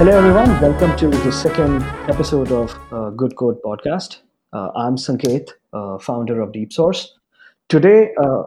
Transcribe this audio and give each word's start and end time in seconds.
Hello, 0.00 0.16
everyone. 0.16 0.58
Welcome 0.62 0.96
to 0.96 1.10
the 1.10 1.30
second 1.30 1.82
episode 2.08 2.50
of 2.50 2.74
uh, 2.90 3.10
Good 3.10 3.36
Code 3.36 3.60
podcast. 3.62 4.20
Uh, 4.50 4.70
I'm 4.74 4.96
Sanket, 4.96 5.50
uh, 5.74 5.98
founder 5.98 6.40
of 6.40 6.52
DeepSource. 6.52 7.08
Today, 7.68 8.08
uh, 8.18 8.44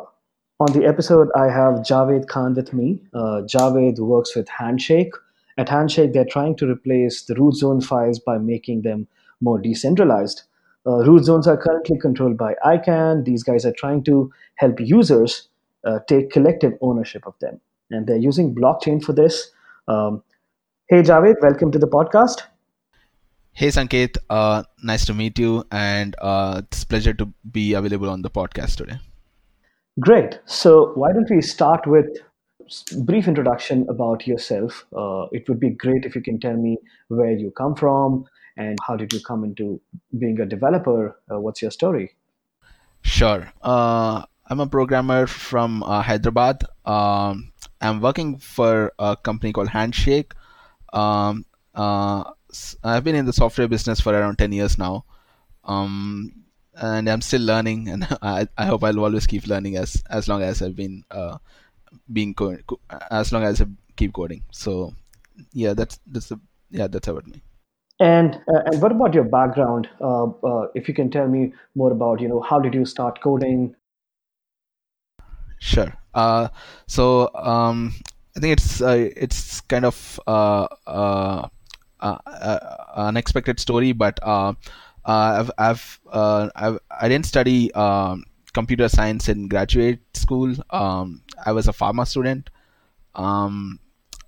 on 0.60 0.74
the 0.74 0.84
episode, 0.84 1.28
I 1.36 1.52
have 1.52 1.82
Javed 1.82 2.28
Khan 2.28 2.56
with 2.56 2.74
me. 2.74 3.00
Uh, 3.14 3.44
Javed 3.46 4.00
works 4.00 4.36
with 4.36 4.50
Handshake. 4.50 5.14
At 5.60 5.70
Handshake, 5.70 6.14
they're 6.14 6.26
trying 6.26 6.56
to 6.56 6.68
replace 6.68 7.22
the 7.22 7.36
root 7.36 7.54
zone 7.54 7.82
files 7.82 8.18
by 8.18 8.40
making 8.40 8.82
them 8.82 9.08
more 9.40 9.60
decentralized. 9.60 10.42
Uh, 10.88 11.06
root 11.06 11.24
zones 11.24 11.46
are 11.46 11.56
currently 11.56 12.00
controlled 12.00 12.36
by 12.36 12.56
ICANN. 12.66 13.26
These 13.26 13.44
guys 13.44 13.64
are 13.64 13.74
trying 13.74 14.04
to 14.06 14.32
help 14.56 14.80
users 14.80 15.50
take 16.08 16.32
collective 16.32 16.74
ownership 16.82 17.28
of 17.28 17.36
them. 17.42 17.62
And 17.92 18.08
they're 18.08 18.18
using 18.18 18.56
blockchain 18.56 19.04
for 19.04 19.14
this. 19.14 19.52
Um, 19.88 20.24
hey, 20.88 21.02
Javed, 21.02 21.36
welcome 21.42 21.72
to 21.72 21.80
the 21.80 21.88
podcast. 21.88 22.42
Hey 23.54 23.68
Sanket, 23.68 24.18
uh, 24.30 24.64
nice 24.82 25.06
to 25.06 25.14
meet 25.14 25.40
you, 25.40 25.64
and 25.72 26.16
uh, 26.22 26.62
it's 26.64 26.84
a 26.84 26.88
pleasure 26.88 27.14
to 27.14 27.32
be 27.52 27.74
available 27.74 28.10
on 28.10 28.22
the 28.22 28.30
podcast 28.30 28.78
today. 28.78 29.00
Great. 30.00 30.40
So, 30.46 30.92
why 30.96 31.14
don't 31.14 31.30
we 31.30 31.42
start 31.42 31.86
with 31.88 32.08
brief 33.06 33.28
introduction 33.28 33.86
about 33.90 34.28
yourself? 34.28 34.86
Uh, 34.96 35.28
it 35.32 35.48
would 35.48 35.60
be 35.60 35.70
great 35.70 36.04
if 36.04 36.16
you 36.16 36.22
can 36.22 36.40
tell 36.40 36.58
me 36.58 36.78
where 37.08 37.32
you 37.32 37.52
come 37.52 37.76
from 37.76 38.26
and 38.58 38.78
how 38.86 38.96
did 38.96 39.14
you 39.14 39.20
come 39.22 39.44
into 39.44 39.80
being 40.18 40.40
a 40.40 40.46
developer. 40.46 41.20
Uh, 41.32 41.40
what's 41.40 41.62
your 41.62 41.72
story? 41.72 42.16
Sure. 43.04 43.52
Uh, 43.62 44.24
I'm 44.48 44.60
a 44.60 44.68
programmer 44.68 45.28
from 45.28 45.84
uh, 45.84 46.02
Hyderabad. 46.02 46.64
Um, 46.86 47.54
I'm 47.80 48.02
working 48.02 48.38
for 48.40 48.92
a 49.00 49.16
company 49.16 49.54
called 49.54 49.70
Handshake. 49.70 50.34
Um, 50.94 51.46
uh, 51.74 52.24
I've 52.84 53.04
been 53.04 53.16
in 53.16 53.26
the 53.26 53.34
software 53.34 53.68
business 53.68 54.00
for 54.00 54.14
around 54.14 54.38
10 54.38 54.52
years 54.52 54.78
now. 54.78 55.06
Um, 55.66 56.44
and 56.76 57.10
I'm 57.10 57.22
still 57.22 57.42
learning, 57.42 57.90
and 57.90 58.08
I, 58.22 58.48
I 58.58 58.66
hope 58.66 58.84
I'll 58.84 59.00
always 59.00 59.28
keep 59.28 59.48
learning 59.48 59.78
as 59.78 60.04
as 60.10 60.28
long 60.28 60.42
as 60.42 60.62
I've 60.62 60.76
been 60.76 61.04
uh, 61.12 61.38
being 62.12 62.34
co- 62.34 62.58
co- 62.68 62.80
as 63.12 63.32
long 63.32 63.44
as 63.44 63.62
I 63.62 63.66
keep 63.96 64.14
coding. 64.14 64.44
So 64.52 64.94
yeah, 65.52 65.74
that's 65.74 66.00
that's 66.08 66.30
the, 66.30 66.40
yeah 66.72 66.88
that's 66.88 67.08
about 67.08 67.28
me. 67.28 67.42
And 68.00 68.36
uh, 68.48 68.62
and 68.66 68.82
what 68.82 68.92
about 68.92 69.14
your 69.14 69.24
background? 69.24 69.88
Uh, 70.02 70.26
uh, 70.26 70.68
if 70.74 70.88
you 70.88 70.94
can 70.94 71.12
tell 71.12 71.28
me 71.28 71.54
more 71.76 71.92
about 71.92 72.22
you 72.22 72.28
know 72.28 72.42
how 72.42 72.60
did 72.60 72.74
you 72.74 72.86
start 72.86 73.22
coding? 73.22 73.76
Sure. 75.60 75.94
Uh, 76.14 76.50
so 76.88 77.34
um, 77.36 77.94
I 78.36 78.40
think 78.40 78.54
it's 78.54 78.82
uh, 78.82 79.10
it's 79.16 79.62
kind 79.62 79.86
of 79.86 80.20
uh, 80.26 80.68
uh, 80.88 81.48
uh, 82.00 82.18
uh, 82.26 82.60
unexpected 82.96 83.60
story, 83.60 83.92
but 83.92 84.20
uh, 84.24 84.54
I've 85.06 85.52
I've, 85.58 86.00
I've 86.12 86.80
I 86.90 87.10
didn't 87.10 87.28
study 87.28 87.72
um, 87.74 88.24
computer 88.54 88.90
science 88.90 89.30
in 89.30 89.48
graduate 89.48 90.00
school. 90.16 90.56
Um, 90.72 91.22
I 91.46 91.52
was 91.52 91.68
a 91.68 91.74
pharma 91.74 92.08
student. 92.08 92.50
Um, 93.16 93.80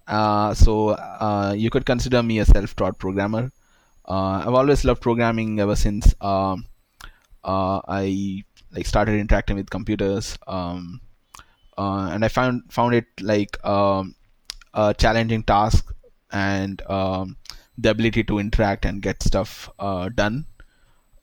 so 0.08 1.54
you 1.56 1.72
could 1.72 1.86
consider 1.86 2.22
me 2.22 2.40
a 2.40 2.46
self-taught 2.46 3.00
programmer. 3.00 3.52
I've 4.06 4.54
always 4.54 4.86
loved 4.86 5.02
programming 5.02 5.60
ever 5.60 5.76
since 5.76 6.14
um, 6.22 6.68
I 7.44 8.44
like 8.72 8.86
started 8.86 9.20
interacting 9.20 9.56
with 9.56 9.72
computers. 9.72 10.38
Um, 10.46 11.02
uh, 11.78 12.10
and 12.12 12.26
I 12.26 12.28
found 12.30 12.72
found 12.72 12.96
it 12.96 13.06
like 13.22 13.64
um, 13.66 14.16
a 14.74 14.94
challenging 14.94 15.44
task 15.44 15.94
and 16.32 16.82
um, 16.90 17.38
the 17.78 17.90
ability 17.92 18.24
to 18.26 18.40
interact 18.40 18.86
and 18.86 19.02
get 19.02 19.24
stuff 19.24 19.70
uh, 19.80 20.10
done 20.10 20.46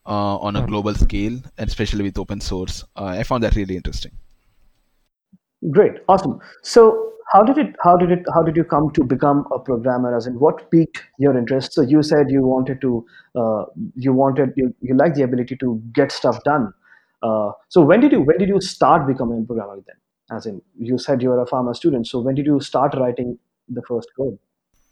uh, 0.07 0.37
on 0.39 0.57
a 0.57 0.63
Mhm. 0.63 0.67
global 0.67 0.95
scale, 0.95 1.41
and 1.59 1.69
especially 1.69 2.03
with 2.05 2.19
open 2.19 2.41
source. 2.41 2.85
Uh, 2.97 3.07
I 3.07 3.23
found 3.25 3.43
that 3.45 3.57
really 3.57 3.77
interesting. 3.77 4.13
Great, 5.71 5.93
awesome. 6.09 6.41
So 6.63 7.13
how 7.33 7.43
did 7.43 7.57
it 7.57 7.77
how 7.83 7.97
did 7.97 8.11
it 8.11 8.25
how 8.35 8.43
did 8.43 8.57
you 8.57 8.65
come 8.65 8.91
to 8.93 9.05
become 9.05 9.47
a 9.53 9.59
programmer? 9.59 10.15
As 10.17 10.27
in, 10.27 10.39
what 10.41 10.71
piqued 10.71 11.03
your 11.19 11.37
interest? 11.39 11.73
So 11.73 11.83
you 11.83 12.03
said 12.03 12.31
you 12.31 12.43
wanted 12.43 12.81
to 12.81 13.07
uh, 13.37 13.65
you 13.95 14.13
wanted 14.13 14.53
you, 14.57 14.75
you 14.81 14.97
like 14.97 15.15
the 15.15 15.23
ability 15.23 15.57
to 15.57 15.81
get 15.93 16.11
stuff 16.11 16.43
done. 16.45 16.73
Uh, 17.23 17.53
so 17.69 17.81
when 17.81 18.01
did 18.01 18.13
you 18.13 18.21
when 18.23 18.39
did 18.39 18.49
you 18.49 18.61
start 18.61 19.07
becoming 19.07 19.43
a 19.43 19.47
programmer 19.47 19.77
then? 19.87 19.97
As 20.33 20.47
in, 20.47 20.63
you 20.79 20.99
said 20.99 21.23
you 21.23 21.29
were 21.31 21.43
a 21.43 21.47
pharma 21.47 21.77
student. 21.77 22.07
So 22.09 22.21
when 22.21 22.35
did 22.35 22.47
you 22.47 22.61
start 22.61 22.95
writing 22.97 23.39
the 23.69 23.83
first 23.83 24.09
code? 24.17 24.39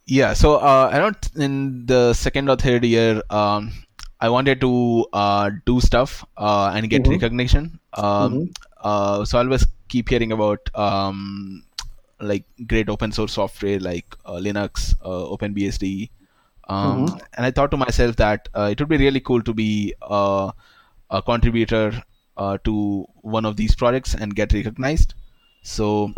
Yeah, 0.06 0.32
so 0.32 0.56
uh, 0.56 0.90
around 0.92 1.16
in 1.36 1.86
the 1.86 2.12
second 2.14 2.48
or 2.50 2.56
third 2.56 2.84
year, 2.84 3.22
um, 3.30 3.72
I 4.20 4.28
wanted 4.28 4.60
to 4.60 5.06
uh, 5.12 5.50
do 5.66 5.80
stuff 5.80 6.24
uh, 6.36 6.72
and 6.74 6.90
get 6.90 7.06
Mm-hmm. 7.06 7.10
recognition. 7.10 7.78
Um, 7.94 8.42
Mm-hmm. 8.42 8.52
uh, 8.80 9.24
so 9.24 9.38
I 9.38 9.42
always 9.42 9.66
keep 9.88 10.08
hearing 10.08 10.32
about 10.32 10.60
um, 10.74 11.64
like 12.20 12.44
great 12.66 12.88
open 12.88 13.12
source 13.12 13.32
software 13.34 13.78
like 13.78 14.16
uh, 14.26 14.34
Linux, 14.34 14.94
uh, 15.02 15.36
OpenBSD, 15.36 16.10
um, 16.68 17.06
Mm-hmm. 17.06 17.18
and 17.34 17.46
I 17.46 17.50
thought 17.50 17.70
to 17.70 17.76
myself 17.76 18.16
that 18.16 18.48
uh, 18.54 18.68
it 18.70 18.80
would 18.80 18.88
be 18.88 18.98
really 18.98 19.20
cool 19.20 19.42
to 19.42 19.54
be 19.54 19.94
uh, 20.02 20.50
a 21.10 21.22
contributor 21.22 22.02
uh, 22.36 22.58
to 22.64 23.06
one 23.22 23.44
of 23.44 23.56
these 23.56 23.74
projects 23.76 24.14
and 24.14 24.34
get 24.34 24.52
recognized. 24.52 25.14
So 25.62 26.12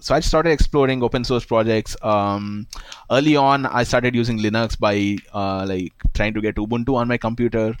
so 0.00 0.14
I 0.14 0.20
started 0.20 0.50
exploring 0.50 1.02
open 1.02 1.24
source 1.24 1.44
projects. 1.44 1.96
Um, 2.02 2.66
early 3.10 3.36
on, 3.36 3.66
I 3.66 3.82
started 3.82 4.14
using 4.14 4.38
Linux 4.38 4.78
by 4.78 5.16
uh, 5.34 5.66
like 5.66 5.92
trying 6.14 6.34
to 6.34 6.40
get 6.40 6.56
Ubuntu 6.56 6.94
on 6.94 7.08
my 7.08 7.16
computer. 7.16 7.76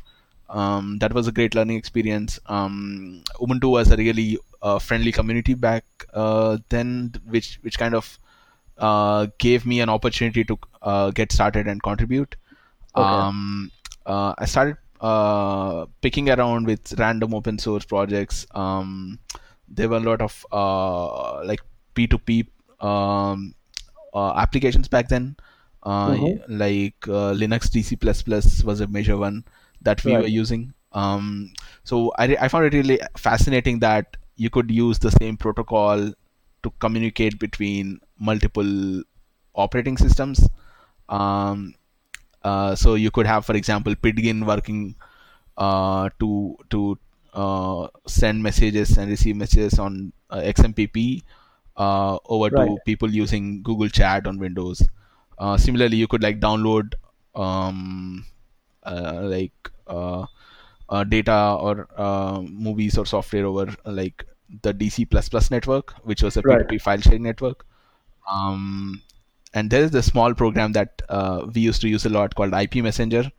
Um, 0.50 0.98
that 0.98 1.12
was 1.12 1.28
a 1.28 1.32
great 1.32 1.54
learning 1.54 1.76
experience. 1.76 2.38
Um, 2.46 3.22
Ubuntu 3.40 3.70
was 3.70 3.90
a 3.90 3.96
really 3.96 4.38
uh, 4.62 4.78
friendly 4.78 5.12
community 5.12 5.54
back 5.54 5.84
uh, 6.14 6.58
then, 6.70 7.14
which 7.26 7.58
which 7.62 7.78
kind 7.78 7.94
of 7.94 8.18
uh, 8.78 9.26
gave 9.38 9.66
me 9.66 9.80
an 9.80 9.88
opportunity 9.88 10.44
to 10.44 10.58
uh, 10.82 11.10
get 11.10 11.32
started 11.32 11.66
and 11.68 11.82
contribute. 11.82 12.36
Okay. 12.96 13.06
Um, 13.06 13.70
uh, 14.06 14.34
I 14.38 14.46
started 14.46 14.76
uh, 15.00 15.86
picking 16.00 16.30
around 16.30 16.66
with 16.66 16.98
random 16.98 17.34
open 17.34 17.58
source 17.58 17.84
projects. 17.84 18.46
There 19.68 19.88
were 19.88 19.96
a 19.98 20.00
lot 20.00 20.20
of 20.20 20.46
uh, 20.52 21.44
like 21.44 21.60
P2P 21.94 22.46
um, 22.80 23.54
uh, 24.14 24.32
applications 24.36 24.88
back 24.88 25.08
then. 25.08 25.36
Uh, 25.82 26.16
Mhm. 26.16 26.38
Like 26.48 26.96
uh, 27.08 27.32
Linux 27.34 27.70
DC++ 27.70 27.96
was 28.64 28.80
a 28.80 28.86
major 28.86 29.16
one 29.16 29.44
that 29.82 30.04
we 30.04 30.16
Right. 30.16 30.18
were 30.18 30.26
using. 30.28 30.74
Um, 30.92 31.52
so 31.84 32.12
I, 32.18 32.36
I 32.40 32.48
found 32.48 32.66
it 32.66 32.74
really 32.74 33.00
fascinating 33.16 33.78
that 33.80 34.16
you 34.36 34.50
could 34.50 34.70
use 34.70 34.98
the 34.98 35.10
same 35.12 35.36
protocol 35.36 36.12
to 36.62 36.70
communicate 36.80 37.38
between 37.38 38.00
multiple 38.18 39.02
operating 39.54 39.96
systems. 39.96 40.48
Um, 41.08 41.74
uh, 42.42 42.74
so 42.74 42.94
you 42.94 43.10
could 43.10 43.26
have, 43.26 43.44
for 43.44 43.54
example, 43.56 43.94
Pidgin 43.96 44.46
working 44.46 44.94
uh, 45.56 46.10
to 46.20 46.56
to 46.70 46.98
send 48.06 48.42
messages 48.42 48.96
and 48.98 49.10
receive 49.10 49.36
messages 49.36 49.78
on 49.78 50.12
uh, 50.30 50.40
XMPP 50.40 51.22
uh, 51.76 52.18
over 52.26 52.50
Right. 52.50 52.72
to 52.72 52.78
people 52.84 53.10
using 53.10 53.62
Google 53.62 53.88
Chat 53.88 54.26
on 54.26 54.38
Windows. 54.38 54.82
Uh, 55.38 55.56
similarly, 55.56 55.96
you 55.96 56.08
could 56.08 56.22
like 56.22 56.40
download 56.40 56.94
um, 57.34 58.24
uh, 58.84 59.20
like 59.22 59.70
uh, 59.86 60.26
uh, 60.88 61.04
data 61.04 61.56
or 61.60 61.88
uh, 61.96 62.40
movies 62.42 62.98
or 62.98 63.06
software 63.06 63.46
over 63.46 63.68
uh, 63.86 63.92
like 63.92 64.24
the 64.62 64.72
DC++ 64.72 65.06
network, 65.50 65.92
which 66.04 66.22
was 66.22 66.36
a 66.36 66.42
Right. 66.42 66.66
P2P 66.66 66.78
file 66.78 67.00
sharing 67.00 67.22
network. 67.22 67.66
Um, 68.30 69.02
and 69.54 69.70
there 69.70 69.82
is 69.82 69.94
a 69.94 70.02
small 70.02 70.34
program 70.34 70.72
that 70.72 71.02
uh, 71.08 71.46
we 71.54 71.62
used 71.62 71.80
to 71.82 71.88
use 71.88 72.06
a 72.06 72.10
lot 72.10 72.34
called 72.34 72.54
IP 72.54 72.82
Messenger. 72.82 73.30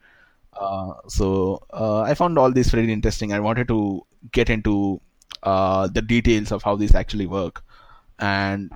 Uh, 0.53 0.93
so 1.07 1.61
uh, 1.73 2.01
I 2.01 2.13
found 2.13 2.37
all 2.37 2.51
these 2.51 2.69
very 2.69 2.91
interesting. 2.91 3.33
I 3.33 3.39
wanted 3.39 3.67
to 3.69 4.05
get 4.31 4.49
into 4.49 5.01
uh, 5.43 5.87
the 5.87 6.01
details 6.01 6.51
of 6.51 6.63
how 6.63 6.75
these 6.75 6.95
actually 6.95 7.27
work 7.27 7.63
and 8.19 8.71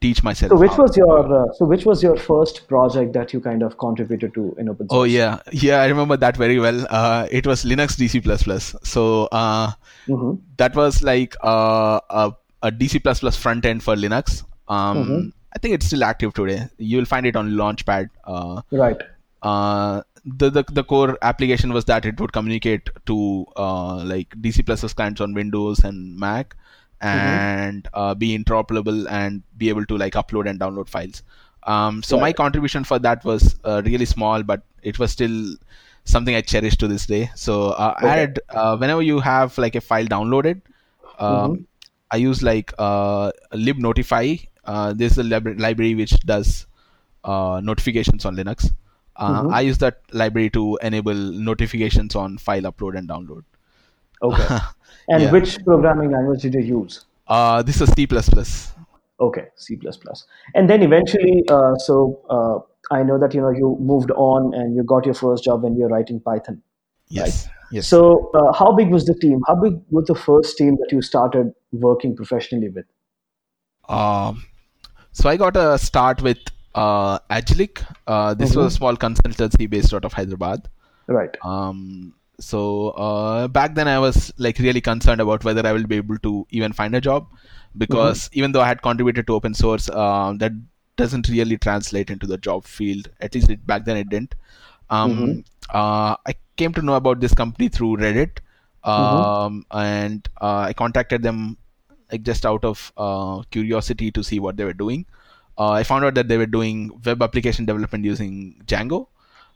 teach 0.00 0.22
myself. 0.22 0.50
So 0.50 0.56
which 0.58 0.76
was 0.76 0.96
your 0.96 1.18
uh, 1.42 1.52
so 1.54 1.64
which 1.64 1.86
was 1.86 2.02
your 2.02 2.16
first 2.16 2.66
project 2.68 3.12
that 3.14 3.32
you 3.32 3.40
kind 3.40 3.62
of 3.62 3.78
contributed 3.78 4.34
to 4.34 4.54
in 4.58 4.68
open 4.68 4.88
source? 4.88 4.98
Oh 5.00 5.04
yeah, 5.04 5.38
yeah, 5.52 5.80
I 5.80 5.86
remember 5.86 6.16
that 6.16 6.36
very 6.36 6.58
well. 6.58 6.84
Uh, 6.90 7.28
it 7.30 7.46
was 7.46 7.64
Linux 7.64 7.96
DC++. 7.96 8.20
So 8.84 9.26
uh, 9.32 9.72
Mhm. 10.08 10.40
that 10.56 10.74
was 10.74 11.02
like 11.02 11.36
a, 11.42 12.00
a 12.62 12.70
DC++ 12.72 13.36
front 13.36 13.64
end 13.64 13.82
for 13.82 13.94
Linux. 13.94 14.44
Um, 14.68 14.98
Mhm. 15.04 15.32
I 15.54 15.58
think 15.58 15.74
it's 15.74 15.86
still 15.86 16.02
active 16.02 16.32
today. 16.34 16.66
You'll 16.78 17.04
find 17.04 17.26
it 17.26 17.36
on 17.36 17.50
Launchpad. 17.52 18.08
Uh, 18.24 18.62
Right. 18.70 19.00
The, 20.24 20.50
the 20.50 20.64
the 20.70 20.84
core 20.84 21.18
application 21.22 21.72
was 21.72 21.84
that 21.86 22.04
it 22.06 22.20
would 22.20 22.32
communicate 22.32 22.88
to 23.06 23.46
uh, 23.56 23.96
like 24.04 24.30
DC++ 24.40 24.94
clients 24.94 25.20
on 25.20 25.34
Windows 25.34 25.80
and 25.84 26.16
Mac, 26.18 26.56
and 27.00 27.88
uh, 27.94 28.14
be 28.14 28.36
interoperable 28.36 29.06
and 29.10 29.42
be 29.56 29.68
able 29.68 29.84
to 29.86 29.96
like 29.96 30.14
upload 30.14 30.48
and 30.48 30.60
download 30.60 30.88
files. 30.88 31.22
Um, 31.64 32.02
so 32.02 32.18
my 32.18 32.32
contribution 32.32 32.84
for 32.84 32.98
that 33.00 33.24
was 33.24 33.56
uh, 33.64 33.82
really 33.84 34.04
small, 34.04 34.42
but 34.42 34.62
it 34.82 34.98
was 34.98 35.12
still 35.12 35.54
something 36.04 36.34
I 36.34 36.40
cherish 36.40 36.76
to 36.78 36.88
this 36.88 37.06
day. 37.06 37.30
So 37.34 37.70
uh, 37.70 37.94
I 37.96 38.06
Okay. 38.06 38.14
had 38.16 38.40
uh, 38.50 38.76
whenever 38.76 39.02
you 39.02 39.20
have 39.20 39.56
like 39.58 39.74
a 39.74 39.80
file 39.80 40.06
downloaded, 40.06 40.60
um, 41.18 41.52
Mhm. 41.52 41.66
I 42.10 42.16
use 42.16 42.42
like 42.42 42.72
uh, 42.78 43.32
libnotify. 43.52 44.46
Uh, 44.64 44.92
this 44.92 45.12
is 45.12 45.18
a 45.18 45.22
lib- 45.24 45.58
library 45.58 45.94
which 45.94 46.12
does 46.20 46.66
uh, 47.24 47.60
notifications 47.62 48.24
on 48.24 48.36
Linux. 48.36 48.70
Uh, 49.16 49.42
Mhm. 49.42 49.52
I 49.52 49.60
use 49.60 49.78
that 49.78 50.00
library 50.12 50.50
to 50.50 50.78
enable 50.82 51.14
notifications 51.14 52.14
on 52.16 52.38
file 52.38 52.62
upload 52.62 52.96
and 52.98 53.08
download. 53.08 53.44
Okay. 54.22 54.58
And 55.08 55.22
Yeah. 55.24 55.32
which 55.32 55.62
programming 55.64 56.12
language 56.12 56.42
did 56.42 56.54
you 56.54 56.62
use? 56.62 57.04
Uh, 57.26 57.62
this 57.62 57.80
is 57.80 57.90
C++. 57.90 58.06
Okay, 59.20 59.46
C++. 59.56 59.78
And 60.54 60.70
then 60.70 60.82
eventually, 60.82 61.44
uh, 61.48 61.74
so 61.76 62.20
uh, 62.30 62.94
I 62.94 63.02
know 63.02 63.18
that 63.18 63.34
you 63.34 63.40
know 63.40 63.50
you 63.50 63.76
moved 63.80 64.10
on 64.12 64.54
and 64.54 64.74
you 64.76 64.82
got 64.84 65.04
your 65.04 65.14
first 65.14 65.44
job 65.44 65.62
when 65.62 65.74
you 65.76 65.82
were 65.82 65.88
writing 65.88 66.20
Python. 66.20 66.62
Yes. 67.08 67.48
Yes. 67.70 67.88
So 67.88 68.30
uh, 68.34 68.52
how 68.52 68.72
big 68.72 68.90
was 68.90 69.06
the 69.06 69.14
team? 69.14 69.40
How 69.46 69.54
big 69.54 69.80
was 69.90 70.06
the 70.06 70.14
first 70.14 70.56
team 70.56 70.76
that 70.76 70.92
you 70.92 71.02
started 71.02 71.52
working 71.72 72.14
professionally 72.16 72.68
with? 72.68 72.86
Um, 73.88 74.44
so 75.12 75.28
I 75.28 75.36
got 75.36 75.56
a 75.56 75.78
start 75.78 76.22
with 76.22 76.38
uh, 76.74 77.18
Agiliq. 77.30 77.84
Uh, 78.06 78.34
this 78.34 78.56
was 78.56 78.66
a 78.66 78.76
small 78.76 78.96
consultancy 78.96 79.68
based 79.68 79.92
out 79.94 80.04
of 80.04 80.12
Hyderabad. 80.12 80.68
Right. 81.06 81.36
Um, 81.44 82.14
so 82.40 82.90
uh, 82.90 83.48
back 83.48 83.74
then 83.74 83.88
I 83.88 83.98
was 83.98 84.32
like 84.38 84.58
really 84.58 84.80
concerned 84.80 85.20
about 85.20 85.44
whether 85.44 85.66
I 85.66 85.72
will 85.72 85.86
be 85.86 85.96
able 85.96 86.18
to 86.18 86.46
even 86.50 86.72
find 86.72 86.94
a 86.94 87.00
job 87.00 87.28
because 87.76 88.28
even 88.32 88.52
though 88.52 88.60
I 88.60 88.68
had 88.68 88.82
contributed 88.82 89.26
to 89.28 89.34
open 89.34 89.54
source, 89.54 89.88
uh, 89.88 90.34
that 90.38 90.52
doesn't 90.96 91.28
really 91.28 91.56
translate 91.56 92.10
into 92.10 92.26
the 92.26 92.36
job 92.38 92.64
field. 92.64 93.08
At 93.20 93.34
least 93.34 93.50
it, 93.50 93.66
back 93.66 93.84
then 93.84 93.96
it 93.96 94.08
didn't. 94.08 94.34
Um, 94.90 95.44
uh, 95.70 96.16
I 96.26 96.34
came 96.56 96.74
to 96.74 96.82
know 96.82 96.94
about 96.94 97.20
this 97.20 97.34
company 97.34 97.68
through 97.68 97.96
Reddit, 97.96 98.38
um, 98.84 99.64
and 99.70 100.28
uh, 100.40 100.66
I 100.68 100.72
contacted 100.72 101.22
them 101.22 101.56
like 102.10 102.22
just 102.24 102.44
out 102.44 102.64
of 102.64 102.92
uh, 102.96 103.42
curiosity 103.50 104.10
to 104.10 104.22
see 104.22 104.38
what 104.38 104.56
they 104.56 104.64
were 104.64 104.74
doing. 104.74 105.06
Uh, 105.58 105.70
I 105.70 105.82
found 105.82 106.04
out 106.04 106.14
that 106.14 106.28
they 106.28 106.38
were 106.38 106.46
doing 106.46 106.90
web 107.04 107.22
application 107.22 107.64
development 107.64 108.04
using 108.04 108.62
Django. 108.66 109.08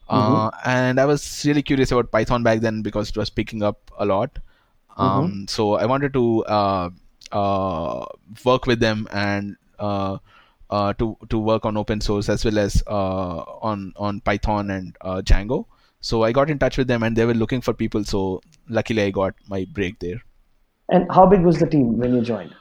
Uh, 0.08 0.50
and 0.64 1.00
I 1.00 1.04
was 1.04 1.44
really 1.44 1.62
curious 1.62 1.90
about 1.90 2.12
Python 2.12 2.42
back 2.42 2.60
then 2.60 2.82
because 2.82 3.08
it 3.08 3.16
was 3.16 3.28
picking 3.28 3.62
up 3.62 3.90
a 3.98 4.06
lot. 4.06 4.38
Um, 4.96 5.46
So 5.48 5.74
I 5.74 5.86
wanted 5.86 6.12
to 6.12 6.44
uh, 6.44 6.90
uh, 7.32 8.06
work 8.44 8.66
with 8.66 8.80
them 8.80 9.08
and 9.10 9.56
uh, 9.78 10.18
uh, 10.70 10.92
to 10.94 11.16
to 11.28 11.38
work 11.38 11.66
on 11.66 11.76
open 11.76 12.00
source 12.00 12.28
as 12.28 12.44
well 12.44 12.58
as 12.58 12.82
uh, 12.86 13.38
on 13.70 13.92
on 13.96 14.20
Python 14.20 14.70
and 14.70 14.96
uh, 15.00 15.22
Django. 15.22 15.66
So 16.00 16.22
I 16.22 16.32
got 16.32 16.50
in 16.50 16.58
touch 16.58 16.78
with 16.78 16.86
them 16.86 17.02
and 17.02 17.16
they 17.16 17.26
were 17.26 17.34
looking 17.34 17.60
for 17.60 17.74
people. 17.74 18.04
So 18.04 18.40
luckily 18.68 19.02
I 19.02 19.10
got 19.10 19.34
my 19.48 19.66
break 19.72 19.98
there. 19.98 20.22
And 20.88 21.10
how 21.10 21.26
big 21.26 21.42
was 21.42 21.58
the 21.58 21.66
team 21.66 21.98
when 21.98 22.14
you 22.14 22.22
joined? 22.22 22.54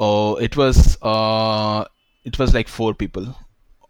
Oh, 0.00 0.36
it 0.36 0.56
was 0.56 0.96
uh, 1.02 1.84
it 2.28 2.38
was 2.38 2.54
like 2.54 2.68
four 2.68 2.94
people, 2.94 3.26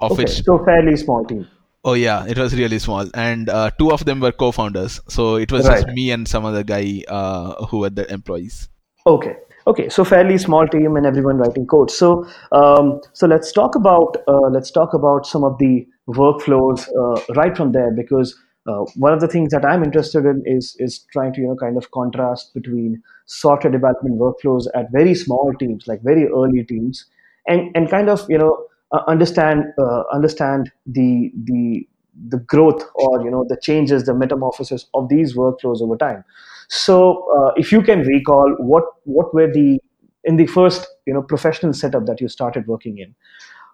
of 0.01 0.13
Okay, 0.13 0.23
which 0.23 0.43
so 0.49 0.59
fairly 0.65 0.97
small 0.97 1.25
team. 1.25 1.47
Oh 1.85 1.95
yeah, 1.95 2.27
it 2.27 2.39
was 2.39 2.55
really 2.55 2.79
small, 2.79 3.11
and 3.15 3.49
uh, 3.49 3.71
two 3.79 3.93
of 3.93 4.05
them 4.05 4.21
were 4.21 4.33
co-founders. 4.33 5.01
So 5.09 5.37
it 5.37 5.53
was 5.53 5.65
Right. 5.65 5.85
just 5.85 5.87
me 5.99 6.11
and 6.11 6.27
some 6.37 6.45
other 6.45 6.65
guy 6.65 7.03
uh, 7.09 7.67
who 7.67 7.79
were 7.85 7.91
the 7.91 8.11
employees. 8.13 8.69
Okay. 9.07 9.37
Okay. 9.67 9.89
So 9.89 10.05
fairly 10.05 10.39
small 10.39 10.67
team 10.67 10.97
and 10.97 11.07
everyone 11.07 11.39
writing 11.39 11.67
code. 11.67 11.91
So 11.91 12.27
um, 12.53 13.01
so 13.13 13.27
let's 13.27 13.53
talk 13.53 13.75
about 13.75 14.17
uh, 14.27 14.49
let's 14.57 14.71
talk 14.71 14.95
about 14.95 15.27
some 15.27 15.45
of 15.45 15.59
the 15.59 15.87
workflows 16.09 16.89
uh, 17.03 17.35
right 17.35 17.57
from 17.57 17.73
there 17.73 17.91
because 17.91 18.37
uh, 18.67 18.85
one 18.97 19.13
of 19.13 19.21
the 19.21 19.29
things 19.29 19.51
that 19.53 19.65
I'm 19.65 19.85
interested 19.85 20.25
in 20.25 20.43
is 20.47 20.75
is 20.79 20.99
trying 21.13 21.33
to 21.35 21.41
you 21.41 21.49
know 21.49 21.57
kind 21.57 21.77
of 21.77 21.91
contrast 21.91 22.53
between 22.55 23.03
software 23.27 23.73
development 23.73 24.19
workflows 24.19 24.67
at 24.75 24.91
very 24.91 25.15
small 25.15 25.53
teams 25.59 25.87
like 25.87 26.03
very 26.03 26.27
early 26.27 26.65
teams 26.65 27.07
and 27.49 27.71
and 27.75 27.91
kind 27.91 28.09
of 28.09 28.25
you 28.29 28.39
know 28.39 28.67
uh, 28.93 29.03
understand 29.07 29.65
uh, 29.79 30.03
understand 30.13 30.71
the 30.87 31.31
the 31.45 31.87
the 32.29 32.39
growth 32.39 32.83
or 32.95 33.23
you 33.25 33.31
know 33.31 33.45
the 33.49 33.57
changes 33.63 34.05
the 34.05 34.15
metamorphosis 34.15 34.87
of 34.95 35.09
these 35.09 35.35
workflows 35.35 35.81
over 35.81 35.97
time 35.97 36.25
so 36.69 36.97
uh, 37.37 37.53
if 37.57 37.73
you 37.73 37.83
can 37.83 38.01
recall 38.01 38.57
what 38.59 38.85
what 39.05 39.33
were 39.35 39.51
the 39.53 39.79
in 40.25 40.37
the 40.37 40.47
first 40.47 40.87
you 41.07 41.15
know 41.15 41.23
professional 41.23 41.73
setup 41.73 42.07
that 42.07 42.21
you 42.21 42.29
started 42.29 42.67
working 42.67 42.99
in 42.99 43.15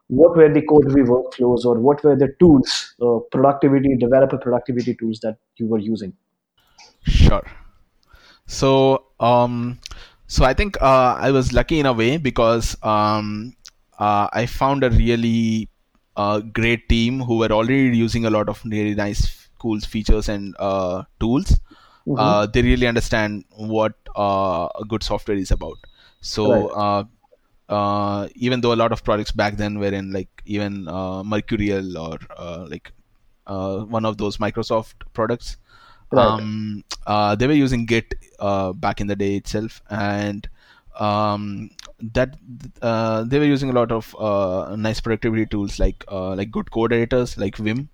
what 0.09 0.37
were 0.37 0.53
the 0.53 0.61
code 0.63 0.85
review 0.85 1.05
workflows 1.05 1.65
or 1.65 1.79
what 1.81 2.05
were 2.05 2.17
the 2.17 2.29
tools 2.39 2.95
uh, 3.01 3.19
productivity 3.31 3.97
developer 3.97 4.37
productivity 4.37 4.95
tools 4.95 5.21
that 5.21 5.39
you 5.57 5.67
were 5.67 5.79
using 5.79 6.13
Sure. 7.07 7.45
So 8.47 9.07
um, 9.21 9.79
so 10.27 10.45
I 10.45 10.55
think 10.55 10.81
uh, 10.81 11.17
I 11.19 11.31
was 11.31 11.53
lucky 11.53 11.79
in 11.81 11.87
a 11.87 11.93
way 11.93 12.17
because 12.17 12.77
um, 12.83 13.55
uh, 13.99 14.29
I 14.33 14.47
found 14.47 14.85
a 14.85 14.91
really 14.91 15.69
uh, 16.17 16.41
great 16.41 16.89
team 16.89 17.21
who 17.21 17.39
were 17.39 17.51
already 17.53 17.97
using 17.97 18.25
a 18.25 18.31
lot 18.31 18.49
of 18.49 18.63
really 18.65 18.95
nice, 18.95 19.49
cool 19.59 19.81
features 19.81 20.29
and 20.29 20.55
uh, 20.59 21.05
tools. 21.21 21.61
Uh, 22.17 22.47
they 22.47 22.63
really 22.63 22.87
understand 22.87 23.45
what 23.51 23.95
uh, 24.17 24.69
a 24.79 24.85
good 24.87 25.03
software 25.03 25.37
is 25.37 25.51
about. 25.51 25.79
So 26.21 26.69
uh, 26.69 27.05
uh, 27.69 28.29
even 28.35 28.61
though 28.61 28.73
a 28.73 28.77
lot 28.77 28.93
of 28.93 29.05
products 29.05 29.33
back 29.33 29.57
then 29.57 29.79
were 29.79 29.93
in 29.93 30.13
like 30.13 30.29
even 30.45 30.89
uh, 30.89 31.23
Mercurial 31.25 31.97
or 31.99 32.19
uh, 32.37 32.67
like 32.69 32.93
uh, 33.47 33.81
one 33.81 34.05
of 34.05 34.19
those 34.19 34.39
Microsoft 34.39 34.95
products, 35.13 35.57
Right. 36.11 36.35
um, 36.37 36.85
uh, 37.07 37.35
they 37.35 37.47
were 37.47 37.53
using 37.55 37.87
Git 37.87 38.15
uh, 38.39 38.73
back 38.73 39.01
in 39.01 39.07
the 39.07 39.17
day 39.17 39.37
itself, 39.37 39.83
and 39.91 40.49
um, 40.99 41.71
that 42.01 42.37
uh, 42.83 43.25
they 43.25 43.39
were 43.39 43.45
using 43.45 43.71
a 43.71 43.73
lot 43.73 43.93
of 43.93 44.15
uh, 44.19 44.75
nice 44.77 45.01
productivity 45.01 45.47
tools 45.47 45.79
like 45.79 46.05
uh, 46.09 46.35
like 46.35 46.51
good 46.51 46.71
code 46.71 46.93
editors 46.93 47.37
like 47.39 47.57
Vim. 47.57 47.89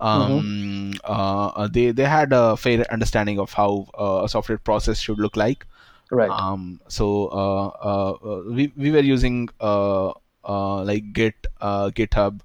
Um, 0.00 0.94
uh, 1.04 1.68
they 1.68 1.92
they 1.92 2.04
had 2.04 2.32
a 2.32 2.56
fair 2.56 2.84
understanding 2.92 3.38
of 3.38 3.52
how 3.52 3.86
uh, 3.98 4.22
a 4.24 4.28
software 4.28 4.58
process 4.58 4.98
should 4.98 5.18
look 5.18 5.36
like. 5.36 5.66
right 6.10 6.30
Um, 6.30 6.80
so 6.88 7.26
uh, 7.28 7.66
uh, 7.68 8.10
uh, 8.12 8.42
we 8.50 8.72
we 8.76 8.90
were 8.90 9.00
using 9.00 9.48
uh, 9.60 10.10
uh, 10.44 10.82
like 10.84 11.12
Git, 11.12 11.46
uh, 11.60 11.90
GitHub. 11.90 12.40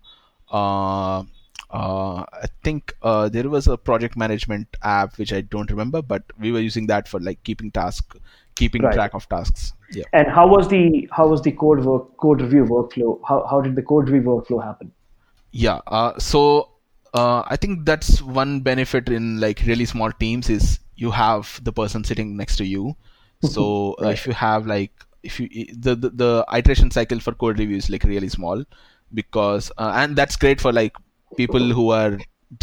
Uh, 0.52 1.24
uh, 1.70 2.24
I 2.44 2.48
think 2.64 2.94
uh, 3.02 3.30
there 3.30 3.50
was 3.50 3.68
a 3.68 3.78
project 3.78 4.16
management 4.18 4.68
app 4.84 5.18
which 5.18 5.34
I 5.34 5.42
don't 5.42 5.70
remember, 5.70 6.02
but 6.02 6.24
we 6.40 6.52
were 6.52 6.60
using 6.62 6.88
that 6.88 7.08
for 7.08 7.20
like 7.20 7.44
keeping 7.44 7.72
task, 7.72 8.16
keeping 8.58 8.84
Right. 8.84 8.94
track 8.94 9.14
of 9.14 9.28
tasks. 9.30 9.74
Yeah. 9.98 10.04
and 10.20 10.28
how 10.38 10.46
was 10.54 10.68
the 10.72 10.80
how 11.18 11.26
was 11.34 11.42
the 11.44 11.52
code 11.60 11.84
work 11.90 12.08
code 12.24 12.42
review 12.46 12.64
workflow 12.72 13.12
how, 13.28 13.36
how 13.50 13.60
did 13.66 13.76
the 13.78 13.84
code 13.92 14.10
review 14.10 14.30
workflow 14.32 14.64
happen 14.64 14.92
Yeah. 15.66 15.80
Uh, 15.88 16.20
so 16.20 16.42
uh, 17.14 17.44
I 17.48 17.56
think 17.56 17.86
that's 17.86 18.22
one 18.22 18.60
benefit 18.66 19.08
in 19.18 19.40
like 19.44 19.62
really 19.66 19.86
small 19.86 20.12
teams 20.24 20.50
is 20.56 20.80
you 21.04 21.12
have 21.12 21.54
the 21.64 21.72
person 21.72 22.04
sitting 22.04 22.36
next 22.42 22.58
to 22.58 22.66
you. 22.66 22.96
So 23.44 23.96
uh, 24.02 24.10
if 24.18 24.26
you 24.28 24.34
have 24.34 24.68
like 24.68 24.92
if 25.24 25.40
you 25.40 25.48
the, 25.88 25.96
the 25.96 26.10
the 26.10 26.46
iteration 26.60 26.92
cycle 26.98 27.20
for 27.20 27.34
code 27.34 27.60
review 27.60 27.78
is 27.78 27.90
like 27.90 28.04
really 28.04 28.30
small 28.36 28.64
because 29.14 29.72
uh, 29.78 29.92
and 29.96 30.16
that's 30.22 30.36
great 30.36 30.60
for 30.60 30.74
like 30.74 30.96
people 31.38 31.70
who 31.80 31.90
are 31.92 32.18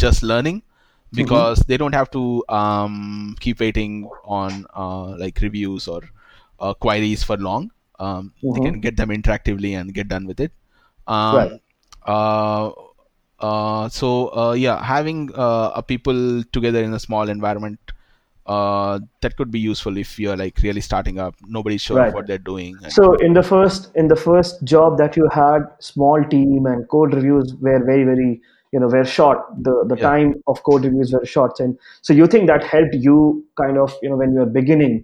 just 0.05 0.23
learning 0.23 0.61
because 1.15 1.59
they 1.67 1.77
don't 1.77 1.93
have 1.93 2.11
to 2.11 2.43
um, 2.49 3.35
keep 3.39 3.59
waiting 3.59 4.09
on 4.23 4.65
uh, 4.75 5.17
like 5.17 5.39
reviews 5.41 5.87
or 5.87 6.01
uh, 6.59 6.73
queries 6.73 7.23
for 7.23 7.37
long. 7.37 7.71
Um, 7.99 8.33
They 8.41 8.59
can 8.59 8.79
get 8.81 8.97
them 8.97 9.09
interactively 9.09 9.79
and 9.79 9.93
get 9.93 10.07
done 10.07 10.25
with 10.27 10.39
it. 10.39 10.51
Um, 11.07 11.35
Right. 11.35 11.61
uh, 12.05 12.71
uh, 13.39 13.89
so 13.89 14.35
uh, 14.35 14.53
yeah, 14.53 14.83
having 14.83 15.31
uh, 15.35 15.71
a 15.75 15.83
people 15.83 16.43
together 16.51 16.83
in 16.83 16.93
a 16.93 16.99
small 16.99 17.29
environment 17.29 17.79
uh, 18.45 18.99
that 19.21 19.35
could 19.37 19.51
be 19.51 19.59
useful 19.59 19.97
if 19.97 20.19
you're 20.19 20.37
like 20.37 20.57
really 20.61 20.81
starting 20.81 21.19
up. 21.19 21.35
Nobody's 21.47 21.81
sure 21.81 21.97
Right. 21.97 22.13
what 22.13 22.27
they're 22.27 22.37
doing. 22.37 22.77
so 22.89 23.13
in 23.15 23.33
the 23.33 23.43
first 23.43 23.95
in 23.95 24.07
the 24.07 24.15
first 24.15 24.63
job 24.63 24.97
that 24.97 25.17
you 25.17 25.27
had 25.33 25.65
small 25.79 26.23
team 26.25 26.65
and 26.65 26.87
code 26.89 27.13
reviews 27.13 27.55
were 27.55 27.79
very 27.85 28.03
very 28.03 28.41
you 28.75 28.79
know 28.83 28.87
were 28.93 29.03
short 29.17 29.43
the 29.67 29.73
the 29.91 29.97
Yeah. 29.99 30.07
time 30.07 30.31
of 30.53 30.61
code 30.69 30.87
reviews 30.89 31.13
were 31.17 31.25
short 31.33 31.59
and 31.65 31.77
so 32.09 32.17
you 32.21 32.27
think 32.35 32.47
that 32.53 32.65
helped 32.71 32.97
you 33.09 33.17
kind 33.61 33.77
of 33.83 33.93
you 34.05 34.09
know 34.13 34.17
when 34.23 34.33
you 34.37 34.41
were 34.45 34.53
beginning 34.61 34.97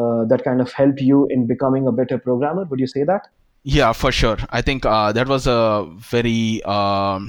uh, 0.00 0.24
that 0.32 0.44
kind 0.48 0.60
of 0.66 0.72
helped 0.80 1.00
you 1.10 1.26
in 1.36 1.46
becoming 1.54 1.88
a 1.92 1.94
better 2.02 2.18
programmer 2.28 2.64
would 2.72 2.86
you 2.86 2.92
say 2.98 3.04
that 3.14 3.32
Yeah, 3.74 3.92
for 4.00 4.10
sure. 4.16 4.36
I 4.56 4.62
think 4.66 4.84
uh, 4.88 5.12
that 5.14 5.30
was 5.30 5.46
a 5.52 5.60
very 6.08 6.62
um, 6.74 7.24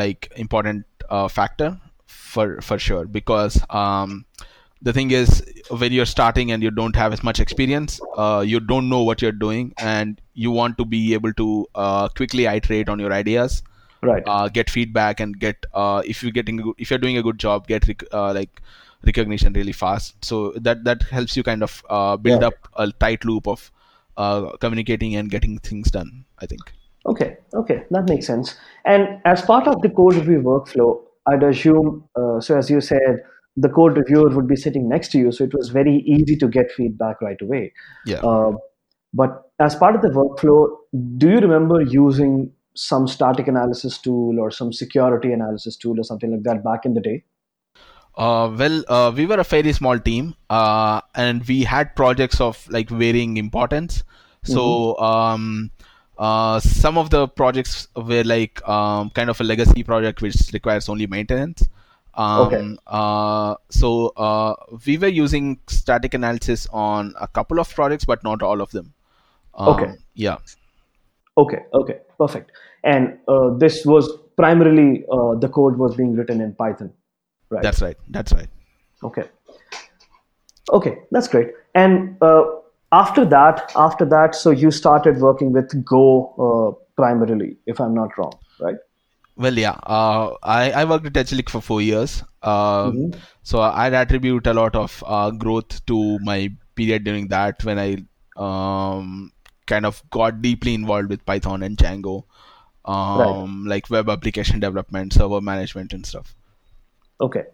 like 0.00 0.26
important 0.36 0.84
uh, 1.18 1.28
factor 1.36 1.68
for 2.06 2.44
for 2.66 2.78
sure 2.86 3.06
because 3.14 3.56
um, 3.82 4.26
the 4.88 4.92
thing 4.98 5.14
is 5.20 5.42
when 5.84 5.96
you're 5.98 6.10
starting 6.10 6.52
and 6.56 6.62
you 6.62 6.72
don't 6.80 6.94
have 7.02 7.16
as 7.18 7.22
much 7.28 7.40
experience, 7.44 7.96
uh, 8.24 8.44
you 8.46 8.60
don't 8.72 8.90
know 8.90 9.00
what 9.02 9.22
you're 9.22 9.38
doing, 9.46 9.72
and 9.78 10.20
you 10.34 10.50
want 10.50 10.76
to 10.82 10.84
be 10.84 11.00
able 11.20 11.32
to 11.40 11.48
uh, 11.86 12.08
quickly 12.20 12.44
iterate 12.52 12.92
on 12.96 12.98
your 13.06 13.12
ideas. 13.12 13.62
Right. 14.02 14.22
uh, 14.26 14.48
get 14.48 14.70
feedback 14.70 15.20
and 15.20 15.38
get 15.38 15.66
uh, 15.74 16.02
if 16.06 16.22
you're 16.22 16.32
getting 16.32 16.60
a 16.60 16.62
good, 16.62 16.74
if 16.78 16.90
you're 16.90 16.98
doing 16.98 17.16
a 17.18 17.22
good 17.22 17.38
job 17.38 17.66
get 17.66 17.86
rec- 17.88 18.04
uh, 18.12 18.32
like 18.32 18.62
recognition 19.04 19.52
really 19.52 19.72
fast 19.72 20.24
so 20.24 20.52
that 20.56 20.84
that 20.84 21.02
helps 21.02 21.36
you 21.36 21.42
kind 21.42 21.62
of 21.62 21.84
uh, 21.90 22.16
build 22.16 22.42
Yeah. 22.42 22.48
up 22.48 22.68
a 22.76 22.90
tight 22.92 23.24
loop 23.24 23.46
of 23.48 23.70
uh, 24.16 24.56
communicating 24.58 25.14
and 25.16 25.30
getting 25.30 25.58
things 25.58 25.90
done 25.90 26.24
i 26.38 26.46
think 26.46 26.72
Okay, 27.06 27.38
okay, 27.54 27.84
that 27.90 28.04
makes 28.08 28.26
sense. 28.26 28.56
And 28.84 29.20
as 29.24 29.40
part 29.42 29.66
of 29.66 29.80
the 29.82 29.88
code 29.88 30.14
review 30.14 30.42
workflow, 30.42 31.00
I'd 31.26 31.42
assume, 31.42 32.04
uh, 32.16 32.40
so 32.40 32.58
as 32.58 32.68
you 32.68 32.80
said, 32.80 33.22
the 33.56 33.68
code 33.68 33.96
reviewer 33.96 34.28
would 34.28 34.46
be 34.46 34.56
sitting 34.56 34.88
next 34.88 35.08
to 35.12 35.18
you, 35.18 35.32
so 35.32 35.44
it 35.44 35.54
was 35.54 35.70
very 35.70 35.96
easy 36.06 36.36
to 36.36 36.48
get 36.48 36.70
feedback 36.72 37.20
right 37.22 37.40
away. 37.40 37.72
yeah 38.04 38.20
Uh, 38.22 38.52
but 39.14 39.50
as 39.58 39.74
part 39.74 39.94
of 39.96 40.02
the 40.02 40.08
workflow, 40.08 40.68
do 41.16 41.30
you 41.30 41.38
remember 41.38 41.80
using 41.80 42.52
some 42.78 43.08
static 43.08 43.48
analysis 43.48 43.98
tool 43.98 44.38
or 44.38 44.50
some 44.52 44.72
security 44.72 45.32
analysis 45.32 45.76
tool 45.76 45.98
or 45.98 46.04
something 46.04 46.30
like 46.30 46.44
that 46.44 46.62
back 46.62 46.84
in 46.84 46.94
the 46.94 47.00
day? 47.00 47.24
Uh, 48.16 48.50
well, 48.56 48.84
uh, 48.88 49.12
we 49.14 49.26
were 49.26 49.38
a 49.38 49.44
fairly 49.44 49.72
small 49.72 49.98
team, 49.98 50.34
uh, 50.50 51.00
and 51.14 51.46
we 51.48 51.62
had 51.64 51.94
projects 51.96 52.40
of 52.40 52.68
like 52.68 52.88
varying 52.88 53.36
importance. 53.36 54.04
So 54.44 54.96
um, 54.98 55.70
uh, 56.18 56.60
some 56.60 56.96
of 56.98 57.10
the 57.10 57.26
projects 57.28 57.88
were 57.94 58.22
like 58.24 58.66
um, 58.68 59.10
kind 59.10 59.28
of 59.28 59.40
a 59.40 59.44
legacy 59.44 59.82
project 59.82 60.22
which 60.22 60.36
requires 60.52 60.88
only 60.88 61.06
maintenance. 61.06 61.68
Um, 62.14 62.46
Okay. 62.46 62.76
uh, 62.86 63.54
so 63.70 64.08
uh, 64.16 64.54
we 64.86 64.98
were 64.98 65.08
using 65.08 65.58
static 65.68 66.14
analysis 66.14 66.66
on 66.72 67.14
a 67.20 67.28
couple 67.28 67.60
of 67.60 67.72
projects, 67.74 68.04
but 68.04 68.24
not 68.24 68.42
all 68.42 68.60
of 68.60 68.70
them. 68.70 68.94
Um, 69.54 69.68
Okay. 69.74 69.92
Yeah. 70.14 70.38
Okay, 71.38 71.58
okay, 71.72 71.98
perfect. 72.18 72.52
And 72.84 73.18
uh, 73.28 73.50
this 73.56 73.84
was 73.86 74.10
primarily 74.36 75.04
uh, 75.12 75.34
the 75.36 75.48
code 75.48 75.76
was 75.78 75.96
being 75.96 76.14
written 76.14 76.40
in 76.40 76.54
Python, 76.54 76.92
right? 77.50 77.62
That's 77.62 77.80
right. 77.80 77.96
That's 78.08 78.32
right. 78.32 78.48
Okay. 79.04 79.24
Okay, 80.72 80.98
that's 81.12 81.28
great. 81.28 81.52
And 81.74 82.16
uh, 82.22 82.44
after 82.92 83.24
that, 83.24 83.72
after 83.76 84.04
that, 84.06 84.34
so 84.34 84.50
you 84.50 84.70
started 84.70 85.18
working 85.18 85.52
with 85.52 85.72
Go 85.84 86.04
uh, 86.46 86.84
primarily, 86.96 87.56
if 87.66 87.80
I'm 87.80 87.94
not 87.94 88.18
wrong, 88.18 88.32
right? 88.60 88.76
Well, 89.36 89.56
yeah. 89.56 89.76
Uh, 89.86 90.34
I 90.42 90.72
I 90.72 90.84
worked 90.84 91.06
at 91.06 91.14
Technic 91.14 91.48
for 91.48 91.60
four 91.70 91.80
years. 91.80 92.22
Uh, 92.42 92.90
Mhm. 92.90 93.14
So 93.42 93.60
I'd 93.60 93.94
attribute 93.94 94.48
a 94.48 94.54
lot 94.60 94.74
of 94.74 95.02
uh, 95.06 95.30
growth 95.30 95.84
to 95.86 96.18
my 96.30 96.38
period 96.74 97.04
during 97.04 97.28
that 97.28 97.64
when 97.64 97.78
I 97.78 97.88
um, 98.46 99.32
kind 99.68 99.86
of 99.86 100.02
got 100.10 100.42
deeply 100.42 100.74
involved 100.74 101.10
with 101.10 101.24
Python 101.26 101.62
and 101.62 101.76
Django, 101.76 102.24
um, 102.84 103.64
like 103.66 103.90
web 103.90 104.08
application 104.08 104.60
development, 104.60 105.12
server 105.12 105.40
management, 105.40 105.92
and 105.92 106.04
stuff. 106.06 106.34
Okay. 107.20 107.44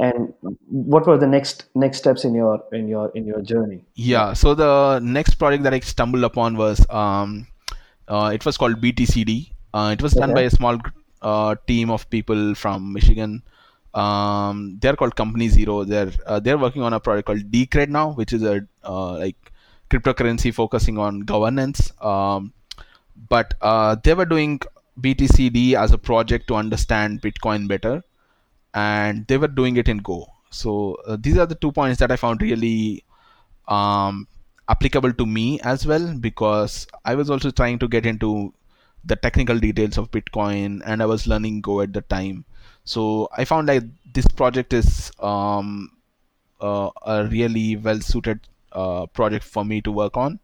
And 0.00 0.32
what 0.70 1.06
were 1.06 1.18
the 1.18 1.26
next 1.26 1.64
next 1.74 1.98
steps 1.98 2.24
in 2.24 2.34
your 2.34 2.62
in 2.72 2.88
your 2.88 3.10
in 3.16 3.26
your 3.26 3.40
journey? 3.42 3.84
Yeah. 3.94 4.32
So 4.32 4.54
the 4.54 5.00
next 5.02 5.34
project 5.34 5.64
that 5.64 5.74
I 5.74 5.80
stumbled 5.80 6.22
upon 6.24 6.56
was 6.56 6.84
um, 6.88 7.48
uh, 8.06 8.30
it 8.32 8.46
was 8.46 8.56
called 8.56 8.80
BTCD. 8.80 9.50
Uh, 9.74 9.90
it 9.98 10.02
was 10.02 10.12
done 10.12 10.30
Okay. 10.30 10.40
by 10.40 10.42
a 10.42 10.50
small 10.50 10.78
uh, 11.22 11.56
team 11.66 11.90
of 11.90 12.08
people 12.10 12.54
from 12.54 12.92
Michigan. 12.92 13.42
Um, 13.92 14.78
they're 14.80 14.94
called 14.94 15.16
Company 15.16 15.48
Zero. 15.48 15.82
They're 15.84 16.12
uh, 16.26 16.38
they're 16.38 16.58
working 16.58 16.82
on 16.82 16.92
a 16.92 17.00
project 17.00 17.26
called 17.26 17.50
Decred 17.50 17.88
now, 17.88 18.12
which 18.12 18.32
is 18.32 18.44
a 18.44 18.66
uh, 18.84 19.18
like 19.18 19.52
cryptocurrency 19.90 20.52
focusing 20.52 20.98
on 20.98 21.20
governance. 21.20 21.92
Um, 22.00 22.52
but 23.28 23.54
uh, 23.60 23.96
they 24.02 24.14
were 24.14 24.24
doing 24.24 24.60
BTCD 25.00 25.74
as 25.74 25.92
a 25.92 25.98
project 25.98 26.48
to 26.48 26.54
understand 26.54 27.22
Bitcoin 27.22 27.68
better, 27.68 28.02
and 28.74 29.26
they 29.26 29.38
were 29.38 29.48
doing 29.48 29.76
it 29.76 29.88
in 29.88 29.98
Go. 29.98 30.26
So 30.50 30.96
uh, 31.06 31.16
these 31.20 31.36
are 31.36 31.46
the 31.46 31.54
two 31.54 31.72
points 31.72 31.98
that 32.00 32.10
I 32.10 32.16
found 32.16 32.42
really 32.42 33.04
um, 33.66 34.26
applicable 34.68 35.12
to 35.14 35.26
me 35.26 35.60
as 35.60 35.86
well 35.86 36.14
because 36.14 36.86
I 37.04 37.14
was 37.14 37.30
also 37.30 37.50
trying 37.50 37.78
to 37.80 37.88
get 37.88 38.06
into 38.06 38.52
the 39.04 39.16
technical 39.16 39.58
details 39.58 39.96
of 39.98 40.10
Bitcoin 40.10 40.82
and 40.84 41.02
I 41.02 41.06
was 41.06 41.26
learning 41.26 41.60
Go 41.60 41.80
at 41.80 41.92
the 41.92 42.02
time. 42.02 42.44
So 42.84 43.28
I 43.36 43.44
found 43.44 43.68
like 43.68 43.84
this 44.14 44.26
project 44.26 44.72
is 44.72 45.10
um, 45.20 45.90
uh, 46.60 46.90
a 47.06 47.26
really 47.26 47.76
well 47.76 48.00
suited 48.00 48.40
uh, 48.72 49.06
project 49.06 49.44
for 49.44 49.64
me 49.64 49.80
to 49.82 49.92
work 49.92 50.16
on. 50.16 50.38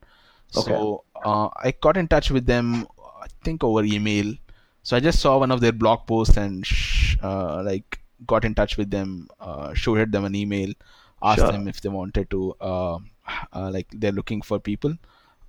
So 0.51 1.05
uh, 1.25 1.49
I 1.57 1.75
got 1.81 1.97
in 1.97 2.09
touch 2.09 2.31
with 2.31 2.47
them, 2.47 2.87
I 3.23 3.27
think 3.43 3.65
over 3.65 3.83
email. 3.85 4.35
So 4.83 4.97
I 4.97 5.01
just 5.01 5.21
saw 5.21 5.39
one 5.39 5.51
of 5.51 5.61
their 5.61 5.73
blog 5.73 6.07
posts 6.07 6.37
and 6.37 6.65
sh- 6.67 7.17
uh, 7.23 7.63
like 7.65 8.01
got 8.27 8.45
in 8.45 8.55
touch 8.55 8.77
with 8.77 8.91
them, 8.91 9.29
uh, 9.41 9.75
showed 9.75 10.13
them 10.13 10.25
an 10.25 10.35
email, 10.35 10.73
asked 11.23 11.39
Sure. 11.39 11.53
them 11.53 11.69
if 11.69 11.81
they 11.81 11.89
wanted 11.89 12.31
to, 12.31 12.55
uh, 12.61 12.99
uh, 13.53 13.71
like 13.73 13.87
they're 13.93 14.13
looking 14.13 14.43
for 14.43 14.59
people. 14.59 14.95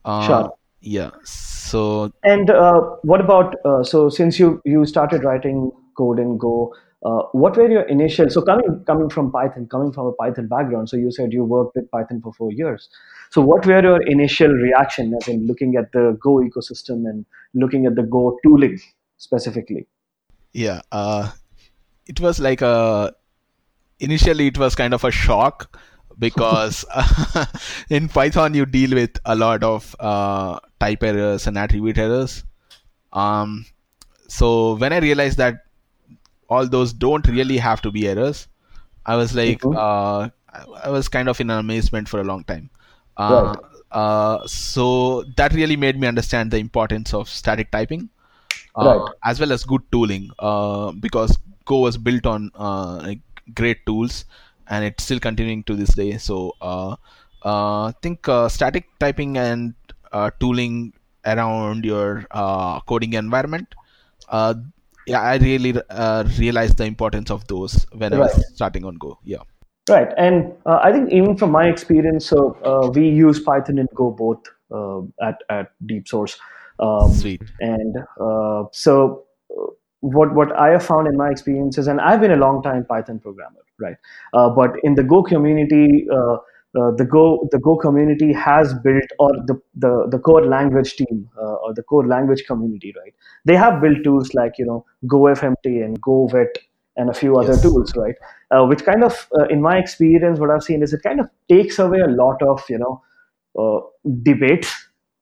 Uh, 0.04 0.26
Sure. 0.26 0.54
Yeah. 0.82 1.12
So 1.24 2.12
And 2.24 2.50
uh, 2.50 2.82
what 3.04 3.22
about 3.22 3.56
uh, 3.66 3.84
so 3.84 4.10
since 4.10 4.40
you 4.40 4.62
you 4.66 4.86
started 4.86 5.24
writing 5.24 5.72
code 5.98 6.20
in 6.20 6.38
Go, 6.38 6.74
uh, 7.06 7.24
what 7.32 7.56
were 7.56 7.70
your 7.70 7.84
initial 7.84 8.30
so 8.30 8.42
coming 8.42 8.84
coming 8.86 9.10
from 9.10 9.32
Python, 9.32 9.68
coming 9.72 9.92
from 9.94 10.08
a 10.08 10.14
Python 10.14 10.48
background, 10.48 10.90
so 10.90 10.98
you 10.98 11.12
said 11.12 11.32
you 11.32 11.44
worked 11.44 11.76
with 11.76 11.90
Python 11.92 12.22
for 12.22 12.34
four 12.34 12.52
years. 12.52 12.90
So 13.32 13.42
what 13.42 13.66
were 13.66 13.82
your 13.82 14.02
initial 14.04 14.50
reaction 14.50 15.14
as 15.22 15.28
in 15.28 15.46
looking 15.48 15.76
at 15.76 15.92
the 15.92 16.18
Go 16.22 16.38
ecosystem 16.38 17.10
and 17.10 17.26
looking 17.54 17.86
at 17.86 17.96
the 17.96 18.04
Go 18.04 18.38
tooling 18.44 18.80
specifically? 19.18 19.88
yeah, 20.56 20.82
uh, 20.92 21.32
it 22.08 22.22
was 22.22 22.40
like 22.40 22.62
a 22.62 23.14
initially 24.00 24.48
it 24.48 24.58
was 24.58 24.74
kind 24.74 24.94
of 24.94 25.04
a 25.04 25.12
shock 25.12 25.78
because 26.18 26.86
uh, 26.94 27.46
in 27.90 28.08
Python 28.08 28.54
you 28.54 28.66
deal 28.66 28.96
with 28.96 29.20
a 29.26 29.36
lot 29.36 29.64
of 29.64 29.96
uh, 30.00 30.58
type 30.80 31.04
errors 31.04 31.46
and 31.46 31.58
attribute 31.58 31.98
errors. 31.98 32.46
Um, 33.12 33.66
so 34.30 34.76
when 34.76 34.94
I 34.94 35.00
realized 35.00 35.38
that 35.40 35.65
all 36.50 36.68
those 36.68 36.94
don't 36.94 37.28
really 37.28 37.58
have 37.58 37.82
to 37.82 37.92
be 37.92 38.08
errors, 38.08 38.48
I 39.06 39.16
was 39.16 39.36
like, 39.36 39.64
Mhm. 39.64 39.74
uh, 39.74 40.30
I, 40.50 40.66
I 40.86 40.90
was 40.90 41.08
kind 41.08 41.30
of 41.30 41.40
in 41.42 41.50
amazement 41.50 42.10
for 42.10 42.20
a 42.20 42.24
long 42.24 42.44
time. 42.46 42.70
Uh, 43.18 43.54
Right. 43.54 43.60
uh, 43.92 44.46
so 44.48 45.24
that 45.38 45.54
really 45.54 45.78
made 45.78 46.00
me 46.00 46.08
understand 46.08 46.52
the 46.52 46.58
importance 46.58 47.14
of 47.14 47.30
static 47.30 47.72
typing, 47.72 48.10
uh, 48.76 48.94
Right. 48.94 49.10
as 49.24 49.40
well 49.40 49.52
as 49.52 49.64
good 49.64 49.82
tooling, 49.92 50.30
uh, 50.40 50.92
because 50.94 51.38
Go 51.66 51.80
was 51.80 51.98
built 51.98 52.26
on 52.26 52.52
uh, 52.56 52.98
like 53.04 53.20
great 53.56 53.86
tools, 53.86 54.26
and 54.68 54.86
it's 54.86 55.04
still 55.04 55.20
continuing 55.20 55.64
to 55.64 55.76
this 55.76 55.94
day. 55.96 56.18
So 56.18 56.54
uh, 56.62 56.96
uh, 57.44 57.86
I 57.86 57.94
think 58.02 58.28
uh, 58.28 58.50
static 58.50 58.86
typing 59.00 59.38
and 59.38 59.74
uh, 60.12 60.30
tooling 60.40 60.94
around 61.26 61.86
your 61.86 62.26
uh, 62.32 62.80
coding 62.82 63.14
environment. 63.14 63.74
Yeah, 65.08 65.22
I 65.22 65.36
really 65.38 65.74
uh, 65.90 66.24
realized 66.40 66.78
the 66.78 66.86
importance 66.86 67.30
of 67.32 67.48
those 67.48 67.86
when 67.94 68.14
I 68.14 68.18
Right. 68.18 68.34
was 68.36 68.56
starting 68.56 68.86
on 68.86 68.96
Go. 68.96 69.20
Yeah. 69.24 69.44
Right, 69.90 70.12
and 70.18 70.52
uh, 70.66 70.80
I 70.84 70.92
think 70.92 71.12
even 71.12 71.38
from 71.38 71.52
my 71.52 71.68
experience, 71.68 72.26
so 72.26 72.58
uh, 72.66 72.90
we 72.90 73.08
use 73.08 73.40
Python 73.40 73.78
and 73.78 73.88
Go 73.94 74.10
both 74.10 74.42
uh, 74.72 75.02
at 75.22 75.44
at 75.50 75.68
DeepSource, 75.86 76.38
um, 76.80 77.14
Sweet. 77.14 77.44
and 77.60 77.96
uh, 78.20 78.64
so 78.72 79.26
what 80.00 80.34
what 80.34 80.52
I 80.58 80.70
have 80.70 80.84
found 80.84 81.08
in 81.08 81.16
my 81.16 81.30
experiences, 81.30 81.88
and 81.88 82.02
I've 82.02 82.20
been 82.20 82.32
a 82.32 82.42
long 82.46 82.64
time 82.64 82.84
Python 82.86 83.20
programmer, 83.20 83.64
right? 83.80 83.96
Uh, 84.34 84.50
but 84.50 84.72
in 84.84 84.96
the 84.96 85.04
Go 85.04 85.22
community, 85.22 86.08
uh, 86.12 86.38
uh, 86.76 86.92
the 86.92 87.06
Go 87.06 87.48
the 87.52 87.60
Go 87.60 87.76
community 87.78 88.34
has 88.34 88.74
built, 88.84 89.04
or 89.20 89.30
the 89.48 89.60
the 89.76 90.08
the 90.12 90.20
core 90.20 90.46
language 90.46 90.96
team 90.96 91.30
uh, 91.38 91.56
or 91.56 91.74
the 91.74 91.84
core 91.84 92.06
language 92.08 92.44
community, 92.48 92.94
right? 92.98 93.14
They 93.46 93.56
have 93.56 93.82
built 93.82 94.04
tools 94.04 94.34
like 94.34 94.54
you 94.58 94.66
know 94.66 94.86
GoFMT 95.06 95.84
and 95.86 96.02
GoVet 96.02 96.58
and 96.98 97.10
a 97.10 97.14
few 97.14 97.38
other 97.38 97.54
Yes. 97.54 97.62
tools, 97.62 97.94
right? 97.96 98.16
Uh, 98.52 98.66
which 98.66 98.84
kind 98.86 99.04
of, 99.04 99.28
uh, 99.38 99.46
in 99.46 99.62
my 99.62 99.78
experience, 99.78 100.40
what 100.40 100.50
I've 100.50 100.64
seen 100.64 100.82
is 100.82 100.94
it 100.94 101.04
kind 101.04 101.20
of 101.20 101.30
takes 101.50 101.78
away 101.80 102.00
a 102.00 102.08
lot 102.08 102.42
of 102.42 102.64
you 102.70 102.78
know 102.78 103.02
uh, 103.60 103.80
debate, 104.24 104.68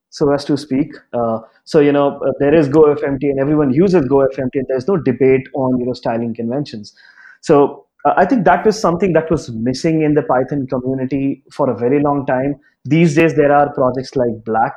so 0.09 0.31
as 0.31 0.45
to 0.45 0.57
speak. 0.57 0.93
Uh, 1.13 1.39
so 1.63 1.79
you 1.79 1.91
know 1.91 2.19
there 2.39 2.53
is 2.53 2.67
GoFMT 2.69 3.23
and 3.23 3.39
everyone 3.39 3.73
uses 3.73 4.05
GoFMT, 4.05 4.55
and 4.55 4.65
there's 4.67 4.87
no 4.87 4.97
debate 4.97 5.47
on 5.55 5.79
you 5.79 5.85
know 5.85 5.93
styling 5.93 6.33
conventions. 6.33 6.93
So 7.41 7.85
uh, 8.05 8.13
I 8.17 8.25
think 8.25 8.45
that 8.45 8.65
was 8.65 8.79
something 8.79 9.13
that 9.13 9.29
was 9.31 9.51
missing 9.51 10.01
in 10.01 10.13
the 10.13 10.23
Python 10.23 10.67
community 10.67 11.43
for 11.51 11.69
a 11.69 11.77
very 11.77 12.01
long 12.01 12.25
time. 12.25 12.55
These 12.85 13.15
days 13.15 13.35
there 13.35 13.51
are 13.51 13.73
projects 13.73 14.15
like 14.15 14.43
Black, 14.43 14.73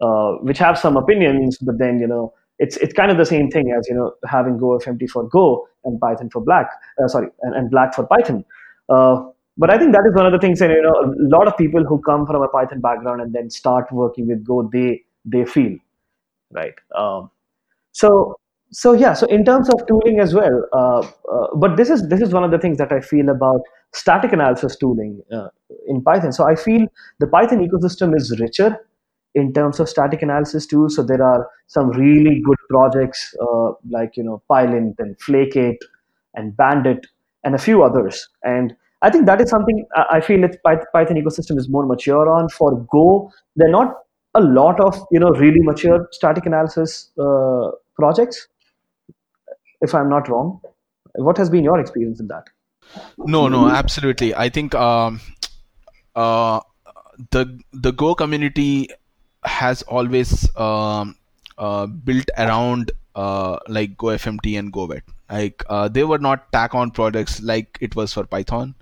uh, 0.00 0.32
which 0.42 0.58
have 0.58 0.78
some 0.78 0.96
opinions, 0.96 1.58
but 1.58 1.78
then 1.78 1.98
you 1.98 2.06
know 2.06 2.34
it's 2.58 2.76
it's 2.78 2.92
kind 2.92 3.10
of 3.10 3.16
the 3.16 3.24
same 3.24 3.50
thing 3.50 3.72
as 3.76 3.88
you 3.88 3.94
know 3.94 4.12
having 4.26 4.58
GoFMT 4.58 5.08
for 5.08 5.28
Go 5.28 5.66
and 5.84 6.00
Python 6.00 6.28
for 6.30 6.40
Black. 6.40 6.68
Uh, 7.02 7.08
sorry, 7.08 7.28
and, 7.42 7.54
and 7.54 7.70
Black 7.70 7.94
for 7.94 8.06
Python. 8.06 8.44
Uh, 8.88 9.30
but 9.56 9.70
I 9.70 9.78
think 9.78 9.92
that 9.92 10.06
is 10.06 10.14
one 10.14 10.26
of 10.26 10.32
the 10.32 10.38
things, 10.38 10.60
and 10.60 10.72
you 10.72 10.82
know, 10.82 10.92
a 10.92 11.36
lot 11.36 11.48
of 11.48 11.56
people 11.56 11.84
who 11.84 12.00
come 12.02 12.26
from 12.26 12.42
a 12.42 12.48
Python 12.48 12.80
background 12.80 13.20
and 13.20 13.32
then 13.32 13.50
start 13.50 13.90
working 13.90 14.28
with 14.28 14.44
Go, 14.44 14.68
they 14.72 15.02
they 15.24 15.44
feel 15.44 15.76
right. 16.52 16.74
Um, 16.94 17.30
so 17.92 18.38
so 18.70 18.92
yeah 18.92 19.12
so 19.12 19.26
in 19.26 19.44
terms 19.44 19.68
of 19.70 19.86
tooling 19.86 20.20
as 20.20 20.34
well 20.34 20.64
uh, 20.72 21.00
uh, 21.32 21.46
but 21.56 21.76
this 21.76 21.90
is 21.90 22.08
this 22.08 22.20
is 22.20 22.32
one 22.32 22.44
of 22.44 22.50
the 22.50 22.58
things 22.58 22.76
that 22.78 22.92
i 22.92 23.00
feel 23.00 23.28
about 23.28 23.60
static 23.92 24.32
analysis 24.32 24.76
tooling 24.76 25.22
uh, 25.32 25.48
in 25.86 26.02
python. 26.02 26.32
So 26.32 26.48
i 26.48 26.54
feel 26.54 26.86
the 27.20 27.26
python 27.26 27.66
ecosystem 27.66 28.16
is 28.16 28.38
richer 28.38 28.76
in 29.34 29.52
terms 29.52 29.78
of 29.78 29.88
static 29.88 30.22
analysis 30.22 30.66
tools. 30.66 30.96
So 30.96 31.02
there 31.02 31.22
are 31.22 31.48
some 31.66 31.90
really 31.90 32.40
good 32.44 32.56
projects 32.68 33.34
uh, 33.40 33.72
like 33.90 34.16
you 34.16 34.24
know 34.24 34.42
pylint 34.50 34.96
and 34.98 35.16
flake8 35.18 35.76
and 36.34 36.56
bandit 36.56 37.06
and 37.44 37.54
a 37.54 37.58
few 37.58 37.82
others. 37.82 38.28
And 38.42 38.76
i 39.02 39.10
think 39.10 39.26
that 39.26 39.40
is 39.40 39.50
something 39.50 39.86
i 39.94 40.04
I 40.16 40.20
feel 40.28 40.44
it's 40.44 40.58
python 40.66 41.18
ecosystem 41.22 41.58
is 41.62 41.68
more 41.68 41.86
mature 41.86 42.28
on. 42.36 42.48
For 42.58 42.70
go 42.96 43.30
they're 43.56 43.76
not 43.80 43.96
a 44.34 44.40
lot 44.60 44.80
of 44.86 44.98
you 45.10 45.20
know 45.24 45.30
really 45.42 45.62
mature 45.70 45.98
static 46.12 46.46
analysis 46.46 47.10
uh, 47.26 47.70
projects 48.00 48.48
if 49.80 49.94
I'm 49.94 50.08
not 50.08 50.28
wrong. 50.28 50.60
What 51.14 51.36
has 51.38 51.50
been 51.50 51.64
your 51.64 51.78
experience 51.80 52.20
in 52.20 52.28
that? 52.28 52.44
No, 53.18 53.48
no, 53.48 53.68
absolutely. 53.68 54.34
I 54.34 54.48
think 54.48 54.74
um, 54.74 55.20
uh, 56.14 56.60
the 57.30 57.60
the 57.72 57.92
Go 57.92 58.14
community 58.14 58.88
has 59.44 59.82
always 59.82 60.54
um, 60.56 61.16
uh, 61.58 61.86
built 61.86 62.30
around 62.38 62.92
uh, 63.14 63.58
like 63.68 63.96
Go 63.96 64.08
FMT 64.08 64.58
and 64.58 64.72
GoVet. 64.72 65.02
Like 65.30 65.64
uh, 65.68 65.88
they 65.88 66.04
were 66.04 66.18
not 66.18 66.50
tack 66.52 66.74
on 66.74 66.90
products 66.90 67.42
like 67.42 67.78
it 67.80 67.96
was 67.96 68.12
for 68.12 68.24
Python. 68.24 68.74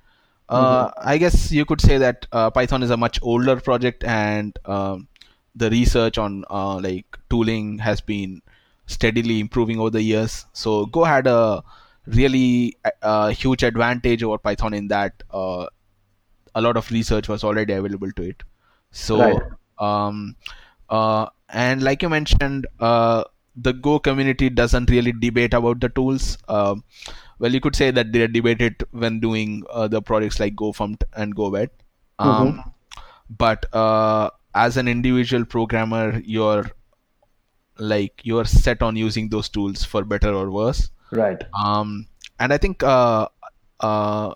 Uh, 0.49 0.89
mm-hmm. 0.89 1.09
I 1.09 1.19
guess 1.19 1.51
you 1.51 1.65
could 1.65 1.81
say 1.81 1.99
that 1.99 2.27
uh, 2.31 2.51
Python 2.51 2.83
is 2.83 2.91
a 2.91 2.97
much 2.97 3.19
older 3.23 3.57
project, 3.57 4.05
and 4.05 4.57
um, 4.65 5.09
the 5.57 5.71
research 5.71 6.19
on 6.19 6.45
like 6.51 7.19
tooling 7.29 7.79
has 7.79 8.01
been 8.01 8.43
steadily 8.87 9.41
improving 9.41 9.79
over 9.79 9.91
the 9.91 10.03
years. 10.03 10.47
So 10.53 10.87
Go 10.87 11.05
had 11.05 11.27
a 11.27 11.63
really 12.07 12.77
uh, 13.03 13.29
huge 13.31 13.63
advantage 13.63 14.23
over 14.23 14.39
Python 14.39 14.75
in 14.75 14.89
that 14.89 15.23
uh, 15.31 15.67
a 16.55 16.61
lot 16.61 16.77
of 16.77 16.91
research 16.91 17.29
was 17.29 17.45
already 17.45 17.73
available 17.73 18.11
to 18.13 18.23
it. 18.23 18.43
So, 18.93 19.19
right. 19.19 19.43
um, 19.79 20.37
uh, 20.89 21.27
and 21.49 21.83
like 21.83 22.03
you 22.03 22.09
mentioned, 22.09 22.67
uh, 22.81 23.25
the 23.57 23.73
Go 23.73 23.99
community 23.99 24.51
doesn't 24.51 24.91
really 24.91 25.13
debate 25.13 25.55
about 25.55 25.81
the 25.81 25.89
tools. 25.89 26.39
Uh, 26.49 26.77
well, 27.39 27.53
you 27.53 27.61
could 27.61 27.77
say 27.77 27.91
that 27.91 28.13
they 28.13 28.27
debate 28.27 28.63
it 28.63 28.83
when 28.93 29.21
doing 29.21 29.65
uh, 29.71 29.89
the 29.89 30.01
projects 30.01 30.41
like 30.41 30.55
gofumpt 30.55 31.03
and 31.15 31.35
GoVet. 31.35 31.69
Um, 32.19 32.53
mm-hmm. 32.53 32.71
But 33.37 33.67
as 34.55 34.77
an 34.77 34.89
individual 34.89 35.45
programmer, 35.45 36.23
you're 36.25 36.71
like 37.79 38.21
you're 38.25 38.45
set 38.45 38.83
on 38.83 38.97
using 38.97 39.29
those 39.29 39.49
tools 39.49 39.85
for 39.85 40.05
better 40.05 40.33
or 40.33 40.51
worse. 40.51 40.91
Right. 41.11 41.43
Um 41.63 42.07
and 42.39 42.53
i 42.53 42.59
think 42.59 42.83
uh 42.83 43.29
uh 43.81 44.35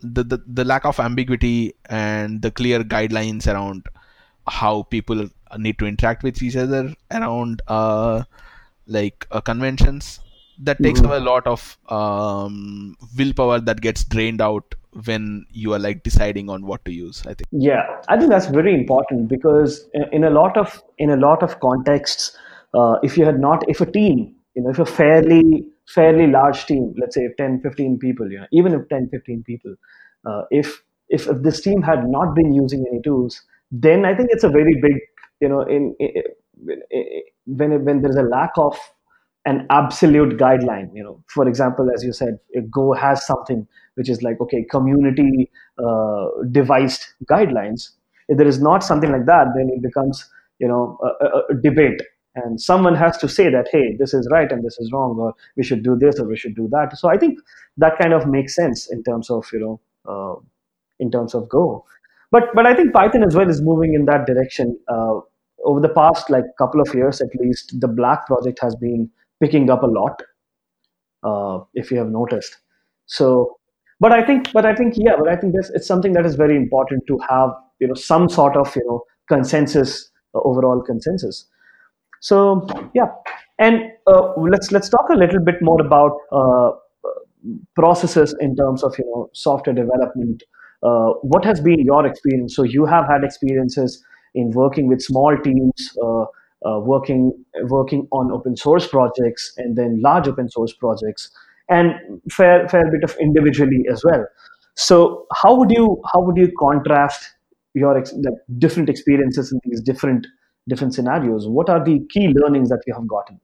the, 0.00 0.24
the 0.24 0.42
the 0.46 0.64
lack 0.64 0.84
of 0.84 0.98
ambiguity 0.98 1.74
and 1.86 2.42
the 2.42 2.50
clear 2.50 2.82
guidelines 2.82 3.46
around 3.46 3.86
how 4.48 4.82
people 4.84 5.28
need 5.58 5.78
to 5.78 5.86
interact 5.86 6.22
with 6.22 6.42
each 6.42 6.56
other 6.56 6.94
around 7.10 7.62
uh 7.68 8.22
like 8.86 9.26
uh, 9.30 9.40
conventions 9.40 10.20
that 10.58 10.82
takes 10.82 11.00
mm-hmm. 11.00 11.12
a 11.12 11.20
lot 11.20 11.46
of 11.46 11.78
um, 11.88 12.94
willpower 13.16 13.60
that 13.60 13.80
gets 13.80 14.04
drained 14.04 14.42
out 14.42 14.74
when 15.04 15.46
you 15.52 15.72
are 15.72 15.78
like 15.78 16.02
deciding 16.02 16.50
on 16.50 16.66
what 16.66 16.84
to 16.84 16.92
use 16.92 17.22
i 17.26 17.34
think. 17.34 17.46
Yeah 17.52 17.84
i 18.08 18.18
think 18.18 18.30
that's 18.30 18.46
very 18.46 18.74
important 18.74 19.28
because 19.28 19.88
in 20.10 20.24
a 20.24 20.30
lot 20.30 20.56
of 20.56 20.82
in 20.98 21.10
a 21.10 21.16
lot 21.16 21.42
of 21.42 21.60
contexts 21.60 22.36
uh, 22.74 22.96
if 23.02 23.16
you 23.16 23.24
had 23.24 23.40
not 23.40 23.64
if 23.68 23.80
a 23.80 23.86
team 23.90 24.34
you 24.54 24.62
know 24.62 24.70
if 24.70 24.78
a 24.78 24.86
fairly 24.86 25.64
fairly 25.94 26.26
large 26.26 26.66
team 26.66 26.94
let's 26.98 27.14
say 27.14 27.28
10 27.38 27.60
15 27.60 27.98
people 27.98 28.30
you 28.30 28.38
know 28.38 28.46
even 28.52 28.72
if 28.74 28.88
10 28.88 29.08
15 29.08 29.42
people 29.44 29.74
uh, 30.26 30.42
if, 30.50 30.82
if 31.08 31.26
if 31.28 31.42
this 31.42 31.60
team 31.60 31.82
had 31.82 32.08
not 32.08 32.34
been 32.34 32.52
using 32.52 32.84
any 32.90 33.00
tools 33.02 33.42
then 33.72 34.04
i 34.04 34.14
think 34.14 34.28
it's 34.32 34.44
a 34.44 34.48
very 34.48 34.74
big 34.80 34.96
you 35.40 35.48
know 35.48 35.62
in, 35.62 35.94
in, 35.98 36.10
in 36.90 37.22
when 37.46 37.84
when 37.84 38.02
there's 38.02 38.16
a 38.16 38.22
lack 38.22 38.50
of 38.56 38.76
an 39.46 39.66
absolute 39.70 40.36
guideline 40.38 40.90
you 40.94 41.02
know 41.02 41.22
for 41.28 41.48
example 41.48 41.88
as 41.94 42.04
you 42.04 42.12
said 42.12 42.38
go 42.70 42.92
has 42.92 43.24
something 43.26 43.66
which 43.94 44.08
is 44.10 44.22
like 44.22 44.40
okay 44.40 44.64
community 44.70 45.50
uh, 45.82 46.26
devised 46.50 47.04
guidelines. 47.30 47.90
If 48.28 48.36
there 48.38 48.46
is 48.46 48.60
not 48.62 48.84
something 48.84 49.10
like 49.10 49.26
that 49.26 49.46
then 49.56 49.70
it 49.74 49.82
becomes 49.82 50.28
you 50.58 50.68
know 50.68 50.98
a, 51.02 51.24
a, 51.24 51.42
a 51.50 51.54
debate 51.62 52.00
and 52.34 52.60
someone 52.60 52.94
has 52.94 53.16
to 53.18 53.28
say 53.28 53.50
that 53.50 53.68
hey 53.72 53.96
this 53.98 54.14
is 54.14 54.28
right 54.30 54.52
and 54.52 54.64
this 54.64 54.78
is 54.78 54.90
wrong 54.92 55.16
or 55.18 55.34
we 55.56 55.64
should 55.64 55.82
do 55.82 55.96
this 55.96 56.20
or 56.20 56.26
we 56.26 56.36
should 56.36 56.54
do 56.54 56.68
that. 56.70 56.96
So 56.96 57.08
i 57.08 57.16
think 57.16 57.38
that 57.76 57.98
kind 57.98 58.12
of 58.12 58.26
makes 58.26 58.54
sense 58.54 58.90
in 58.90 59.02
terms 59.02 59.30
of 59.30 59.46
you 59.52 59.60
know 59.60 59.80
uh, 60.06 60.36
in 60.98 61.10
terms 61.10 61.34
of 61.34 61.48
go 61.48 61.84
but 62.30 62.44
but 62.54 62.66
i 62.66 62.74
think 62.74 62.92
python 62.92 63.24
as 63.24 63.34
well 63.34 63.48
is 63.48 63.60
moving 63.60 63.94
in 63.94 64.04
that 64.06 64.26
direction. 64.26 64.78
Uh, 64.88 65.20
over 65.66 65.78
the 65.78 65.90
past 65.90 66.30
like 66.30 66.44
couple 66.56 66.80
of 66.80 66.94
years 66.94 67.20
at 67.20 67.28
least 67.38 67.78
the 67.80 67.88
black 67.88 68.26
project 68.26 68.58
has 68.62 68.74
been 68.76 69.10
picking 69.42 69.68
up 69.68 69.82
a 69.82 69.86
lot 69.86 70.22
uh, 71.22 71.62
if 71.74 71.90
you 71.90 71.98
have 71.98 72.08
noticed. 72.08 72.56
So 73.04 73.58
but 74.00 74.12
i 74.12 74.22
think 74.24 74.52
but 74.52 74.66
i 74.66 74.74
think 74.74 74.94
yeah 74.96 75.16
but 75.18 75.28
i 75.28 75.36
think 75.36 75.54
this 75.54 75.70
it's 75.74 75.86
something 75.86 76.14
that 76.14 76.26
is 76.26 76.34
very 76.34 76.56
important 76.56 77.06
to 77.06 77.18
have 77.28 77.50
you 77.78 77.86
know 77.86 77.94
some 77.94 78.28
sort 78.28 78.56
of 78.56 78.74
you 78.74 78.84
know 78.86 79.02
consensus 79.28 80.10
uh, 80.34 80.40
overall 80.40 80.82
consensus 80.82 81.46
so 82.20 82.66
yeah, 82.94 83.06
and 83.58 83.82
uh, 84.06 84.32
let's 84.36 84.70
let's 84.72 84.88
talk 84.88 85.08
a 85.10 85.16
little 85.16 85.40
bit 85.40 85.56
more 85.60 85.80
about 85.80 86.16
uh, 86.32 86.70
processes 87.74 88.34
in 88.40 88.56
terms 88.56 88.82
of 88.82 88.94
you 88.98 89.04
know 89.06 89.30
software 89.32 89.74
development. 89.74 90.42
Uh, 90.82 91.10
what 91.22 91.44
has 91.44 91.60
been 91.60 91.80
your 91.80 92.06
experience? 92.06 92.54
So 92.56 92.62
you 92.62 92.86
have 92.86 93.06
had 93.06 93.24
experiences 93.24 94.02
in 94.34 94.50
working 94.50 94.86
with 94.86 95.02
small 95.02 95.36
teams, 95.36 95.96
uh, 96.02 96.22
uh, 96.22 96.80
working 96.80 97.32
working 97.64 98.06
on 98.12 98.30
open 98.30 98.56
source 98.56 98.86
projects, 98.86 99.52
and 99.56 99.76
then 99.76 100.00
large 100.00 100.28
open 100.28 100.48
source 100.50 100.72
projects, 100.72 101.30
and 101.68 101.94
fair 102.30 102.68
fair 102.68 102.90
bit 102.90 103.02
of 103.02 103.16
individually 103.20 103.84
as 103.90 104.02
well. 104.04 104.26
So 104.74 105.26
how 105.34 105.54
would 105.54 105.70
you 105.70 106.02
how 106.12 106.20
would 106.20 106.36
you 106.36 106.50
contrast 106.58 107.30
your 107.74 107.96
ex- 107.96 108.14
different 108.58 108.88
experiences 108.88 109.52
in 109.52 109.60
these 109.64 109.80
different 109.80 110.26
different 110.68 110.94
scenarios. 110.94 111.48
What 111.48 111.68
are 111.68 111.84
the 111.84 112.06
key 112.10 112.28
learnings 112.28 112.68
that 112.68 112.82
you 112.86 112.94
have 112.94 113.06
gotten? 113.06 113.40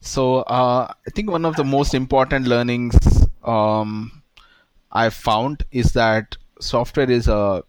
So 0.00 0.38
uh, 0.42 0.92
i 1.06 1.10
think 1.10 1.30
one 1.30 1.44
of 1.44 1.56
the 1.56 1.64
most 1.64 1.94
important 1.94 2.46
learnings 2.46 2.96
um, 3.44 4.22
i've 4.92 5.12
found 5.12 5.62
is 5.72 5.92
that 5.92 6.36
software 6.58 7.10
is 7.10 7.28
a 7.28 7.62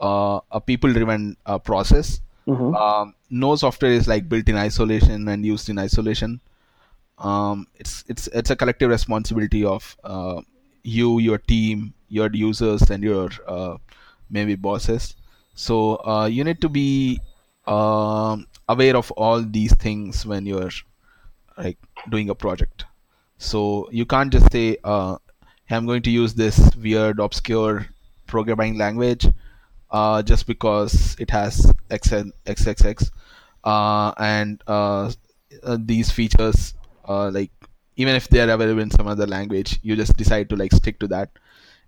a, 0.00 0.40
a 0.50 0.60
people 0.60 0.92
driven 0.92 1.36
uh, 1.46 1.58
process. 1.58 2.20
Mm-hmm. 2.46 2.76
um, 2.76 3.14
no 3.28 3.56
software 3.56 3.90
is 3.90 4.06
like 4.06 4.28
built 4.28 4.48
in 4.48 4.54
isolation 4.56 5.26
and 5.26 5.44
used 5.44 5.68
in 5.68 5.80
isolation. 5.80 6.40
Um, 7.18 7.66
it's 7.74 8.04
it's 8.08 8.28
it's 8.28 8.50
a 8.50 8.56
collective 8.56 8.88
responsibility 8.88 9.64
of 9.64 9.96
uh, 10.04 10.42
you 10.84 11.18
your 11.18 11.38
team 11.38 11.92
your 12.08 12.30
users 12.32 12.88
and 12.90 13.02
your 13.02 13.30
uh, 13.48 13.78
maybe 14.30 14.54
bosses 14.54 15.16
so 15.56 15.96
uh, 16.06 16.26
you 16.26 16.44
need 16.44 16.60
to 16.60 16.68
be 16.68 17.20
uh, 17.66 18.36
aware 18.68 18.96
of 18.96 19.10
all 19.12 19.42
these 19.42 19.74
things 19.74 20.24
when 20.26 20.46
you're 20.46 20.70
like 21.58 21.78
doing 22.10 22.30
a 22.30 22.34
project. 22.34 22.84
So 23.38 23.88
you 23.90 24.06
can't 24.06 24.32
just 24.32 24.52
say, 24.52 24.76
uh, 24.84 25.16
"I'm 25.70 25.86
going 25.86 26.02
to 26.02 26.10
use 26.10 26.34
this 26.34 26.60
weird, 26.76 27.18
obscure 27.18 27.86
programming 28.26 28.76
language 28.78 29.26
uh, 29.90 30.22
just 30.22 30.46
because 30.46 31.16
it 31.18 31.30
has 31.30 31.72
XXX 31.90 33.10
uh, 33.64 34.12
and 34.18 34.62
uh, 34.66 35.10
these 35.78 36.10
features, 36.10 36.74
like 37.08 37.50
even 37.96 38.14
if 38.14 38.28
they 38.28 38.40
are 38.40 38.50
available 38.50 38.82
in 38.82 38.90
some 38.90 39.06
other 39.06 39.26
language, 39.26 39.80
you 39.82 39.96
just 39.96 40.16
decide 40.16 40.50
to 40.50 40.56
like 40.56 40.72
stick 40.72 40.98
to 41.00 41.08
that. 41.08 41.30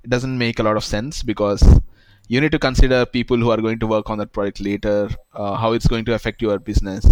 It 0.05 0.11
doesn't 0.11 0.39
make 0.39 0.59
a 0.59 0.63
lot 0.63 0.77
of 0.77 0.85
sense 0.85 1.23
because 1.23 1.63
you 2.29 2.41
need 2.41 2.53
to 2.53 2.59
consider 2.59 3.05
people 3.07 3.39
who 3.39 3.51
are 3.51 3.57
going 3.57 3.79
to 3.79 3.87
work 3.87 4.11
on 4.11 4.19
that 4.19 4.33
product 4.33 4.61
later, 4.61 5.09
uh, 5.35 5.55
how 5.57 5.73
it's 5.73 5.87
going 5.87 6.05
to 6.05 6.15
affect 6.15 6.43
your 6.43 6.59
business, 6.59 7.11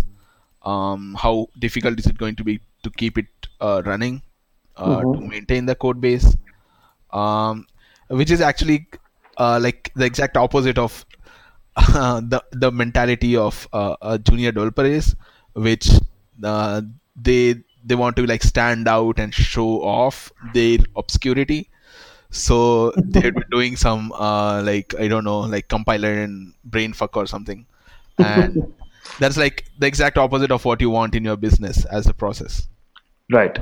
um, 0.62 1.16
how 1.18 1.48
difficult 1.59 1.98
is 1.98 2.07
it 2.07 2.18
going 2.18 2.37
to 2.37 2.44
be 2.44 2.61
to 2.83 2.90
keep 2.90 3.16
it 3.18 3.26
uh, 3.61 3.83
running, 3.85 4.22
uh, 4.76 4.98
mm-hmm. 4.98 5.12
to 5.12 5.26
maintain 5.26 5.66
the 5.66 5.74
code 5.74 6.00
base, 6.00 6.37
um, 7.12 7.66
which 8.09 8.31
is 8.31 8.42
actually 8.42 8.87
uh, 9.38 9.59
like 9.61 9.90
the 9.96 10.05
exact 10.05 10.37
opposite 10.37 10.79
of 10.79 11.05
the 11.76 12.42
the 12.52 12.70
mentality 12.70 13.37
of 13.37 13.66
uh, 13.72 13.96
a 14.02 14.18
junior 14.18 14.52
developer 14.52 14.85
is, 14.85 15.16
which 15.55 15.88
uh, 16.44 16.83
they 17.14 17.55
they 17.85 17.94
want 17.94 18.16
to 18.16 18.26
like 18.26 18.42
stand 18.42 18.87
out 18.87 19.18
and 19.18 19.33
show 19.35 19.83
off 19.83 20.31
their 20.52 20.79
obscurity 20.96 21.70
so 22.30 22.92
they'd 22.96 23.34
be 23.34 23.42
doing 23.50 23.76
some 23.76 24.12
uh, 24.12 24.62
like 24.62 24.94
I 24.98 25.08
don't 25.08 25.24
know, 25.24 25.40
like 25.40 25.68
compiler 25.68 26.12
and 26.12 26.54
Brainfuck 26.68 27.16
or 27.16 27.26
something, 27.26 27.66
and 28.18 28.72
that's 29.18 29.36
like 29.36 29.64
the 29.78 29.86
exact 29.86 30.18
opposite 30.18 30.50
of 30.50 30.64
what 30.64 30.80
you 30.80 30.90
want 30.90 31.14
in 31.14 31.24
your 31.24 31.36
business 31.36 31.84
as 31.86 32.06
a 32.06 32.14
process. 32.14 32.68
Right. 33.30 33.58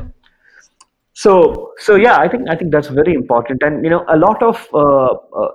So 1.17 1.73
so 1.79 1.95
yeah 1.95 2.17
i 2.19 2.29
think 2.29 2.49
i 2.51 2.57
think 2.57 2.73
that's 2.73 2.89
very 2.89 3.15
important. 3.15 3.63
And 3.63 3.85
you 3.85 3.91
know 3.91 4.05
a 4.09 4.17
lot 4.17 4.43
of 4.43 4.67
uh, 4.75 5.15
uh, 5.15 5.49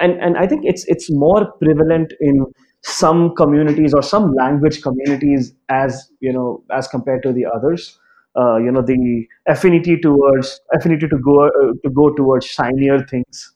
and 0.00 0.20
and 0.20 0.36
i 0.36 0.46
think 0.46 0.66
it's 0.66 0.84
it's 0.86 1.10
more 1.10 1.50
prevalent 1.52 2.12
in 2.20 2.44
some 2.82 3.34
communities 3.34 3.94
or 3.94 4.02
some 4.02 4.32
language 4.34 4.82
communities 4.82 5.54
as 5.68 6.10
you 6.20 6.32
know 6.32 6.62
as 6.70 6.88
compared 6.88 7.22
to 7.22 7.32
the 7.32 7.46
others 7.46 7.98
uh, 8.38 8.56
you 8.56 8.70
know 8.72 8.82
the 8.82 9.26
affinity 9.48 9.96
towards 9.98 10.60
affinity 10.74 11.08
to 11.08 11.18
go 11.18 11.46
uh, 11.46 11.72
to 11.84 11.90
go 11.90 12.14
towards 12.14 12.46
shinier 12.46 13.00
things. 13.06 13.54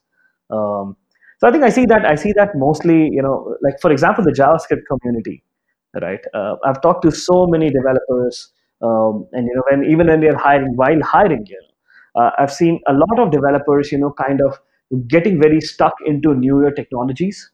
Um, 0.51 0.97
so 1.41 1.49
i 1.49 1.51
think 1.51 1.65
i 1.65 1.71
see 1.71 1.87
that 1.87 2.05
i 2.07 2.15
see 2.15 2.33
that 2.39 2.51
mostly 2.55 3.09
you 3.11 3.23
know 3.23 3.57
like 3.63 3.81
for 3.81 3.91
example 3.91 4.25
the 4.25 4.33
javascript 4.33 4.85
community 4.91 5.43
right? 6.01 6.21
Uh, 6.35 6.57
i've 6.65 6.81
talked 6.83 7.03
to 7.03 7.11
so 7.11 7.47
many 7.47 7.71
developers 7.71 8.53
um, 8.83 9.27
and 9.33 9.47
you 9.47 9.55
know 9.55 9.63
when 9.71 9.85
even 9.91 10.07
when 10.07 10.21
they're 10.21 10.37
hiring 10.37 10.75
while 10.77 11.03
hiring 11.03 11.45
you 11.47 11.61
know, 11.63 12.23
uh, 12.23 12.31
i've 12.39 12.53
seen 12.53 12.81
a 12.89 12.93
lot 12.93 13.19
of 13.19 13.31
developers 13.31 13.91
you 13.93 13.99
know 13.99 14.13
kind 14.13 14.41
of 14.41 14.59
getting 15.09 15.41
very 15.41 15.61
stuck 15.61 15.95
into 16.07 16.35
newer 16.35 16.71
technologies 16.71 17.51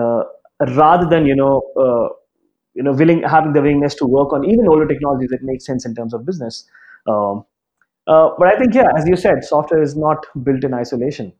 uh, 0.00 0.22
rather 0.76 1.06
than 1.08 1.26
you 1.26 1.36
know 1.36 1.62
uh, 1.84 2.08
you 2.78 2.84
know 2.88 2.92
willing 3.02 3.22
having 3.34 3.52
the 3.52 3.62
willingness 3.66 3.96
to 4.00 4.06
work 4.16 4.32
on 4.32 4.44
even 4.54 4.68
older 4.72 4.86
technologies 4.90 5.30
that 5.30 5.46
make 5.52 5.62
sense 5.68 5.84
in 5.84 5.94
terms 5.94 6.14
of 6.14 6.24
business. 6.24 6.64
Um, 7.06 7.44
uh, 8.06 8.30
but 8.38 8.48
i 8.48 8.56
think 8.58 8.74
yeah 8.74 8.90
as 8.98 9.08
you 9.08 9.16
said 9.22 9.44
software 9.44 9.82
is 9.82 9.96
not 9.96 10.26
built 10.44 10.64
in 10.64 10.74
isolation. 10.74 11.32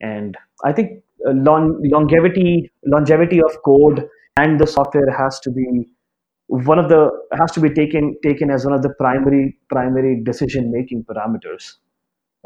And 0.00 0.36
i 0.64 0.72
think 0.72 1.02
uh, 1.26 1.32
long, 1.48 1.80
longevity 1.94 2.70
longevity 2.94 3.40
of 3.48 3.56
code 3.64 4.06
and 4.36 4.60
the 4.60 4.66
software 4.66 5.10
has 5.16 5.40
to 5.40 5.50
be 5.50 5.66
one 6.70 6.78
of 6.78 6.88
the 6.88 7.10
has 7.40 7.52
to 7.52 7.60
be 7.60 7.70
taken 7.70 8.14
taken 8.22 8.50
as 8.50 8.64
one 8.66 8.74
of 8.74 8.82
the 8.82 8.92
primary 8.98 9.56
primary 9.74 10.22
decision 10.22 10.70
making 10.72 11.04
parameters 11.10 11.74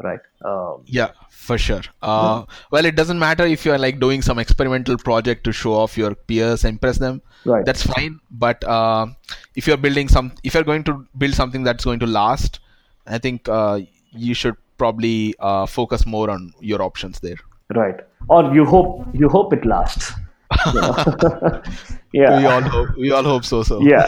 right. 0.03 0.19
Um, 0.43 0.83
yeah 0.85 1.11
for 1.29 1.57
sure. 1.57 1.81
Uh, 2.01 2.45
well 2.71 2.85
it 2.85 2.95
doesn't 2.95 3.19
matter 3.19 3.45
if 3.45 3.65
you're 3.65 3.77
like 3.77 3.99
doing 3.99 4.21
some 4.21 4.39
experimental 4.39 4.97
project 4.97 5.43
to 5.45 5.51
show 5.51 5.73
off 5.73 5.97
your 5.97 6.13
peers 6.15 6.65
impress 6.65 6.97
them. 6.97 7.21
Right. 7.45 7.65
That's 7.65 7.83
fine. 7.83 8.19
But 8.31 8.63
uh, 8.63 9.07
if 9.55 9.67
you're 9.67 9.77
building 9.77 10.07
some 10.07 10.33
if 10.43 10.53
you're 10.53 10.63
going 10.63 10.83
to 10.85 11.05
build 11.17 11.33
something 11.33 11.63
that's 11.63 11.85
going 11.85 11.99
to 11.99 12.07
last 12.07 12.59
i 13.07 13.17
think 13.17 13.47
uh, 13.47 13.79
you 14.11 14.33
should 14.33 14.55
probably 14.77 15.33
uh, 15.39 15.65
focus 15.65 16.05
more 16.05 16.29
on 16.29 16.53
your 16.59 16.81
options 16.81 17.19
there. 17.19 17.37
Right. 17.73 17.95
Or 18.29 18.53
you 18.53 18.65
hope 18.65 19.07
you 19.13 19.29
hope 19.29 19.53
it 19.53 19.65
lasts. 19.65 20.13
Yeah. 22.13 22.39
We 22.39 22.45
all 22.45 22.61
hope 22.61 22.89
we 22.97 23.11
all 23.11 23.23
hope 23.23 23.43
so 23.45 23.63
so. 23.63 23.81
Yeah. 23.81 24.07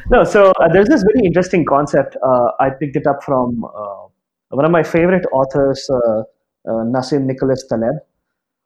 No 0.10 0.24
so 0.24 0.52
uh, 0.60 0.68
there's 0.72 0.88
this 0.88 1.02
very 1.02 1.26
interesting 1.26 1.64
concept 1.64 2.16
uh, 2.22 2.50
i 2.60 2.70
picked 2.70 2.96
it 2.96 3.06
up 3.06 3.22
from 3.22 3.64
uh, 3.64 4.06
one 4.50 4.64
of 4.64 4.70
my 4.70 4.82
favorite 4.82 5.24
authors, 5.32 5.88
uh, 5.90 6.20
uh, 6.20 6.24
Nassim 6.66 7.24
Nicholas 7.24 7.64
Taleb, 7.68 7.96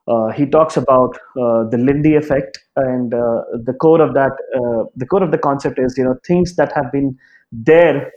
uh, 0.07 0.31
he 0.31 0.45
talks 0.45 0.77
about 0.77 1.17
the 1.35 1.77
Lindy 1.79 2.15
effect, 2.15 2.59
and 2.75 3.11
the 3.11 3.73
core 3.81 4.01
of 4.01 4.13
that, 4.13 4.31
the 4.95 5.05
core 5.05 5.23
of 5.23 5.31
the 5.31 5.37
concept 5.37 5.79
is, 5.79 5.95
you 5.97 6.03
know, 6.03 6.15
things 6.27 6.55
that 6.57 6.71
have 6.73 6.91
been 6.91 7.17
there 7.51 8.11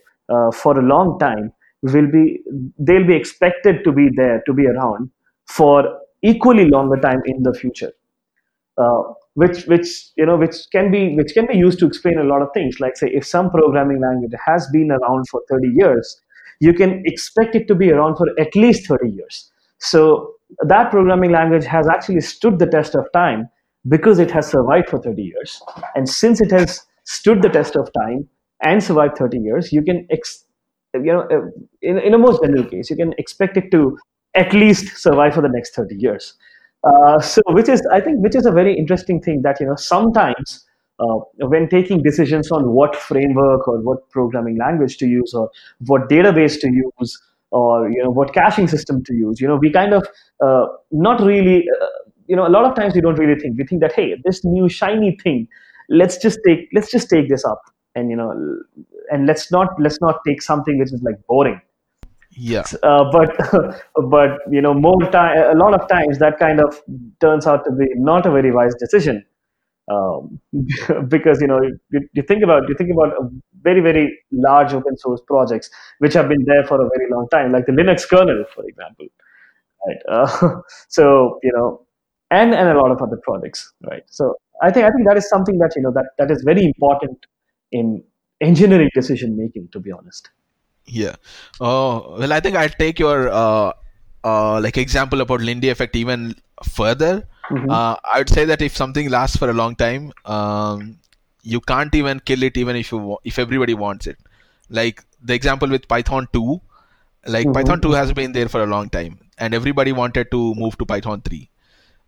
for 0.53 0.79
a 0.79 0.83
long 0.83 1.19
time 1.19 1.51
will 1.83 2.11
be, 2.11 2.41
they'll 2.79 3.07
be 3.07 3.15
expected 3.15 3.85
to 3.85 3.93
be 3.93 4.11
there, 4.17 4.43
to 4.47 4.53
be 4.53 4.67
around 4.67 5.11
for 5.47 5.99
equally 6.23 6.69
longer 6.69 6.97
time 7.01 7.23
in 7.25 7.43
the 7.43 7.55
future. 7.55 7.93
Uh, 8.77 9.03
which 9.35 9.67
which 9.67 9.89
you 10.17 10.27
know 10.27 10.37
which 10.37 10.57
can 10.73 10.91
be 10.91 11.15
which 11.17 11.33
can 11.35 11.47
be 11.47 11.57
used 11.57 11.79
to 11.79 11.87
explain 11.87 12.19
a 12.19 12.25
lot 12.25 12.43
of 12.43 12.49
things 12.55 12.79
like 12.81 12.97
say 12.97 13.09
if 13.13 13.27
some 13.27 13.51
programming 13.51 14.01
language 14.01 14.33
has 14.45 14.69
been 14.73 14.91
around 14.91 15.29
for 15.29 15.41
30 15.49 15.69
years 15.77 16.21
you 16.61 16.73
can 16.73 17.03
expect 17.07 17.55
it 17.55 17.69
to 17.69 17.75
be 17.75 17.91
around 17.91 18.17
for 18.17 18.27
at 18.39 18.55
least 18.55 18.87
30 18.87 19.11
years. 19.11 19.51
So 19.79 20.35
that 20.67 20.91
programming 20.91 21.31
language 21.31 21.65
has 21.65 21.89
actually 21.89 22.21
stood 22.21 22.59
the 22.59 22.67
test 22.67 22.95
of 22.95 23.07
time 23.13 23.49
because 23.89 24.19
it 24.19 24.31
has 24.31 24.49
survived 24.49 24.89
for 24.89 25.01
30 25.01 25.23
years. 25.23 25.63
And 25.95 26.09
since 26.09 26.41
it 26.41 26.51
has 26.51 26.81
stood 27.05 27.43
the 27.43 27.49
test 27.49 27.77
of 27.77 27.91
time 27.93 28.29
and 28.63 28.83
survived 28.83 29.19
30 29.19 29.39
years, 29.39 29.73
you 29.73 29.83
can, 29.83 30.07
ex- 30.11 30.45
you 30.95 31.13
know, 31.13 31.23
uh, 31.31 31.51
in, 31.83 31.99
in 31.99 32.15
a 32.15 32.19
most 32.19 32.43
general 32.43 32.65
case, 32.65 32.91
you 32.91 32.97
can 32.97 33.15
expect 33.19 33.57
it 33.57 33.71
to 33.71 33.97
at 34.35 34.53
least 34.53 34.97
survive 34.97 35.35
for 35.35 35.43
the 35.43 35.49
next 35.49 35.75
30 35.75 35.95
years. 35.97 36.35
Uh, 36.85 37.21
so, 37.21 37.41
which 37.49 37.69
is, 37.69 37.87
I 37.93 38.01
think, 38.01 38.23
which 38.23 38.37
is 38.37 38.47
a 38.47 38.53
very 38.53 38.77
interesting 38.77 39.21
thing 39.21 39.43
that, 39.43 39.61
you 39.61 39.67
know, 39.67 39.77
sometimes 39.77 40.65
uh, 40.99 41.19
when 41.55 41.69
taking 41.69 42.03
decisions 42.03 42.51
on 42.51 42.71
what 42.71 42.97
framework 42.97 43.69
or 43.69 43.79
what 43.81 44.09
programming 44.11 44.59
language 44.59 44.97
to 44.99 45.07
use 45.07 45.33
or 45.35 45.51
what 45.87 46.09
database 46.09 46.61
to 46.61 46.69
use 46.69 47.21
or 47.51 47.91
you 47.91 48.03
know 48.03 48.11
what 48.11 48.35
caching 48.35 48.69
system 48.69 49.03
to 49.05 49.15
use 49.15 49.41
you 49.41 49.49
know 49.49 49.57
we 49.57 49.71
kind 49.71 49.95
of 49.95 50.07
uh, 50.45 50.67
not 50.91 51.21
really 51.21 51.65
uh, 51.81 51.87
you 52.29 52.37
know 52.37 52.47
a 52.47 52.53
lot 52.57 52.65
of 52.65 52.75
times 52.77 52.95
we 52.95 53.01
don't 53.01 53.19
really 53.19 53.39
think. 53.41 53.59
We 53.59 53.65
think 53.65 53.81
that 53.81 53.93
hey 53.93 54.17
this 54.25 54.45
new 54.45 54.69
shiny 54.69 55.17
thing 55.23 55.49
let's 55.89 56.19
just 56.19 56.39
take 56.47 56.69
let's 56.73 56.91
just 56.91 57.09
take 57.11 57.29
this 57.29 57.45
up 57.45 57.63
and 57.95 58.11
you 58.11 58.17
know 58.17 58.31
and 59.11 59.27
let's 59.27 59.51
not 59.51 59.69
let's 59.81 60.01
not 60.01 60.21
take 60.27 60.43
something 60.43 60.79
which 60.79 60.93
is 60.93 61.03
like 61.03 61.27
boring. 61.27 61.61
Yeah. 62.33 62.65
Uh, 62.83 63.11
but 63.11 63.37
but 64.11 64.39
you 64.51 64.61
know 64.61 64.75
more 64.75 65.01
time 65.11 65.39
a 65.57 65.59
lot 65.59 65.75
of 65.75 65.89
times 65.89 66.19
that 66.19 66.39
kind 66.39 66.61
of 66.61 66.81
turns 67.21 67.47
out 67.47 67.65
to 67.65 67.73
be 67.73 67.87
not 67.95 68.27
a 68.27 68.31
very 68.31 68.53
wise 68.53 68.75
decision 68.75 69.25
um, 69.91 70.41
because 71.09 71.41
you 71.41 71.47
know 71.47 71.61
you, 71.63 72.09
you, 72.13 72.23
think 72.23 72.43
about 72.43 72.69
you 72.69 72.75
think 72.77 72.91
about 72.93 73.15
very 73.63 73.81
very 73.81 74.19
large 74.33 74.73
open 74.73 74.97
source 74.97 75.21
projects 75.27 75.71
which 75.99 76.15
have 76.15 76.29
been 76.29 76.45
there 76.45 76.65
for 76.65 76.81
a 76.81 76.89
very 76.97 77.11
long 77.11 77.29
time, 77.31 77.53
like 77.53 77.67
the 77.67 77.73
Linux 77.73 78.09
kernel, 78.09 78.45
for 78.55 78.65
example, 78.65 79.07
right? 79.87 79.99
Uh, 80.09 80.61
so 80.89 81.39
you 81.43 81.53
know, 81.55 81.87
and 82.31 82.55
and 82.55 82.69
a 82.69 82.81
lot 82.81 82.91
of 82.91 83.01
other 83.01 83.19
projects, 83.23 83.73
right? 83.91 84.03
So 84.07 84.35
I 84.63 84.71
think 84.71 84.87
I 84.87 84.91
think 84.91 85.07
that 85.09 85.17
is 85.17 85.29
something 85.29 85.59
that 85.59 85.73
you 85.77 85.83
know 85.83 85.93
that 85.93 86.11
that 86.19 86.31
is 86.31 86.43
very 86.43 86.65
important 86.65 87.27
in 87.73 88.03
engineering 88.41 88.91
decision 88.95 89.37
making, 89.37 89.69
to 89.73 89.81
be 89.81 89.91
honest. 89.91 90.31
Yeah. 90.87 91.17
Oh 91.61 92.17
well, 92.19 92.33
I 92.33 92.41
think 92.41 92.57
I'll 92.57 92.69
take 92.69 92.99
your 92.99 93.29
uh, 93.29 93.73
uh, 94.25 94.61
like 94.61 94.77
example 94.77 95.21
about 95.21 95.41
Lindy 95.41 95.69
effect 95.69 95.97
even 95.97 96.35
further 96.65 97.27
Mm-hmm. 97.51 97.71
Uh, 97.71 97.97
I 98.13 98.19
would 98.19 98.29
say 98.29 98.45
that 98.45 98.63
if 98.63 98.77
something 98.77 99.09
lasts 99.09 99.37
for 99.37 99.49
a 99.49 99.55
long 99.55 99.75
time, 99.75 100.13
um, 100.25 100.99
you 101.43 101.61
can't 101.61 101.95
even 101.95 102.21
kill 102.21 102.43
it 102.43 102.57
even 102.57 102.77
if 102.77 102.93
you 102.93 103.19
if 103.25 103.39
everybody 103.39 103.75
wants 103.75 104.07
it. 104.07 104.19
Like 104.69 105.03
the 105.23 105.35
example 105.35 105.69
with 105.69 105.89
Python 105.89 106.29
2, 106.33 106.61
like 107.27 107.47
mm-hmm. 107.47 107.53
Python 107.53 107.81
2 107.81 107.93
has 107.93 108.13
been 108.13 108.33
there 108.33 108.49
for 108.49 108.63
a 108.63 108.67
long 108.67 108.91
time, 108.91 109.19
and 109.39 109.55
everybody 109.55 109.93
wanted 109.93 110.31
to 110.31 110.55
move 110.55 110.77
to 110.79 110.85
Python 110.85 111.23
3. 111.23 111.49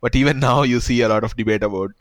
But 0.01 0.15
even 0.15 0.39
now, 0.47 0.63
you 0.63 0.79
see 0.79 1.01
a 1.01 1.09
lot 1.09 1.23
of 1.23 1.35
debate 1.35 1.63
about 1.63 1.91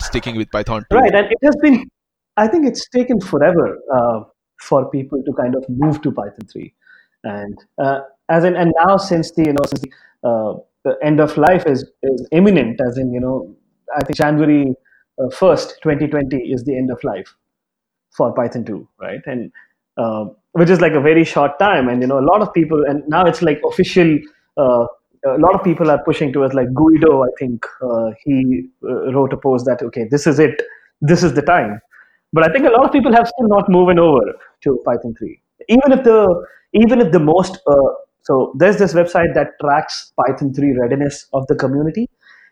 sticking 0.00 0.36
with 0.36 0.50
Python 0.50 0.84
2. 0.90 0.96
Right, 0.96 1.14
and 1.14 1.26
it 1.26 1.38
has 1.44 1.56
been. 1.56 1.88
I 2.36 2.48
think 2.48 2.66
it's 2.66 2.88
taken 2.88 3.20
forever 3.20 3.78
uh, 3.94 4.20
for 4.60 4.90
people 4.90 5.22
to 5.22 5.32
kind 5.34 5.54
of 5.54 5.64
move 5.68 6.00
to 6.02 6.10
Python 6.10 6.46
3, 6.50 6.72
and 7.24 7.58
uh, 7.78 8.00
as 8.28 8.44
in, 8.44 8.56
and 8.56 8.72
now 8.84 8.96
since 8.96 9.30
the 9.32 9.44
you 9.44 9.52
know 9.52 9.64
since 9.66 9.82
the 9.82 10.28
uh, 10.28 10.54
the 10.84 10.96
end 11.02 11.20
of 11.20 11.36
life 11.36 11.66
is, 11.66 11.84
is 12.02 12.28
imminent, 12.32 12.80
as 12.86 12.98
in, 12.98 13.12
you 13.12 13.20
know, 13.20 13.54
I 13.94 14.04
think 14.04 14.16
January 14.16 14.74
uh, 15.18 15.26
1st, 15.26 15.80
2020 15.82 16.36
is 16.36 16.64
the 16.64 16.76
end 16.76 16.90
of 16.90 17.02
life 17.04 17.34
for 18.10 18.32
Python 18.34 18.64
2, 18.64 18.88
right? 19.00 19.20
And 19.26 19.52
uh, 19.96 20.26
which 20.52 20.70
is 20.70 20.80
like 20.80 20.92
a 20.92 21.00
very 21.00 21.24
short 21.24 21.58
time. 21.58 21.88
And, 21.88 22.02
you 22.02 22.08
know, 22.08 22.18
a 22.18 22.26
lot 22.26 22.42
of 22.42 22.52
people, 22.52 22.84
and 22.86 23.02
now 23.08 23.24
it's 23.24 23.42
like 23.42 23.60
official, 23.66 24.18
uh, 24.56 24.86
a 25.24 25.38
lot 25.38 25.54
of 25.54 25.62
people 25.62 25.90
are 25.90 26.02
pushing 26.04 26.32
towards 26.32 26.54
like 26.54 26.72
Guido, 26.74 27.22
I 27.22 27.28
think 27.38 27.64
uh, 27.82 28.10
he 28.24 28.68
uh, 28.84 29.12
wrote 29.12 29.32
a 29.32 29.36
post 29.36 29.66
that, 29.66 29.82
okay, 29.82 30.06
this 30.10 30.26
is 30.26 30.38
it, 30.38 30.60
this 31.00 31.22
is 31.22 31.34
the 31.34 31.42
time. 31.42 31.80
But 32.32 32.48
I 32.48 32.52
think 32.52 32.66
a 32.66 32.70
lot 32.70 32.84
of 32.84 32.92
people 32.92 33.12
have 33.12 33.28
still 33.28 33.48
not 33.48 33.68
moving 33.68 33.98
over 33.98 34.20
to 34.62 34.82
Python 34.84 35.14
3. 35.18 35.40
Even 35.68 35.92
if 35.92 36.02
the 36.02 36.46
even 36.72 37.00
if 37.02 37.12
the 37.12 37.20
most 37.20 37.58
uh, 37.66 37.92
so 38.22 38.54
there's 38.58 38.78
this 38.78 38.94
website 38.94 39.34
that 39.34 39.48
tracks 39.60 40.12
Python 40.16 40.54
3 40.54 40.76
readiness 40.80 41.26
of 41.32 41.46
the 41.48 41.56
community, 41.56 42.08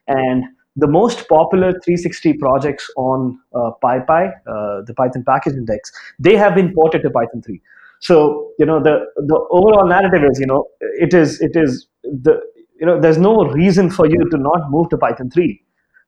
and 0.09 0.45
the 0.77 0.87
most 0.87 1.29
popular 1.29 1.73
360 1.85 2.35
projects 2.35 2.91
on 2.97 3.39
uh, 3.55 3.71
PyPI, 3.83 4.33
uh, 4.47 4.83
the 4.87 4.95
Python 4.97 5.25
package 5.27 5.55
index, 5.55 5.93
they 6.19 6.37
have 6.37 6.55
been 6.55 6.73
ported 6.75 7.03
to 7.03 7.11
Python 7.11 7.43
3. 7.43 7.61
So 8.01 8.53
you 8.59 8.67
know 8.67 8.83
the 8.83 9.05
the 9.17 9.39
overall 9.51 9.87
narrative 9.87 10.23
is 10.31 10.41
you 10.41 10.47
know 10.47 10.67
it 10.81 11.13
is 11.13 11.41
it 11.41 11.53
is 11.55 11.87
the 12.03 12.41
you 12.81 12.87
know 12.87 12.99
there's 12.99 13.19
no 13.19 13.45
reason 13.45 13.91
for 13.91 14.07
you 14.07 14.19
to 14.31 14.39
not 14.39 14.71
move 14.71 14.89
to 14.91 14.97
Python 14.97 15.31
3. 15.31 15.63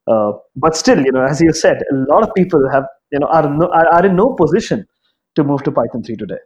Uh, 0.09 0.33
but 0.57 0.77
still, 0.77 1.01
you 1.01 1.13
know, 1.13 1.25
as 1.25 1.41
you 1.41 1.53
said, 1.53 1.77
a 1.93 1.95
lot 2.13 2.25
of 2.25 2.35
people 2.35 2.69
have 2.73 2.85
you 3.13 3.19
know 3.19 3.27
are 3.27 3.49
no, 3.49 3.67
are, 3.69 3.87
are 3.89 4.07
in 4.07 4.17
no 4.17 4.35
position 4.35 4.87
to 5.35 5.45
move 5.45 5.63
to 5.65 5.71
Python 5.71 6.03
3 6.03 6.17
today. 6.17 6.43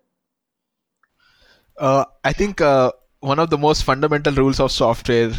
Uh, 1.79 2.05
I 2.25 2.33
think 2.33 2.61
uh, 2.61 2.91
one 3.21 3.39
of 3.39 3.51
the 3.51 3.59
most 3.59 3.85
fundamental 3.85 4.35
rules 4.35 4.61
of 4.61 4.71
software 4.71 5.33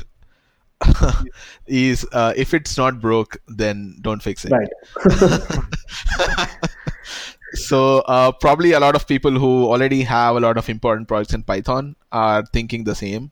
is 1.68 2.06
uh, 2.12 2.34
if 2.36 2.54
it's 2.54 2.78
not 2.78 3.00
broke, 3.00 3.38
then 3.48 3.98
don't 4.02 4.22
fix 4.22 4.46
it. 4.46 4.52
Right. 4.52 4.70
so 7.54 8.00
uh, 8.00 8.32
probably 8.32 8.74
a 8.74 8.80
lot 8.80 8.96
of 8.96 9.08
people 9.08 9.32
who 9.32 9.66
already 9.66 10.04
have 10.04 10.36
a 10.36 10.40
lot 10.40 10.58
of 10.58 10.70
important 10.70 11.08
projects 11.08 11.34
in 11.34 11.44
Python 11.44 11.96
are 12.12 12.46
thinking 12.54 12.84
the 12.84 12.96
same, 12.96 13.32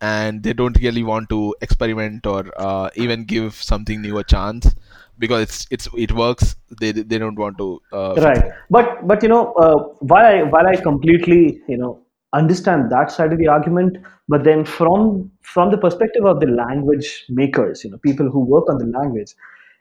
and 0.00 0.42
they 0.42 0.52
don't 0.52 0.78
really 0.80 1.02
want 1.02 1.28
to 1.28 1.54
experiment 1.60 2.26
or 2.26 2.50
uh, 2.56 2.88
even 2.94 3.24
give 3.24 3.54
something 3.54 4.00
new 4.00 4.18
a 4.18 4.24
chance 4.24 4.74
because 5.18 5.42
it's 5.42 5.66
it's 5.70 5.88
it 5.96 6.12
works. 6.12 6.56
They 6.80 6.92
they 6.92 7.18
don't 7.18 7.36
want 7.36 7.58
to. 7.58 7.82
Uh, 7.92 8.14
right 8.18 8.52
but 8.70 9.06
but 9.06 9.22
you 9.22 9.28
know 9.28 9.52
uh, 9.54 9.78
while 10.00 10.24
i 10.24 10.42
while 10.42 10.66
i 10.66 10.76
completely 10.76 11.60
you 11.68 11.76
know 11.76 12.00
understand 12.32 12.90
that 12.90 13.10
side 13.10 13.32
of 13.32 13.38
the 13.38 13.48
argument 13.48 13.96
but 14.28 14.44
then 14.44 14.64
from 14.64 15.30
from 15.40 15.70
the 15.70 15.78
perspective 15.78 16.24
of 16.24 16.40
the 16.40 16.46
language 16.46 17.24
makers 17.28 17.84
you 17.84 17.90
know 17.90 17.98
people 17.98 18.30
who 18.30 18.40
work 18.40 18.68
on 18.68 18.78
the 18.78 18.86
language 18.86 19.34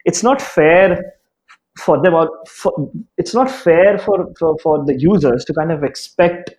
it's 0.06 0.24
not 0.24 0.42
fair 0.42 1.14
for 1.78 2.02
them 2.02 2.14
or 2.14 2.30
for, 2.48 2.92
it's 3.18 3.34
not 3.34 3.52
fair 3.52 3.98
for, 3.98 4.34
for 4.40 4.58
for 4.60 4.86
the 4.86 4.98
users 5.00 5.44
to 5.46 5.54
kind 5.54 5.72
of 5.72 5.84
expect 5.84 6.56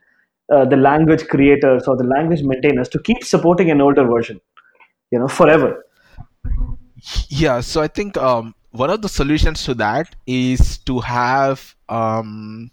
uh, 0.53 0.65
the 0.65 0.77
language 0.77 1.27
creators 1.29 1.89
or 1.89 1.97
the 1.97 2.05
language 2.05 2.43
maintainers 2.43 2.89
to 2.89 2.99
keep 3.01 3.25
supporting 3.25 3.71
an 3.71 3.81
older 3.81 4.05
version 4.05 4.41
you 5.11 5.19
know 5.19 5.29
forever. 5.29 5.85
Yeah, 7.29 7.61
so 7.61 7.81
I 7.81 7.89
think 7.89 8.17
um, 8.17 8.55
one 8.71 8.91
of 8.91 9.03
the 9.03 9.09
solutions 9.09 9.65
to 9.65 9.75
that 9.75 10.17
is 10.27 10.79
to 10.79 11.01
have 11.01 11.75
um, 11.89 12.71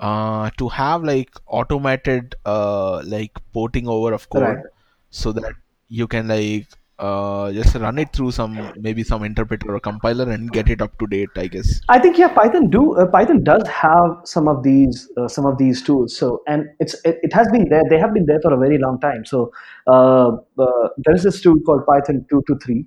uh, 0.00 0.50
to 0.58 0.68
have 0.68 1.04
like 1.04 1.30
automated 1.46 2.34
uh, 2.44 3.02
like 3.04 3.32
porting 3.52 3.88
over 3.88 4.12
of 4.12 4.28
code 4.30 4.42
right 4.42 4.64
so 5.10 5.32
that 5.32 5.52
you 5.88 6.06
can 6.06 6.28
like 6.28 6.66
uh, 6.98 7.52
just 7.52 7.74
run 7.74 7.98
it 7.98 8.12
through 8.12 8.30
some 8.30 8.72
maybe 8.76 9.02
some 9.02 9.22
interpreter 9.22 9.74
or 9.74 9.80
compiler 9.80 10.30
and 10.30 10.50
get 10.52 10.70
it 10.70 10.80
up 10.80 10.98
to 10.98 11.06
date, 11.06 11.28
I 11.36 11.46
guess. 11.46 11.80
I 11.88 11.98
think 11.98 12.18
yeah, 12.18 12.28
Python 12.28 12.70
do 12.70 12.96
uh, 12.96 13.06
Python 13.06 13.44
does 13.44 13.66
have 13.68 14.20
some 14.24 14.48
of 14.48 14.62
these 14.62 15.08
uh, 15.16 15.28
some 15.28 15.44
of 15.44 15.58
these 15.58 15.82
tools. 15.82 16.16
So 16.16 16.42
and 16.46 16.66
it's 16.80 16.94
it, 17.04 17.18
it 17.22 17.32
has 17.34 17.48
been 17.48 17.68
there. 17.68 17.82
They 17.90 17.98
have 17.98 18.14
been 18.14 18.26
there 18.26 18.40
for 18.40 18.52
a 18.52 18.56
very 18.56 18.78
long 18.78 18.98
time. 19.00 19.24
So 19.24 19.52
uh, 19.86 20.28
uh, 20.58 20.88
there 20.98 21.14
is 21.14 21.22
this 21.22 21.40
tool 21.40 21.60
called 21.66 21.84
Python 21.86 22.24
two 22.30 22.42
to 22.46 22.58
three. 22.64 22.86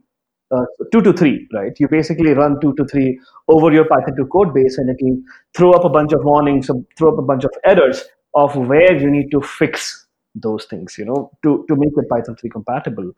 Uh, 0.52 0.66
two 0.92 1.02
to 1.02 1.14
three, 1.14 1.48
right? 1.54 1.74
You 1.80 1.88
basically 1.88 2.34
run 2.34 2.60
two 2.60 2.74
to 2.74 2.86
three 2.86 3.20
over 3.48 3.72
your 3.72 3.86
Python 3.86 4.16
2 4.18 4.26
code 4.28 4.52
base, 4.52 4.80
and 4.80 4.90
it 4.90 4.98
will 5.00 5.18
throw 5.56 5.72
up 5.74 5.86
a 5.86 5.90
bunch 5.90 6.12
of 6.12 6.22
warnings, 6.24 6.70
um, 6.72 6.88
throw 6.98 7.14
up 7.14 7.20
a 7.20 7.22
bunch 7.22 7.44
of 7.44 7.52
errors 7.66 8.04
of 8.34 8.56
where 8.56 8.96
you 8.96 9.12
need 9.12 9.30
to 9.30 9.42
fix 9.42 10.08
those 10.34 10.66
things, 10.66 10.96
you 10.98 11.06
know, 11.06 11.32
to, 11.44 11.66
to 11.68 11.76
make 11.76 11.92
it 11.96 12.10
Python 12.10 12.36
3 12.36 12.50
compatible. 12.50 13.12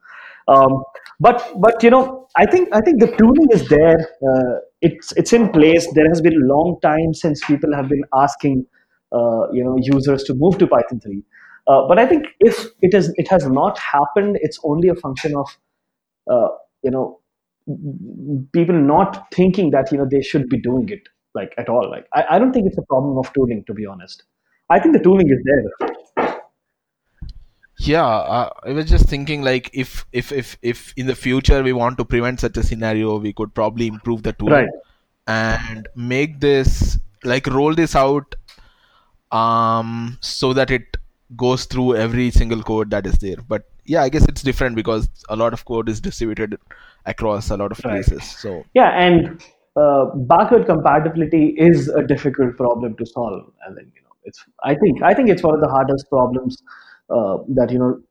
Um, 0.48 0.84
but 1.20 1.54
but 1.62 1.82
you 1.84 1.90
know, 1.90 2.28
I 2.36 2.46
think 2.46 2.70
I 2.74 2.82
think 2.82 3.00
the 3.00 3.16
tooling 3.16 3.48
is 3.52 3.68
there. 3.70 4.00
Uh, 4.28 4.60
it's 4.82 5.14
it's 5.14 5.32
in 5.32 5.50
place. 5.50 5.88
There 5.94 6.08
has 6.10 6.20
been 6.20 6.34
a 6.34 6.46
long 6.54 6.80
time 6.82 7.14
since 7.14 7.46
people 7.46 7.74
have 7.74 7.88
been 7.88 8.04
asking, 8.14 8.66
uh, 9.14 9.52
you 9.52 9.64
know, 9.64 9.78
users 9.80 10.24
to 10.26 10.34
move 10.34 10.58
to 10.58 10.68
Python 10.68 11.00
3. 11.00 11.24
Uh, 11.68 11.88
but 11.88 12.00
I 12.00 12.08
think 12.08 12.26
if 12.40 12.66
it 12.82 12.94
is 12.94 13.14
it 13.16 13.28
has 13.30 13.48
not 13.48 13.78
happened, 13.80 14.38
it's 14.42 14.60
only 14.64 14.90
a 14.90 14.96
function 14.96 15.36
of 15.36 15.48
uh, 16.30 16.50
you 16.84 16.92
know 16.92 17.21
people 18.54 18.76
not 18.76 19.28
thinking 19.34 19.72
that 19.72 19.92
you 19.92 19.98
know 19.98 20.08
they 20.10 20.22
should 20.22 20.50
be 20.50 20.60
doing 20.60 20.90
it 20.90 21.02
like 21.36 21.54
at 21.58 21.70
all. 21.70 21.90
Like 21.90 22.08
I, 22.14 22.26
I 22.32 22.40
don't 22.40 22.54
think 22.54 22.68
it's 22.68 22.78
a 22.78 22.84
problem 22.84 23.18
of 23.18 23.32
tooling, 23.34 23.64
to 23.68 23.74
be 23.74 23.86
honest. 23.86 24.24
I 24.70 24.80
think 24.80 24.96
the 24.96 25.04
tooling 25.04 25.30
is 25.30 25.40
there. 25.44 25.98
Yeah, 27.80 28.06
uh, 28.06 28.50
I 28.64 28.74
was 28.74 28.86
just 28.90 29.08
thinking 29.08 29.42
like 29.42 29.70
if 29.74 30.06
if 30.12 30.32
if 30.32 30.58
if 30.62 30.94
in 30.98 31.08
the 31.08 31.16
future 31.16 31.64
we 31.64 31.74
want 31.74 31.98
to 31.98 32.06
prevent 32.06 32.40
such 32.40 32.58
a 32.58 32.64
scenario, 32.64 33.18
we 33.18 33.34
could 33.34 33.54
probably 33.56 33.88
improve 33.88 34.22
the 34.24 34.34
Right. 34.46 34.68
tooling 34.68 34.72
and 35.28 35.88
make 35.96 36.40
this 36.40 37.00
like 37.24 37.48
roll 37.48 37.74
this 37.76 37.96
out 37.96 38.36
um 39.32 40.18
so 40.22 40.54
that 40.54 40.72
it 40.72 40.98
goes 41.38 41.66
through 41.66 41.96
every 41.96 42.32
single 42.32 42.64
code 42.64 42.92
that 42.92 43.08
is 43.08 43.18
there. 43.20 43.38
But 43.48 43.64
yeah, 43.86 44.04
I 44.04 44.10
guess 44.10 44.26
it's 44.28 44.42
different 44.42 44.76
because 44.76 45.10
a 45.30 45.36
lot 45.36 45.54
of 45.54 45.66
code 45.66 45.90
is 45.90 46.02
distributed 46.02 46.58
across 47.06 47.50
a 47.50 47.58
lot 47.58 47.72
of 47.72 47.80
Right. 47.84 48.06
places. 48.06 48.24
So 48.26 48.66
Yeah, 48.74 48.90
and 48.90 49.42
uh, 49.76 50.06
backward 50.16 50.66
compatibility 50.66 51.56
is 51.58 51.88
a 51.90 52.04
difficult 52.04 52.58
problem 52.58 52.96
to 52.98 53.06
solve. 53.06 53.52
And 53.66 53.78
then 53.78 53.92
you 53.96 54.02
know, 54.02 54.16
it's 54.24 54.44
I 54.64 54.76
think 54.76 55.02
I 55.04 55.14
think 55.14 55.30
it's 55.30 55.44
one 55.44 55.56
of 55.56 55.62
the 55.62 55.70
hardest 55.70 56.10
problems 56.10 56.62
uh, 57.10 57.38
that 57.50 57.72
you 57.72 57.80
know 57.80 58.02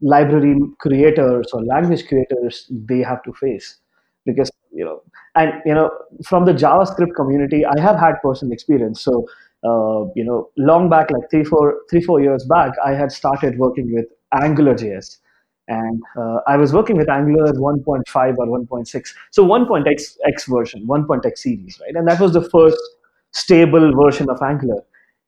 library 0.00 0.56
creators 0.80 1.46
or 1.52 1.64
language 1.64 2.06
creators 2.08 2.66
they 2.70 3.00
have 3.00 3.22
to 3.22 3.32
face 3.34 3.78
because 4.26 4.50
you 4.72 4.84
know 4.84 5.02
and 5.36 5.52
you 5.64 5.74
know 5.74 5.90
from 6.26 6.44
the 6.44 6.52
javascript 6.52 7.14
community 7.14 7.64
i 7.64 7.80
have 7.80 7.96
had 7.96 8.14
personal 8.22 8.52
experience 8.52 9.00
so 9.00 9.24
uh, 9.64 10.04
you 10.16 10.24
know 10.24 10.50
long 10.56 10.88
back 10.90 11.10
like 11.10 11.30
three 11.30 11.44
four 11.44 11.76
three 11.90 12.00
four 12.02 12.20
years 12.20 12.44
back 12.46 12.72
i 12.84 12.92
had 12.92 13.12
started 13.12 13.58
working 13.58 13.92
with 13.94 14.06
angular 14.32 14.74
js 14.74 15.18
and 15.68 16.02
uh, 16.16 16.38
i 16.46 16.56
was 16.56 16.72
working 16.72 16.96
with 16.96 17.08
angular 17.08 17.52
1.5 17.52 18.38
or 18.38 18.46
1.6 18.46 19.08
so 19.30 19.44
1.x 19.44 20.18
x 20.26 20.46
version 20.46 20.86
1.x 20.86 21.42
series 21.42 21.80
right? 21.80 21.94
And 21.94 22.06
that 22.08 22.20
was 22.20 22.32
the 22.32 22.48
first 22.50 22.78
stable 23.32 23.92
version 24.02 24.30
of 24.30 24.40
angular. 24.42 24.82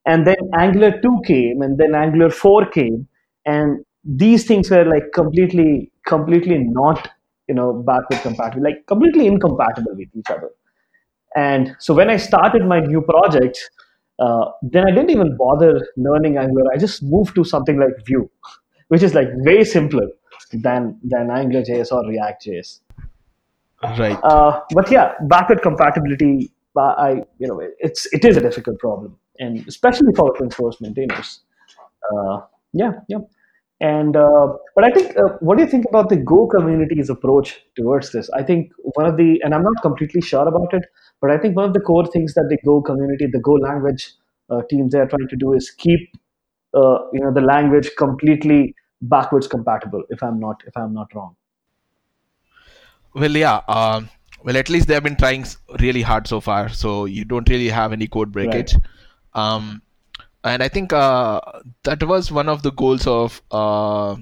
And 0.07 0.27
then 0.27 0.37
angular 0.55 1.01
2 1.01 1.23
came 1.27 1.63
and 1.63 1.77
then 1.79 1.95
angular 1.95 2.31
4 2.31 2.67
came. 2.67 3.07
And 3.45 3.85
these 4.05 4.47
things 4.47 4.71
were 4.71 4.85
like 4.85 5.13
completely 5.15 5.91
completely 6.07 6.59
not 6.59 7.09
you 7.49 7.55
know 7.55 7.73
backward 7.75 8.21
compatible 8.23 8.65
like 8.65 8.87
completely 8.87 9.27
incompatible 9.27 9.93
with 9.95 10.09
each 10.17 10.31
other. 10.31 10.51
And 11.37 11.77
so 11.79 11.95
when 11.95 12.11
i 12.11 12.17
started 12.17 12.65
my 12.67 12.81
new 12.81 13.03
project 13.03 13.71
uh, 14.19 14.47
then 14.63 14.87
i 14.87 14.91
didn't 14.91 15.11
even 15.11 15.37
bother 15.37 15.87
learning 15.97 16.39
angular. 16.39 16.73
I 16.73 16.79
just 16.79 17.03
moved 17.03 17.35
to 17.37 17.45
something 17.45 17.79
like 17.79 18.05
vue 18.07 18.29
which 18.91 19.03
is 19.03 19.15
like 19.15 19.29
way 19.49 19.63
simpler 19.65 20.09
than 20.53 20.99
than 21.15 21.31
angular 21.31 21.65
js 21.65 21.93
or 21.93 22.03
react 22.09 22.45
js 22.47 22.81
right. 23.83 24.19
uh, 24.23 24.61
but 24.75 24.91
yeah, 24.91 25.15
backward 25.23 25.63
compatibility, 25.63 26.53
uh, 26.77 26.95
I 26.99 27.11
you 27.39 27.49
know, 27.49 27.61
it's 27.79 28.07
it 28.13 28.25
is 28.25 28.37
a 28.37 28.41
difficult 28.41 28.79
problem, 28.79 29.17
and 29.39 29.67
especially 29.67 30.13
for 30.15 30.31
open 30.31 30.51
source 30.51 30.81
maintainers. 30.81 31.41
Uh, 32.13 32.41
yeah, 32.73 32.93
yeah, 33.09 33.19
and 33.81 34.17
uh, 34.17 34.49
but 34.75 34.85
I 34.85 34.91
think, 34.91 35.17
uh, 35.17 35.37
what 35.41 35.57
do 35.57 35.65
you 35.65 35.71
think 35.71 35.87
about 35.89 36.09
the 36.09 36.17
Go 36.17 36.47
community's 36.47 37.11
approach 37.11 37.61
towards 37.77 38.13
this? 38.13 38.31
I 38.31 38.43
think 38.43 38.73
one 38.95 39.07
of 39.07 39.17
the, 39.17 39.41
and 39.43 39.55
I'm 39.55 39.63
not 39.63 39.83
completely 39.83 40.21
sure 40.21 40.47
about 40.47 40.73
it, 40.73 40.85
but 41.21 41.31
I 41.31 41.39
think 41.39 41.57
one 41.57 41.67
of 41.67 41.75
the 41.75 41.81
core 41.81 42.07
things 42.07 42.35
that 42.35 42.47
the 42.49 42.59
Go 42.65 42.81
community, 42.81 43.27
the 43.27 43.41
Go 43.41 43.53
language 43.53 44.13
uh, 44.51 44.63
teams, 44.69 44.93
they 44.93 44.99
are 44.99 45.09
trying 45.09 45.29
to 45.29 45.37
do 45.37 45.55
is 45.55 45.71
keep 45.71 46.01
uh, 46.75 46.99
you 47.13 47.21
know 47.21 47.33
the 47.33 47.41
language 47.41 47.91
completely 47.97 48.75
backwards 49.03 49.47
compatible. 49.47 50.05
If 50.11 50.23
I'm 50.23 50.41
not 50.41 50.63
if 50.67 50.77
I'm 50.77 50.93
not 50.95 51.15
wrong. 51.15 51.37
Well, 53.15 53.37
yeah. 53.37 53.61
Um, 53.69 54.09
well, 54.45 54.57
at 54.57 54.69
least 54.69 54.87
they 54.89 54.95
have 54.95 55.03
been 55.03 55.17
trying 55.17 55.45
really 55.81 56.03
hard 56.03 56.27
so 56.27 56.41
far, 56.41 56.69
so 56.69 57.05
you 57.05 57.25
don't 57.25 57.49
really 57.49 57.69
have 57.69 57.93
any 57.93 58.07
code 58.07 58.35
Right. 58.35 58.51
breakage. 58.51 58.77
Um, 59.35 59.83
and 60.45 60.63
I 60.63 60.69
think 60.69 60.93
uh, 60.93 61.41
that 61.83 62.03
was 62.03 62.31
one 62.33 62.49
of 62.49 62.63
the 62.63 62.73
goals 62.73 63.07
of. 63.07 63.43
Uh, 63.51 64.17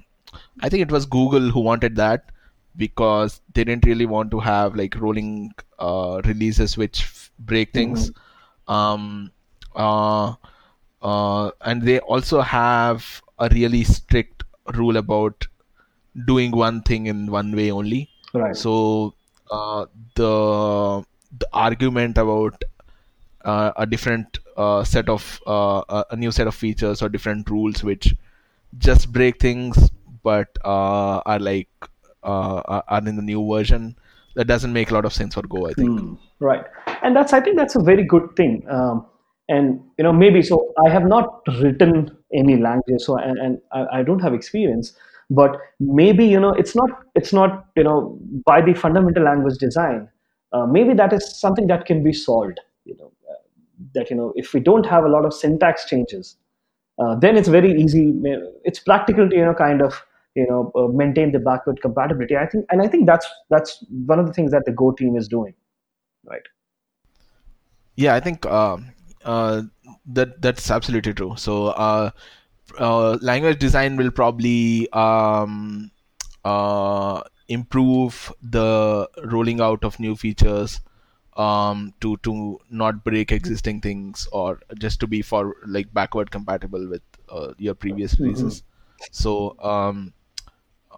I 0.60 0.68
think 0.68 0.82
it 0.82 0.90
was 0.90 1.06
Google 1.06 1.50
who 1.50 1.60
wanted 1.60 1.96
that 1.96 2.30
because 2.76 3.40
they 3.54 3.64
didn't 3.64 3.86
really 3.86 4.06
want 4.06 4.30
to 4.30 4.40
have 4.40 4.74
like 4.74 4.96
rolling 5.00 5.52
uh, 5.78 6.20
releases 6.24 6.76
which 6.76 7.02
f- 7.02 7.30
break 7.38 7.72
things. 7.72 8.10
Um, 8.66 9.30
uh, 11.02 11.50
and 11.62 11.82
they 11.82 12.00
also 12.00 12.40
have 12.40 13.22
a 13.38 13.48
really 13.52 13.84
strict 13.84 14.44
rule 14.74 14.96
about 14.96 15.46
doing 16.26 16.50
one 16.50 16.82
thing 16.82 17.06
in 17.06 17.30
one 17.30 17.54
way 17.54 17.70
only. 17.70 18.10
Right. 18.34 18.56
So 18.56 19.14
uh, 19.50 19.86
the 20.14 21.04
the 21.38 21.48
argument 21.52 22.18
about 22.18 22.62
uh, 23.44 23.72
a 23.76 23.86
different 23.86 24.38
uh, 24.56 24.82
set 24.84 25.08
of 25.08 25.40
uh, 25.46 26.04
a 26.10 26.16
new 26.16 26.30
set 26.32 26.46
of 26.46 26.54
features 26.54 27.02
or 27.02 27.08
different 27.08 27.48
rules 27.48 27.84
which 27.84 28.14
just 28.78 29.12
break 29.12 29.40
things 29.40 29.90
but 30.22 30.48
uh, 30.64 31.20
are 31.24 31.38
like 31.38 31.68
uh, 32.24 32.60
are 32.66 32.84
are 32.88 33.06
in 33.06 33.16
the 33.16 33.22
new 33.22 33.46
version 33.46 33.96
that 34.34 34.46
doesn't 34.46 34.72
make 34.72 34.90
a 34.90 34.94
lot 34.94 35.04
of 35.04 35.12
sense 35.12 35.34
for 35.34 35.42
Go. 35.42 35.68
I 35.68 35.74
think. 35.74 36.00
Mm, 36.00 36.18
right 36.40 36.64
and 37.02 37.14
that's 37.14 37.32
i 37.32 37.40
think 37.40 37.56
that's 37.56 37.76
a 37.76 37.82
very 37.82 38.04
good 38.04 38.34
thing 38.36 38.64
um, 38.68 39.06
and 39.48 39.80
you 39.96 40.04
know 40.04 40.12
maybe 40.12 40.42
so 40.42 40.72
i 40.84 40.88
have 40.88 41.06
not 41.06 41.42
written 41.60 42.10
any 42.32 42.56
language 42.56 43.00
so 43.00 43.16
and, 43.16 43.38
and 43.38 43.58
I, 43.72 43.98
I 43.98 44.02
don't 44.02 44.20
have 44.20 44.34
experience 44.34 44.92
but 45.30 45.56
maybe 45.80 46.24
you 46.26 46.40
know 46.40 46.52
it's 46.52 46.74
not 46.74 46.90
it's 47.14 47.32
not 47.32 47.66
you 47.76 47.84
know 47.84 48.18
by 48.44 48.60
the 48.60 48.74
fundamental 48.74 49.24
language 49.24 49.58
design 49.58 50.08
uh, 50.52 50.66
maybe 50.66 50.94
that 50.94 51.12
is 51.12 51.38
something 51.38 51.66
that 51.68 51.86
can 51.86 52.02
be 52.02 52.12
solved 52.12 52.60
you 52.84 52.96
know 52.98 53.12
uh, 53.30 53.42
that 53.94 54.10
you 54.10 54.16
know 54.16 54.32
if 54.36 54.52
we 54.52 54.60
don't 54.60 54.86
have 54.86 55.04
a 55.04 55.08
lot 55.08 55.24
of 55.24 55.32
syntax 55.32 55.86
changes 55.86 56.36
uh, 56.98 57.14
then 57.14 57.36
it's 57.36 57.48
very 57.48 57.72
easy 57.80 58.12
it's 58.64 58.80
practical 58.80 59.28
to 59.28 59.36
you 59.36 59.44
know 59.44 59.54
kind 59.54 59.82
of 59.82 60.02
you 60.38 60.46
know 60.48 60.70
uh, 60.74 60.88
maintain 60.88 61.32
the 61.32 61.38
backward 61.38 61.80
compatibility. 61.80 62.36
I 62.36 62.46
think, 62.46 62.66
and 62.70 62.82
I 62.82 62.88
think 62.88 63.06
that's 63.06 63.26
that's 63.50 63.84
one 64.06 64.18
of 64.18 64.26
the 64.26 64.32
things 64.32 64.52
that 64.52 64.64
the 64.66 64.72
Go 64.72 64.92
team 64.92 65.16
is 65.16 65.28
doing, 65.28 65.54
right? 66.24 66.46
Yeah, 67.96 68.14
I 68.14 68.20
think 68.20 68.46
uh, 68.46 68.76
uh, 69.24 69.62
that 70.06 70.40
that's 70.42 70.70
absolutely 70.70 71.14
true. 71.14 71.34
So 71.36 71.68
uh, 71.68 72.10
uh, 72.78 73.18
language 73.22 73.58
design 73.58 73.96
will 73.96 74.10
probably 74.10 74.90
um, 74.92 75.90
uh, 76.44 77.22
improve 77.48 78.32
the 78.42 79.08
rolling 79.24 79.60
out 79.60 79.84
of 79.84 79.98
new 80.00 80.16
features 80.16 80.80
um, 81.36 81.94
to 82.00 82.16
to 82.18 82.58
not 82.70 83.04
break 83.04 83.32
existing 83.32 83.80
things 83.80 84.28
or 84.32 84.60
just 84.78 85.00
to 85.00 85.06
be 85.06 85.22
for 85.22 85.56
like 85.66 85.92
backward 85.94 86.30
compatible 86.30 86.88
with 86.88 87.02
uh, 87.28 87.52
your 87.58 87.74
previous 87.74 88.18
Mm-hmm. 88.20 88.20
releases. 88.20 88.62
So 89.10 89.56
um, 89.60 90.12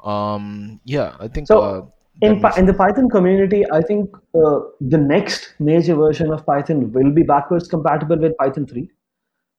um, 0.04 0.80
yeah, 0.84 1.16
I 1.20 1.28
think 1.28 1.50
So 1.50 1.56
uh, 1.56 1.82
in 2.22 2.42
in 2.56 2.66
the 2.66 2.74
Python 2.74 3.08
community, 3.08 3.64
I 3.72 3.80
think 3.80 4.14
uh, 4.34 4.60
the 4.80 4.98
next 4.98 5.54
major 5.58 5.94
version 5.94 6.32
of 6.32 6.44
Python 6.46 6.92
will 6.92 7.10
be 7.12 7.22
backwards 7.22 7.68
compatible 7.68 8.18
with 8.18 8.36
Python 8.36 8.66
3. 8.66 8.90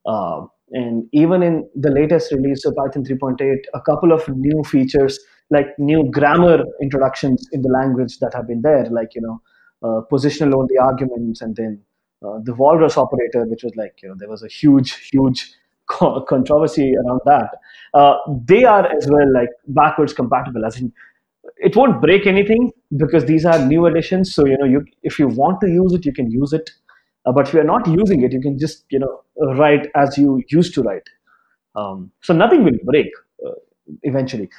Uh, 0.05 0.45
and 0.71 1.07
even 1.11 1.43
in 1.43 1.69
the 1.75 1.91
latest 1.91 2.31
release 2.31 2.65
of 2.65 2.75
Python 2.75 3.03
3.8, 3.03 3.57
a 3.73 3.81
couple 3.81 4.11
of 4.13 4.27
new 4.29 4.63
features 4.63 5.19
like 5.49 5.67
new 5.77 6.09
grammar 6.11 6.63
introductions 6.81 7.47
in 7.51 7.61
the 7.61 7.69
language 7.69 8.19
that 8.19 8.33
have 8.33 8.47
been 8.47 8.61
there, 8.61 8.85
like 8.89 9.13
you 9.15 9.21
know, 9.21 9.41
uh, 9.83 10.01
positional 10.11 10.53
only 10.55 10.77
arguments, 10.77 11.41
and 11.41 11.55
then 11.55 11.81
uh, 12.25 12.39
the 12.43 12.53
walrus 12.53 12.97
operator, 12.97 13.43
which 13.45 13.63
was 13.63 13.75
like 13.75 13.95
you 14.01 14.09
know 14.09 14.15
there 14.17 14.29
was 14.29 14.43
a 14.43 14.47
huge, 14.47 15.09
huge 15.11 15.51
co- 15.87 16.21
controversy 16.21 16.93
around 17.05 17.19
that. 17.25 17.49
Uh, 17.93 18.15
they 18.45 18.63
are 18.63 18.85
as 18.95 19.07
well 19.09 19.33
like 19.33 19.49
backwards 19.67 20.13
compatible, 20.13 20.65
as 20.65 20.79
in 20.79 20.93
it 21.57 21.75
won't 21.75 22.01
break 22.01 22.27
anything 22.27 22.71
because 22.97 23.25
these 23.25 23.45
are 23.45 23.65
new 23.65 23.85
additions. 23.85 24.33
So 24.33 24.45
you 24.45 24.57
know, 24.57 24.65
you 24.65 24.85
if 25.03 25.19
you 25.19 25.27
want 25.27 25.61
to 25.61 25.67
use 25.67 25.93
it, 25.93 26.05
you 26.05 26.13
can 26.13 26.29
use 26.29 26.53
it. 26.53 26.69
Uh, 27.25 27.31
but 27.31 27.47
if 27.47 27.53
you're 27.53 27.63
not 27.63 27.87
using 27.87 28.23
it, 28.23 28.33
you 28.33 28.41
can 28.41 28.57
just 28.57 28.85
you 28.89 28.99
know 28.99 29.21
write 29.55 29.87
as 29.95 30.17
you 30.17 30.41
used 30.49 30.73
to 30.75 30.83
write. 30.83 31.07
Um, 31.75 32.11
so 32.21 32.33
nothing 32.33 32.63
will 32.63 32.77
break 32.83 33.07
uh, 33.45 33.51
eventually. 34.03 34.49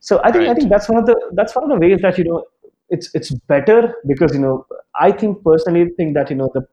So 0.00 0.20
I 0.24 0.32
think 0.32 0.48
I 0.48 0.54
think 0.54 0.70
that's 0.70 0.88
one 0.88 0.98
of 0.98 1.06
the 1.06 1.16
that's 1.34 1.54
one 1.54 1.64
of 1.64 1.70
the 1.70 1.86
ways 1.86 2.00
that 2.02 2.18
you 2.18 2.24
know 2.24 2.44
it's 2.88 3.10
it's 3.14 3.30
better 3.54 3.94
because 4.06 4.34
you 4.34 4.40
know 4.40 4.66
I 4.98 5.12
think 5.12 5.42
personally 5.44 5.90
think 5.96 6.14
that 6.14 6.30
you 6.30 6.36
know 6.36 6.50
the 6.54 6.66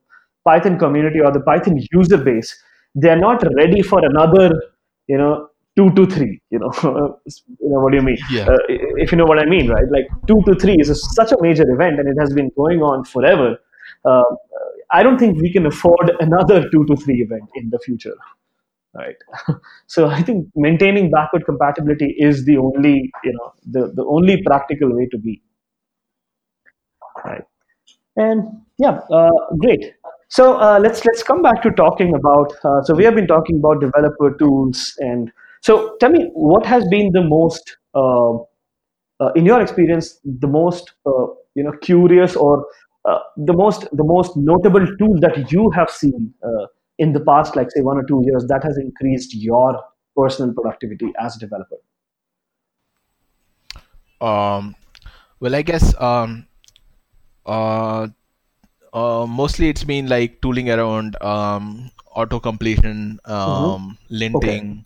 Python 0.46 0.80
community 0.80 1.20
or 1.20 1.32
the 1.32 1.42
Python 1.42 1.78
user 1.92 2.18
base 2.18 2.56
they 2.96 3.10
are 3.10 3.20
not 3.20 3.44
ready 3.56 3.82
for 3.82 4.04
another 4.04 4.50
you 5.08 5.18
know 5.18 5.50
two 5.78 5.90
to 5.98 6.06
three 6.08 6.42
you 6.50 6.60
know 6.60 6.72
you 7.64 7.70
know 7.72 7.80
what 7.80 7.92
do 7.92 7.98
you 7.98 8.04
mean? 8.04 8.18
Yeah. 8.32 8.48
uh, 8.48 8.58
if 8.68 9.12
you 9.12 9.18
know 9.18 9.26
what 9.26 9.40
I 9.40 9.46
mean 9.46 9.70
right? 9.70 9.90
Like 9.90 10.08
two 10.28 10.42
to 10.48 10.56
three 10.56 10.78
is 10.80 10.90
a, 10.90 10.96
such 10.96 11.32
a 11.32 11.38
major 11.42 11.70
event 11.72 12.00
and 12.00 12.10
it 12.10 12.20
has 12.20 12.34
been 12.34 12.52
going 12.56 12.82
on 12.82 13.06
forever. 13.06 13.58
Uh, 14.04 14.24
I 14.92 15.04
don't 15.04 15.18
think 15.18 15.42
we 15.42 15.52
can 15.52 15.66
afford 15.66 16.12
another 16.20 16.70
two 16.70 16.86
to 16.86 16.96
three 16.96 17.22
event 17.22 17.50
in 17.56 17.70
the 17.70 17.80
future 17.80 18.16
right? 18.96 19.16
So 19.96 20.08
i 20.08 20.22
think 20.22 20.48
maintaining 20.56 21.10
backward 21.12 21.46
compatibility 21.46 22.16
is 22.28 22.46
the 22.46 22.58
only 22.58 23.12
you 23.24 23.34
know 23.38 23.54
the, 23.76 23.94
the 23.94 24.06
only 24.06 24.42
practical 24.44 24.96
way 24.96 25.08
to 25.12 25.18
be 25.18 25.42
right? 27.26 27.44
And 28.16 28.62
yeah 28.78 29.00
uh, 29.12 29.32
great. 29.60 29.94
So 30.30 30.58
uh, 30.58 30.80
let's 30.82 31.06
let's 31.06 31.24
come 31.24 31.42
back 31.42 31.62
to 31.64 31.72
talking 31.72 32.16
about 32.16 32.54
uh, 32.64 32.82
so 32.84 32.96
we 32.96 33.04
have 33.06 33.16
been 33.16 33.28
talking 33.28 33.58
about 33.60 33.80
developer 33.80 34.32
tools 34.38 34.94
and 35.00 35.32
so 35.62 35.96
tell 36.00 36.10
me 36.10 36.30
what 36.34 36.66
has 36.66 36.88
been 36.90 37.12
the 37.12 37.24
most 37.24 37.78
uh, 37.96 38.34
uh, 39.20 39.32
in 39.36 39.46
your 39.46 39.62
experience 39.62 40.20
the 40.24 40.48
most 40.48 40.94
uh, 41.06 41.28
you 41.56 41.64
know 41.64 41.74
curious 41.82 42.36
or 42.36 42.66
uh, 43.06 43.20
the 43.38 43.54
most 43.54 43.88
the 43.94 44.04
most 44.04 44.36
notable 44.36 44.86
tool 44.98 45.20
that 45.20 45.52
you 45.52 45.70
have 45.72 45.90
seen 45.90 46.34
uh, 46.44 46.66
in 47.00 47.14
the 47.14 47.20
past 47.22 47.56
like 47.56 47.72
say 47.72 47.82
one 47.82 47.98
or 47.98 48.04
two 48.04 48.22
years 48.26 48.46
that 48.48 48.64
has 48.64 48.78
increased 48.78 49.36
your 49.36 49.82
personal 50.16 50.54
productivity 50.54 51.14
as 51.20 51.36
a 51.38 51.40
developer? 51.40 51.78
Um, 54.20 54.76
well, 55.40 55.56
I 55.56 55.62
guess 55.62 55.94
um, 56.02 56.48
uh, 57.46 58.08
uh, 58.94 59.26
mostly 59.28 59.70
it's 59.70 59.84
been 59.84 60.08
like 60.08 60.42
tooling 60.42 60.72
around 60.72 61.22
um, 61.22 61.92
auto 62.16 62.40
completion, 62.40 63.20
hmm 63.46 63.70
um, 63.72 63.98
okay. 64.34 64.60
linting, 64.60 64.86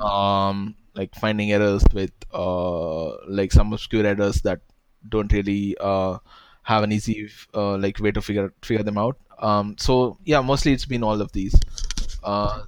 um, 0.00 0.74
like 0.94 1.14
finding 1.14 1.52
errors 1.52 1.84
with 1.92 2.12
uh, 2.32 3.16
like 3.26 3.52
some 3.52 3.72
obscure 3.72 4.06
errors 4.06 4.42
that 4.42 4.60
don't 5.08 5.32
really 5.32 5.76
uh, 5.80 6.18
have 6.62 6.82
an 6.82 6.92
easy 6.92 7.28
uh, 7.54 7.76
like 7.76 8.00
way 8.00 8.10
to 8.12 8.20
figure 8.22 8.52
figure 8.62 8.82
them 8.82 8.98
out. 8.98 9.16
Um, 9.38 9.76
so 9.78 10.18
yeah, 10.24 10.40
mostly 10.40 10.72
it's 10.72 10.86
been 10.86 11.02
all 11.04 11.20
of 11.20 11.32
these. 11.32 11.54
Uh, 12.22 12.62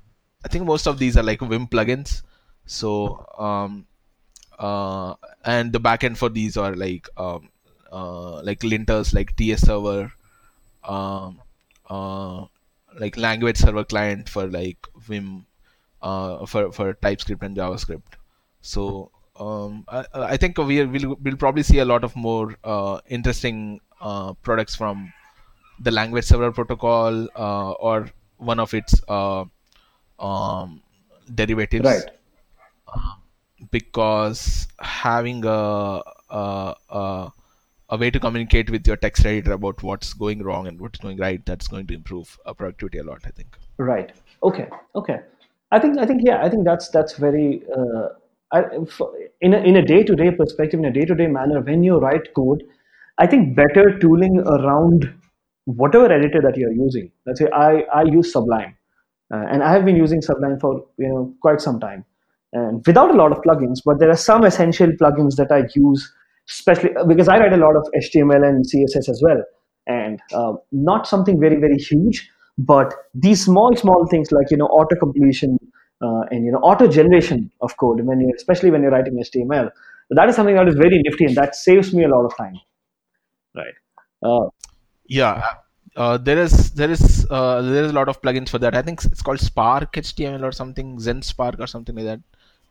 I 0.45 0.49
think 0.49 0.65
most 0.65 0.87
of 0.87 0.99
these 0.99 1.17
are 1.17 1.23
like 1.23 1.41
Vim 1.41 1.67
plugins. 1.67 2.23
So 2.67 3.27
um, 3.39 3.87
uh, 4.59 5.15
and 5.45 5.73
the 5.73 5.81
backend 5.81 6.17
for 6.17 6.29
these 6.29 6.57
are 6.57 6.75
like 6.75 7.09
um, 7.17 7.49
uh, 7.93 8.43
like 8.43 8.61
linters 8.61 9.15
like 9.15 9.37
TS 9.37 9.63
server, 9.63 10.13
um, 10.85 11.41
uh, 11.89 12.45
like 12.99 13.17
language 13.17 13.57
server 13.57 13.85
client 13.85 14.29
for 14.29 14.47
like 14.47 14.79
Vim, 15.01 15.47
uh, 16.03 16.47
for 16.47 16.73
for 16.73 16.95
TypeScript 16.95 17.43
and 17.43 17.57
JavaScript. 17.57 18.17
So 18.61 19.11
um, 19.39 19.85
I, 19.89 20.05
I 20.15 20.37
think 20.37 20.59
we 20.59 20.85
will 20.85 21.17
we'll 21.23 21.37
probably 21.37 21.63
see 21.63 21.79
a 21.79 21.85
lot 21.85 22.05
of 22.05 22.15
more 22.17 22.55
uh, 22.65 23.01
interesting 23.09 23.81
uh, 24.01 24.35
products 24.35 24.75
from 24.75 25.13
the 25.81 25.91
language 25.91 26.25
server 26.25 26.53
protocol 26.53 27.29
uh, 27.37 27.71
or 27.73 28.11
one 28.39 28.61
of 28.61 28.75
its 28.75 29.01
uh, 29.09 29.45
um, 30.19 30.83
derivatives. 31.35 31.85
Right. 31.85 32.03
Because 33.71 34.69
having 34.81 35.45
a, 35.45 36.03
a, 36.31 36.75
a 36.91 37.33
a 37.91 37.97
way 37.97 38.11
to 38.11 38.21
communicate 38.21 38.71
with 38.71 38.87
your 38.87 38.97
text 38.97 39.25
editor 39.25 39.53
about 39.53 39.83
what's 39.83 40.13
going 40.13 40.43
wrong 40.43 40.67
and 40.67 40.79
what's 40.79 40.99
going 40.99 41.17
right 41.17 41.45
that's 41.47 41.67
going 41.67 41.87
to 41.87 41.95
improve 41.95 42.39
productivity 42.57 42.99
a 42.99 43.03
lot 43.03 43.21
i 43.25 43.31
think. 43.31 43.57
Right. 43.79 44.13
Okay. 44.43 44.69
Okay 44.95 45.21
i 45.71 45.79
think 45.79 45.99
i 45.99 46.07
think 46.07 46.23
yeah 46.25 46.43
i 46.45 46.49
think 46.49 46.65
that's 46.65 46.89
that's 46.91 47.15
very 47.17 47.63
uh, 47.77 48.09
I, 48.53 48.63
in 49.41 49.53
a, 49.55 49.59
in 49.59 49.77
a 49.77 49.85
day-to-day 49.85 50.31
perspective 50.33 50.81
in 50.81 50.87
a 50.87 50.93
day-to-day 50.93 51.27
manner 51.27 51.61
when 51.61 51.83
you 51.83 51.99
write 51.99 52.33
code 52.35 52.63
i 53.19 53.27
think 53.27 53.57
better 53.57 53.99
tooling 53.99 54.39
around 54.41 55.13
whatever 55.67 56.11
editor 56.11 56.41
that 56.41 56.57
you're 56.57 56.73
using. 56.73 57.11
Let's 57.27 57.41
say 57.41 57.49
i 57.53 57.83
i 57.93 58.03
use 58.03 58.33
sublime 58.33 58.75
uh, 59.35 59.45
and 59.51 59.63
i 59.63 59.73
have 59.73 59.85
been 59.85 59.97
using 59.97 60.23
sublime 60.23 60.59
for 60.59 60.85
you 60.99 61.09
know 61.09 61.35
quite 61.43 61.61
some 61.61 61.81
time 61.81 62.05
and 62.53 62.87
without 62.87 63.11
a 63.11 63.19
lot 63.23 63.33
of 63.33 63.43
plugins 63.43 63.81
but 63.85 63.99
there 63.99 64.11
are 64.11 64.17
some 64.17 64.45
essential 64.45 64.91
plugins 65.03 65.37
that 65.37 65.53
i 65.53 65.65
use 65.75 66.11
especially 66.49 66.91
because 67.07 67.29
i 67.29 67.39
write 67.39 67.53
a 67.53 67.63
lot 67.65 67.77
of 67.77 67.87
html 68.03 68.49
and 68.49 68.65
css 68.71 69.09
as 69.09 69.21
well 69.23 69.43
and 69.87 70.21
uh, 70.33 70.55
not 70.73 71.07
something 71.07 71.39
very 71.39 71.57
very 71.57 71.77
huge 71.77 72.31
but 72.59 72.95
these 73.15 73.45
small 73.45 73.75
small 73.77 74.07
things 74.07 74.33
like 74.33 74.51
you 74.51 74.57
know 74.57 74.67
auto 74.67 74.97
completion 74.97 75.59
uh, 76.03 76.23
and 76.31 76.45
you 76.45 76.53
know 76.53 76.59
auto 76.59 76.89
generation 76.89 77.51
of 77.61 77.77
code 77.77 78.01
when 78.01 78.21
you 78.21 78.33
especially 78.37 78.71
when 78.71 78.83
you're 78.83 78.91
writing 78.91 79.15
html 79.15 79.71
that 80.11 80.29
is 80.29 80.37
something 80.37 80.55
that 80.55 80.69
is 80.69 80.75
very 80.75 81.01
nifty 81.03 81.25
and 81.25 81.37
that 81.37 81.55
saves 81.55 81.93
me 81.93 82.05
a 82.05 82.09
lot 82.09 82.25
of 82.25 82.35
time. 82.37 82.59
Right. 83.55 83.75
Uh, 84.23 84.49
yeah 85.07 85.55
uh, 85.97 86.17
there 86.17 86.39
is 86.39 86.71
there 86.73 86.91
is 86.91 87.27
uh, 87.31 87.63
there 87.63 87.85
is 87.85 87.91
a 87.91 87.95
lot 87.95 88.09
of 88.09 88.21
plugins 88.23 88.49
for 88.49 88.59
that. 88.59 88.75
I 88.75 88.83
think 88.83 89.05
it's 89.05 89.23
called 89.23 89.41
spark 89.41 89.93
html 89.93 90.43
or 90.43 90.53
something 90.53 90.99
zen 90.99 91.23
spark 91.23 91.61
or 91.61 91.67
something 91.67 91.95
like 91.95 92.05
that 92.05 92.21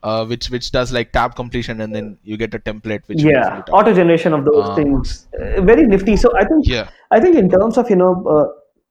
uh, 0.03 0.25
which 0.25 0.49
which 0.49 0.71
does 0.71 0.93
like 0.93 1.11
tab 1.11 1.35
completion 1.35 1.81
and 1.81 1.93
then 1.93 2.17
you 2.23 2.37
get 2.37 2.53
a 2.53 2.59
template 2.59 3.07
which 3.07 3.21
yeah 3.21 3.63
auto 3.71 3.93
generation 3.93 4.33
of 4.33 4.45
those 4.45 4.69
uh, 4.69 4.75
things 4.75 5.27
uh, 5.39 5.61
very 5.61 5.83
nifty. 5.83 6.15
So 6.15 6.31
i 6.37 6.45
think 6.45 6.67
yeah. 6.67 6.89
I 7.11 7.19
think 7.19 7.35
in 7.35 7.49
terms 7.49 7.77
of 7.77 7.89
you 7.89 7.95
know 7.95 8.25
uh, 8.27 8.47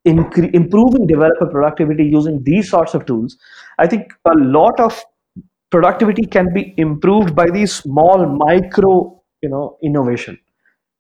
incre- 0.07 0.52
improving 0.54 1.07
developer 1.07 1.46
productivity 1.46 2.04
using 2.04 2.42
these 2.44 2.70
sorts 2.70 2.94
of 2.94 3.07
tools 3.07 3.36
i 3.78 3.86
think 3.86 4.12
a 4.26 4.34
lot 4.59 4.78
of 4.80 5.02
productivity 5.70 6.24
can 6.26 6.52
be 6.54 6.74
improved 6.78 7.34
by 7.34 7.46
these 7.50 7.72
small 7.74 8.26
micro 8.26 8.92
you 9.42 9.48
know 9.48 9.76
innovation 9.82 10.38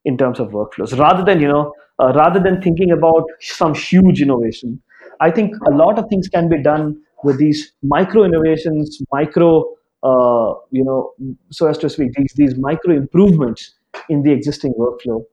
in 0.04 0.16
terms 0.16 0.40
of 0.40 0.48
workflows. 0.50 0.98
Rather 0.98 1.24
than 1.24 1.40
you 1.40 1.48
know 1.48 1.72
uh, 2.00 2.12
rather 2.14 2.40
than 2.40 2.60
thinking 2.62 2.92
about 2.92 3.24
some 3.40 3.74
huge 3.74 4.20
innovation 4.22 4.80
i 5.20 5.30
think 5.30 5.54
a 5.68 5.70
lot 5.70 5.98
of 5.98 6.06
things 6.10 6.28
can 6.28 6.48
be 6.48 6.62
done 6.62 6.96
with 7.24 7.38
these 7.38 7.72
micro 7.82 8.24
innovations 8.24 9.00
micro 9.12 9.64
uh, 10.02 10.54
you 10.70 10.84
know 10.84 11.12
so 11.50 11.66
as 11.68 11.78
to 11.78 11.88
speak 11.88 12.12
these 12.14 12.34
these 12.36 12.56
micro 12.58 12.94
improvements 12.94 13.74
in 14.10 14.22
the 14.22 14.32
existing 14.32 14.74
workflow 14.74 15.24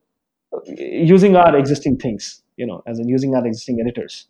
uh, 0.56 0.62
using 1.16 1.36
our 1.38 1.58
existing 1.58 1.98
things 1.98 2.43
you 2.58 2.66
know 2.66 2.82
as 2.88 3.00
in 3.00 3.08
using 3.08 3.36
our 3.36 3.46
existing 3.46 3.80
editors 3.80 4.28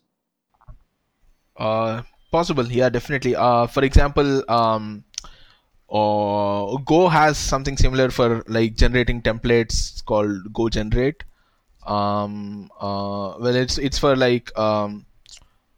uh, 1.56 2.02
possible 2.30 2.66
yeah 2.66 2.88
definitely 2.88 3.34
uh, 3.36 3.66
for 3.66 3.84
example 3.84 4.42
um, 4.50 5.04
or 5.94 6.80
Go 6.80 7.08
has 7.08 7.38
something 7.38 7.76
similar 7.76 8.10
for 8.10 8.42
like 8.48 8.74
generating 8.74 9.22
templates 9.22 10.04
called 10.04 10.52
Go 10.52 10.68
Generate. 10.68 11.22
Um, 11.86 12.70
uh, 12.80 13.34
well, 13.38 13.54
it's 13.54 13.78
it's 13.78 13.98
for 13.98 14.16
like 14.16 14.56
um, 14.58 15.06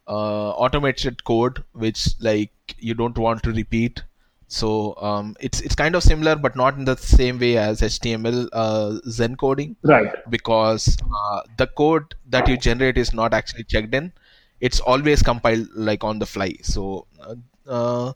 uh, 0.08 0.50
automated 0.50 1.22
code, 1.24 1.62
which 1.72 2.08
like 2.20 2.52
you 2.78 2.94
don't 2.94 3.18
want 3.18 3.42
to 3.42 3.52
repeat. 3.52 4.02
So 4.48 4.94
um, 4.98 5.34
it's 5.40 5.60
it's 5.60 5.74
kind 5.74 5.96
of 5.96 6.02
similar, 6.02 6.36
but 6.36 6.54
not 6.54 6.78
in 6.78 6.84
the 6.84 6.96
same 6.96 7.38
way 7.38 7.58
as 7.58 7.80
HTML 7.80 8.48
uh, 8.52 8.98
Zen 9.08 9.36
coding, 9.36 9.76
right? 9.82 10.14
Because 10.30 10.96
uh, 11.02 11.40
the 11.58 11.66
code 11.66 12.14
that 12.28 12.48
you 12.48 12.56
generate 12.56 12.96
is 12.96 13.12
not 13.12 13.34
actually 13.34 13.64
checked 13.64 13.92
in; 13.92 14.12
it's 14.60 14.78
always 14.78 15.22
compiled 15.22 15.66
like 15.74 16.04
on 16.04 16.20
the 16.20 16.26
fly. 16.26 16.54
So 16.62 17.06
uh, 17.20 17.34
uh 17.68 18.12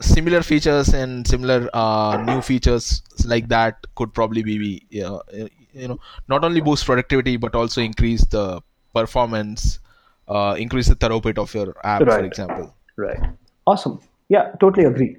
similar 0.00 0.42
features 0.42 0.94
and 0.94 1.26
similar 1.26 1.68
uh, 1.72 2.22
new 2.24 2.40
features 2.40 3.02
like 3.24 3.48
that 3.48 3.84
could 3.96 4.12
probably 4.14 4.42
be 4.42 4.86
you 4.90 5.88
know 5.88 5.98
not 6.28 6.44
only 6.44 6.60
boost 6.60 6.86
productivity 6.86 7.36
but 7.36 7.54
also 7.54 7.80
increase 7.80 8.24
the 8.26 8.60
performance 8.94 9.80
uh, 10.28 10.54
increase 10.58 10.88
the 10.88 10.96
throughput 10.96 11.38
of 11.38 11.52
your 11.54 11.74
app 11.84 12.02
right. 12.02 12.20
for 12.20 12.24
example 12.24 12.74
right 12.96 13.20
awesome 13.66 14.00
yeah 14.28 14.52
totally 14.60 14.86
agree 14.86 15.16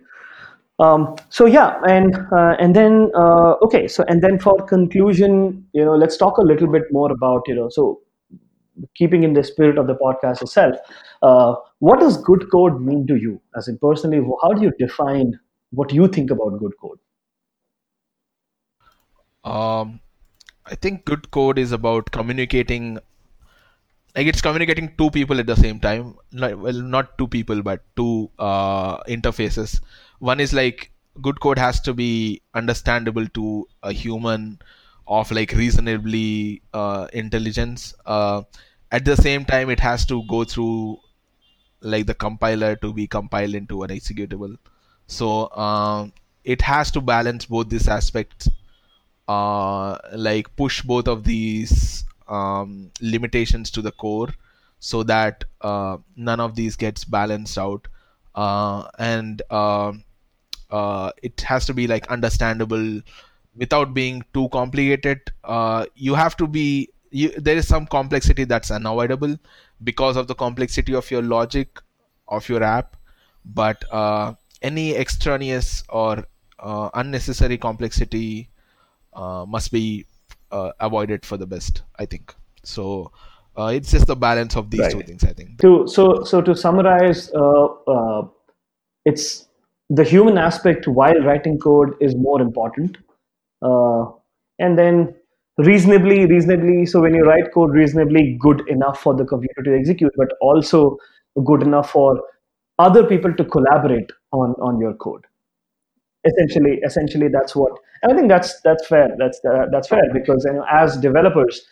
um, 0.79 1.15
so 1.29 1.45
yeah 1.45 1.79
and 1.87 2.15
uh, 2.31 2.55
and 2.59 2.75
then 2.75 3.11
uh, 3.15 3.55
okay 3.61 3.87
so 3.87 4.03
and 4.07 4.21
then 4.21 4.39
for 4.39 4.55
conclusion 4.65 5.65
you 5.73 5.83
know 5.83 5.95
let's 5.95 6.17
talk 6.17 6.37
a 6.37 6.41
little 6.41 6.67
bit 6.67 6.83
more 6.91 7.11
about 7.11 7.41
you 7.47 7.55
know 7.55 7.69
so 7.69 7.99
keeping 8.95 9.23
in 9.23 9.33
the 9.33 9.43
spirit 9.43 9.77
of 9.77 9.87
the 9.87 9.95
podcast 9.95 10.41
itself, 10.41 10.75
uh, 11.21 11.55
what 11.79 11.99
does 11.99 12.17
good 12.17 12.49
code 12.51 12.81
mean 12.81 13.05
to 13.07 13.15
you? 13.15 13.41
As 13.55 13.67
in 13.67 13.77
personally, 13.77 14.25
how 14.41 14.53
do 14.53 14.61
you 14.61 14.71
define 14.79 15.39
what 15.71 15.93
you 15.93 16.07
think 16.07 16.31
about 16.31 16.59
good 16.59 16.73
code? 16.81 16.99
Um, 19.43 19.99
I 20.65 20.75
think 20.75 21.05
good 21.05 21.31
code 21.31 21.57
is 21.57 21.71
about 21.71 22.11
communicating. 22.11 22.99
Like 24.15 24.27
it's 24.27 24.41
communicating 24.41 24.93
two 24.97 25.11
people 25.11 25.39
at 25.39 25.45
the 25.45 25.55
same 25.55 25.79
time. 25.79 26.15
well, 26.33 26.73
not 26.73 27.17
two 27.17 27.27
people, 27.27 27.61
but 27.61 27.83
two 27.95 28.29
uh, 28.39 28.97
interfaces. 29.03 29.81
One 30.19 30.39
is 30.39 30.53
like 30.53 30.91
good 31.21 31.39
code 31.39 31.57
has 31.59 31.79
to 31.81 31.93
be 31.93 32.41
understandable 32.53 33.27
to 33.29 33.67
a 33.83 33.91
human 33.91 34.59
of 35.07 35.31
like 35.31 35.51
reasonably 35.53 36.61
uh, 36.73 37.07
intelligence. 37.13 37.93
Uh, 38.05 38.43
at 38.91 39.05
the 39.05 39.15
same 39.15 39.45
time 39.45 39.69
it 39.69 39.79
has 39.79 40.05
to 40.05 40.23
go 40.27 40.43
through 40.43 40.99
like 41.81 42.05
the 42.05 42.13
compiler 42.13 42.75
to 42.77 42.93
be 42.93 43.07
compiled 43.07 43.55
into 43.55 43.83
an 43.83 43.89
executable 43.89 44.55
so 45.07 45.49
um, 45.51 46.11
it 46.43 46.61
has 46.61 46.91
to 46.91 47.01
balance 47.01 47.45
both 47.45 47.69
these 47.69 47.87
aspects 47.87 48.49
uh, 49.27 49.97
like 50.13 50.53
push 50.55 50.81
both 50.81 51.07
of 51.07 51.23
these 51.23 52.03
um, 52.27 52.91
limitations 53.01 53.71
to 53.71 53.81
the 53.81 53.91
core 53.91 54.29
so 54.79 55.03
that 55.03 55.43
uh, 55.61 55.97
none 56.15 56.39
of 56.39 56.55
these 56.55 56.75
gets 56.75 57.05
balanced 57.05 57.57
out 57.57 57.87
uh, 58.35 58.87
and 58.97 59.41
um, 59.51 60.03
uh, 60.71 61.11
it 61.21 61.41
has 61.41 61.65
to 61.65 61.73
be 61.73 61.87
like 61.87 62.07
understandable 62.11 63.01
without 63.55 63.93
being 63.93 64.23
too 64.33 64.49
complicated. 64.49 65.19
Uh, 65.43 65.85
you 65.95 66.15
have 66.15 66.37
to 66.37 66.47
be 66.47 66.89
you, 67.11 67.29
there 67.29 67.57
is 67.57 67.67
some 67.67 67.85
complexity 67.85 68.43
that's 68.43 68.71
unavoidable 68.71 69.37
because 69.83 70.15
of 70.15 70.27
the 70.27 70.35
complexity 70.35 70.93
of 70.93 71.09
your 71.11 71.21
logic 71.21 71.79
of 72.27 72.47
your 72.47 72.63
app. 72.63 72.95
But 73.45 73.83
uh, 73.91 74.33
any 74.61 74.95
extraneous 74.95 75.83
or 75.89 76.25
uh, 76.59 76.89
unnecessary 76.93 77.57
complexity 77.57 78.49
uh, 79.13 79.45
must 79.47 79.71
be 79.71 80.05
uh, 80.51 80.71
avoided 80.79 81.25
for 81.25 81.37
the 81.37 81.45
best 81.45 81.83
i 81.97 82.05
think. 82.05 82.33
So 82.63 83.11
uh, 83.57 83.71
it's 83.73 83.91
just 83.91 84.07
the 84.07 84.15
balance 84.15 84.55
of 84.55 84.69
these 84.69 84.81
right. 84.81 84.91
two 84.91 85.03
things 85.03 85.23
i 85.23 85.33
think. 85.33 85.59
To 85.61 85.87
so 85.87 86.23
so 86.23 86.41
to 86.41 86.55
summarize 86.55 87.31
uh, 87.33 88.23
it's 89.05 89.48
the 89.89 90.03
human 90.03 90.37
aspect 90.37 90.87
while 90.87 91.19
writing 91.21 91.57
code 91.59 91.95
is 91.99 92.15
more 92.15 92.41
important. 92.41 92.97
And 94.59 94.77
then 94.77 95.15
reasonably 95.57 96.25
reasonably 96.25 96.85
so 96.85 97.01
when 97.01 97.13
you 97.13 97.23
write 97.23 97.53
code 97.53 97.71
reasonably 97.71 98.37
good 98.39 98.61
enough 98.69 99.01
for 99.01 99.13
the 99.13 99.25
computer 99.25 99.61
to 99.61 99.75
execute 99.77 100.11
but 100.15 100.29
also 100.39 100.97
good 101.43 101.61
enough 101.61 101.91
for 101.91 102.21
other 102.77 103.03
people 103.05 103.33
to 103.33 103.43
collaborate 103.43 104.09
on 104.31 104.51
on 104.61 104.79
your 104.79 104.93
code. 104.93 105.25
Essentially 106.25 106.79
essentially 106.85 107.27
that's 107.27 107.55
what 107.55 107.73
and 108.03 108.13
i 108.13 108.15
think 108.15 108.29
that's 108.29 108.59
that's 108.61 108.87
fair 108.87 109.09
that's 109.17 109.39
uh, 109.45 109.65
that's 109.71 109.87
fair 109.87 110.03
because 110.13 110.45
you 110.45 110.53
know 110.53 110.65
as 110.71 110.97
developers 110.97 111.65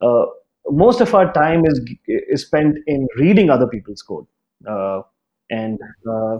uh, 0.00 0.24
most 0.70 1.00
of 1.00 1.14
our 1.14 1.32
time 1.32 1.64
is 1.66 1.80
is 2.08 2.42
spent 2.42 2.78
in 2.86 3.06
reading 3.16 3.50
other 3.50 3.66
people's 3.66 4.02
code. 4.02 4.26
Uh, 4.68 5.02
and, 5.52 5.78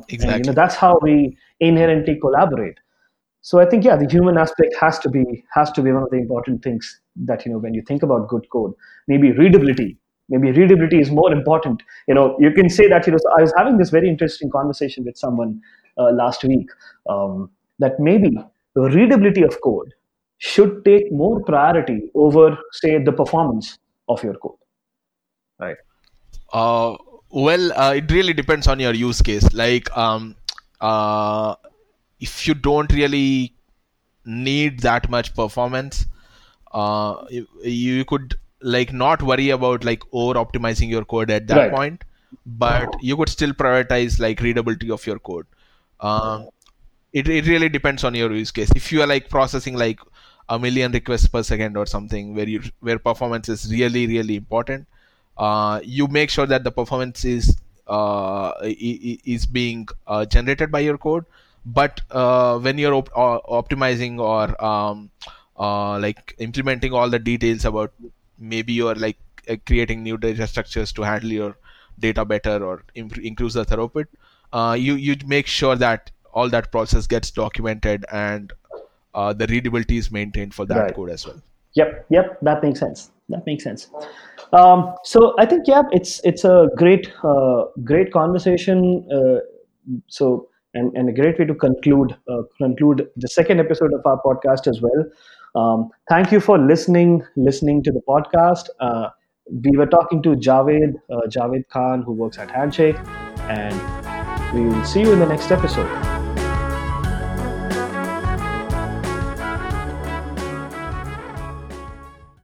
exactly. 0.08 0.28
Uh, 0.28 0.34
and, 0.34 0.44
you 0.44 0.50
know 0.50 0.54
that's 0.60 0.74
how 0.74 0.98
we 1.02 1.36
inherently 1.60 2.18
collaborate. 2.20 2.78
So 3.44 3.58
i 3.60 3.64
think 3.70 3.84
yeah 3.84 3.96
the 4.02 4.08
human 4.10 4.38
aspect 4.42 4.74
has 4.80 4.98
to 5.04 5.10
be 5.14 5.24
has 5.54 5.72
to 5.72 5.82
be 5.86 5.92
one 5.92 6.04
of 6.04 6.10
the 6.10 6.18
important 6.18 6.62
things 6.66 7.00
that 7.30 7.44
you 7.44 7.52
know 7.52 7.58
when 7.58 7.74
you 7.74 7.82
think 7.88 8.04
about 8.08 8.28
good 8.28 8.48
code 8.50 8.72
maybe 9.08 9.32
readability 9.32 9.90
maybe 10.28 10.52
readability 10.58 10.98
is 10.98 11.10
more 11.10 11.32
important. 11.32 11.82
You 12.08 12.14
know 12.14 12.36
you 12.44 12.52
can 12.52 12.68
say 12.68 12.88
that 12.88 13.06
you 13.06 13.12
know 13.12 13.18
so 13.24 13.32
i 13.38 13.42
was 13.42 13.52
having 13.56 13.76
this 13.78 13.90
very 13.90 14.08
interesting 14.08 14.50
conversation 14.50 15.04
with 15.04 15.16
someone 15.16 15.60
uh, 15.98 16.10
last 16.12 16.44
week 16.44 16.68
um, 17.08 17.50
that 17.78 17.98
maybe 17.98 18.30
the 18.74 18.82
readability 18.98 19.42
of 19.42 19.60
code 19.60 19.92
should 20.38 20.84
take 20.84 21.12
more 21.12 21.42
priority 21.44 21.98
over 22.14 22.46
say 22.72 22.98
the 23.02 23.12
performance 23.12 23.78
of 24.08 24.22
your 24.24 24.34
code. 24.34 24.56
Right. 25.58 25.76
Uh, 26.52 26.96
well 27.33 27.72
uh, 27.72 27.95
it 27.95 28.11
really 28.11 28.33
depends 28.33 28.66
on 28.68 28.78
your 28.78 28.95
use 28.95 29.20
case. 29.22 29.53
Like 29.53 29.95
um, 29.97 30.37
uh, 30.80 31.57
if 32.20 32.47
you 32.47 32.55
don't 32.55 32.93
really 32.93 33.55
need 34.24 34.80
that 34.80 35.11
much 35.11 35.35
performance 35.35 36.07
uh, 36.72 37.24
you, 37.28 37.47
you, 37.62 38.05
could 38.05 38.37
like 38.62 38.93
not 38.93 39.22
worry 39.22 39.51
about 39.51 39.85
like 39.85 40.03
over 40.12 40.35
optimizing 40.35 40.89
your 40.89 41.05
code 41.05 41.30
at 41.30 41.49
that 41.49 41.57
right. 41.57 41.72
point 41.72 42.05
but 42.47 42.89
you 43.01 43.16
could 43.16 43.28
still 43.28 43.53
prioritize 43.53 44.18
like 44.18 44.41
readability 44.41 44.91
of 44.91 45.07
your 45.07 45.18
code. 45.18 45.47
Uh, 46.01 46.45
it, 47.12 47.28
it 47.28 47.47
really 47.47 47.68
depends 47.68 48.05
on 48.05 48.14
your 48.14 48.33
use 48.33 48.51
case. 48.51 48.70
If 48.74 48.91
you 48.91 49.03
are 49.03 49.07
like 49.07 49.28
processing 49.28 49.74
like 49.74 50.01
a 50.49 50.59
million 50.59 50.93
requests 50.93 51.26
per 51.26 51.43
second 51.43 51.76
or 51.76 51.87
something 51.87 52.35
where 52.35 52.49
you 52.49 52.62
where 52.80 52.99
performance 52.99 53.49
is 53.49 53.70
really 53.70 54.07
really 54.07 54.37
important 54.37 54.87
uh, 55.39 55.80
you 55.83 56.07
make 56.09 56.30
sure 56.30 56.47
that 56.47 56.64
the 56.64 56.70
performance 56.70 57.24
is 57.24 57.57
uh, 57.87 58.53
is 58.62 59.47
being 59.47 59.89
uh, 60.07 60.24
generated 60.24 60.70
by 60.70 60.80
your 60.80 60.99
code. 60.99 61.24
But 61.64 62.01
uh, 62.11 62.59
when 62.59 62.78
you're 62.78 62.95
op- 62.95 63.16
uh, 63.16 63.39
optimizing 63.49 64.18
or 64.18 64.64
um, 64.64 65.11
uh, 65.59 65.99
like 65.99 66.35
implementing 66.39 66.93
all 66.93 67.09
the 67.09 67.18
details 67.18 67.64
about 67.64 67.93
maybe 68.39 68.72
you're 68.72 68.97
like 68.97 69.18
uh, 69.49 69.57
creating 69.66 70.03
new 70.03 70.16
data 70.16 70.47
structures 70.47 70.93
to 70.93 71.03
handle 71.03 71.30
your 71.30 71.57
data 71.99 72.24
better 72.24 72.64
or 72.64 72.83
imp- 72.95 73.18
increase 73.18 73.53
the 73.53 73.64
throughput 73.64 74.07
uh, 74.53 74.76
you 74.78 74.95
you 74.95 75.16
make 75.26 75.47
sure 75.47 75.76
that 75.76 76.11
all 76.33 76.49
that 76.49 76.70
process 76.72 77.07
gets 77.07 77.30
documented 77.30 78.05
and 78.11 78.53
uh, 79.14 79.33
the 79.33 79.47
readability 79.47 79.97
is 79.97 80.11
maintained 80.11 80.55
for 80.55 80.66
that 80.66 80.78
right. 80.78 80.95
code 80.95 81.11
as 81.11 81.26
well. 81.26 81.41
Yep. 81.74 82.07
Yep. 82.11 82.39
That 82.43 82.62
makes 82.62 82.80
sense 82.80 83.11
that 83.28 83.44
makes 83.46 83.64
sense 83.64 83.88
um, 84.52 84.94
so 85.04 85.34
i 85.38 85.46
think 85.46 85.66
yeah 85.66 85.82
it's 85.92 86.20
it's 86.24 86.44
a 86.44 86.68
great 86.76 87.12
great 87.84 88.12
conversation 88.12 89.06
so 90.08 90.48
and, 90.74 90.96
and 90.96 91.08
a 91.08 91.12
great 91.12 91.38
way 91.38 91.44
to 91.44 91.54
conclude 91.54 92.16
uh, 92.30 92.42
conclude 92.58 93.08
the 93.16 93.28
second 93.28 93.60
episode 93.60 93.92
of 93.92 94.00
our 94.06 94.20
podcast 94.24 94.66
as 94.66 94.80
well. 94.80 95.04
Um, 95.54 95.90
thank 96.08 96.32
you 96.32 96.40
for 96.40 96.58
listening 96.58 97.22
listening 97.36 97.82
to 97.82 97.92
the 97.92 98.00
podcast. 98.08 98.68
Uh, 98.80 99.10
we 99.64 99.76
were 99.76 99.86
talking 99.86 100.22
to 100.22 100.30
Javed 100.30 100.94
uh, 101.10 101.26
Javed 101.28 101.68
Khan, 101.68 102.02
who 102.02 102.12
works 102.12 102.38
at 102.38 102.50
Handshake, 102.50 102.96
and 103.42 103.74
we 104.54 104.62
will 104.66 104.84
see 104.84 105.00
you 105.00 105.12
in 105.12 105.18
the 105.18 105.26
next 105.26 105.50
episode. 105.50 106.21